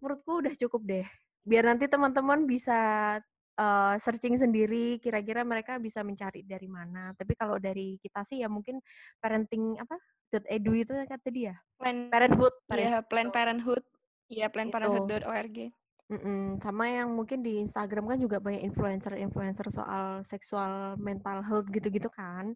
menurutku 0.00 0.40
udah 0.40 0.54
cukup 0.56 0.80
deh. 0.88 1.06
Biar 1.44 1.68
nanti 1.68 1.84
teman-teman 1.84 2.48
bisa 2.48 3.20
uh, 3.58 3.94
searching 3.98 4.38
sendiri 4.38 5.02
kira-kira 5.02 5.42
mereka 5.42 5.76
bisa 5.82 6.06
mencari 6.06 6.46
dari 6.46 6.70
mana. 6.70 7.12
Tapi 7.18 7.34
kalau 7.34 7.58
dari 7.58 7.98
kita 7.98 8.22
sih 8.22 8.40
ya 8.40 8.48
mungkin 8.48 8.78
parenting 9.18 9.76
apa 9.82 9.98
.edu 10.30 10.72
itu 10.76 10.92
kata 10.94 11.28
dia. 11.28 11.54
Plan 11.76 12.08
Parenthood. 12.08 12.54
Iya, 12.70 13.02
Plan 13.04 13.28
Parenthood. 13.34 13.84
Iya, 14.28 14.52
planparenthood.org. 14.52 15.72
Mm 16.08 16.20
-mm. 16.20 16.42
Sama 16.60 16.88
yang 16.88 17.12
mungkin 17.12 17.40
di 17.40 17.60
Instagram 17.64 18.08
kan 18.08 18.18
juga 18.20 18.40
banyak 18.40 18.64
influencer-influencer 18.64 19.72
soal 19.72 20.20
seksual 20.24 20.96
mental 21.00 21.40
health 21.44 21.68
gitu-gitu 21.72 22.12
kan. 22.12 22.52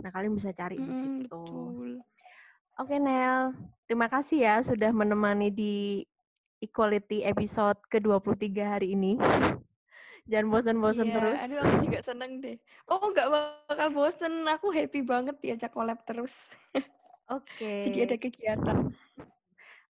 Nah, 0.00 0.10
kalian 0.12 0.32
bisa 0.32 0.52
cari 0.56 0.80
mm, 0.80 0.84
di 0.84 0.92
situ. 0.96 1.28
Betul. 1.28 2.00
Oke, 2.80 2.96
Nel. 2.96 3.52
Terima 3.84 4.08
kasih 4.08 4.38
ya 4.40 4.56
sudah 4.64 4.92
menemani 4.96 5.52
di 5.52 6.04
Equality 6.60 7.24
episode 7.24 7.80
ke-23 7.88 8.48
hari 8.60 8.92
ini. 8.92 9.16
Jangan 10.30 10.46
bosan-bosan 10.46 11.06
yeah, 11.10 11.14
terus. 11.18 11.38
Aduh, 11.42 11.58
aku 11.58 11.76
juga 11.90 12.00
seneng 12.06 12.32
deh. 12.38 12.56
Oh, 12.86 13.02
nggak 13.10 13.28
bakal 13.66 13.88
bosen. 13.90 14.46
Aku 14.46 14.70
happy 14.70 15.02
banget 15.02 15.34
diajak 15.42 15.74
collab 15.74 15.98
terus. 16.06 16.30
Oke. 17.34 17.50
Okay. 17.58 17.82
Jadi 17.90 17.98
ada 18.06 18.16
kegiatan. 18.16 18.78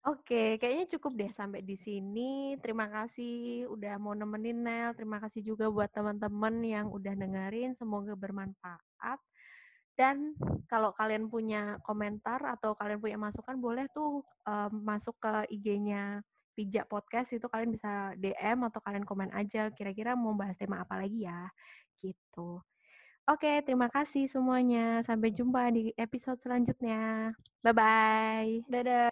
Oke, 0.05 0.61
kayaknya 0.61 0.85
cukup 0.99 1.17
deh 1.17 1.33
sampai 1.33 1.65
di 1.65 1.81
sini. 1.81 2.61
Terima 2.61 2.91
kasih 2.93 3.71
udah 3.73 3.97
mau 3.97 4.13
nemenin 4.13 4.61
Nel. 4.61 4.91
Terima 4.93 5.17
kasih 5.17 5.41
juga 5.41 5.71
buat 5.73 5.89
teman-teman 5.89 6.61
yang 6.61 6.87
udah 6.93 7.15
dengerin. 7.17 7.73
Semoga 7.79 8.13
bermanfaat. 8.13 9.17
Dan 9.95 10.35
kalau 10.67 10.91
kalian 10.93 11.31
punya 11.31 11.79
komentar 11.87 12.43
atau 12.43 12.75
kalian 12.75 13.01
punya 13.01 13.17
masukan, 13.17 13.57
boleh 13.57 13.87
tuh 13.95 14.27
um, 14.45 14.73
masuk 14.83 15.15
ke 15.23 15.55
IG-nya 15.55 16.21
pijak 16.55 16.87
podcast 16.87 17.35
itu 17.35 17.47
kalian 17.51 17.75
bisa 17.75 18.15
DM 18.15 18.65
atau 18.71 18.81
kalian 18.81 19.03
komen 19.03 19.35
aja 19.35 19.69
kira-kira 19.75 20.15
mau 20.15 20.33
bahas 20.39 20.55
tema 20.55 20.81
apa 20.81 20.97
lagi 21.03 21.27
ya 21.27 21.51
gitu. 21.99 22.63
Oke, 23.25 23.65
terima 23.65 23.89
kasih 23.89 24.29
semuanya. 24.29 25.01
Sampai 25.01 25.33
jumpa 25.33 25.73
di 25.73 25.97
episode 25.97 26.37
selanjutnya. 26.45 27.33
Bye 27.65 27.73
bye. 27.73 28.51
Dadah. 28.69 29.09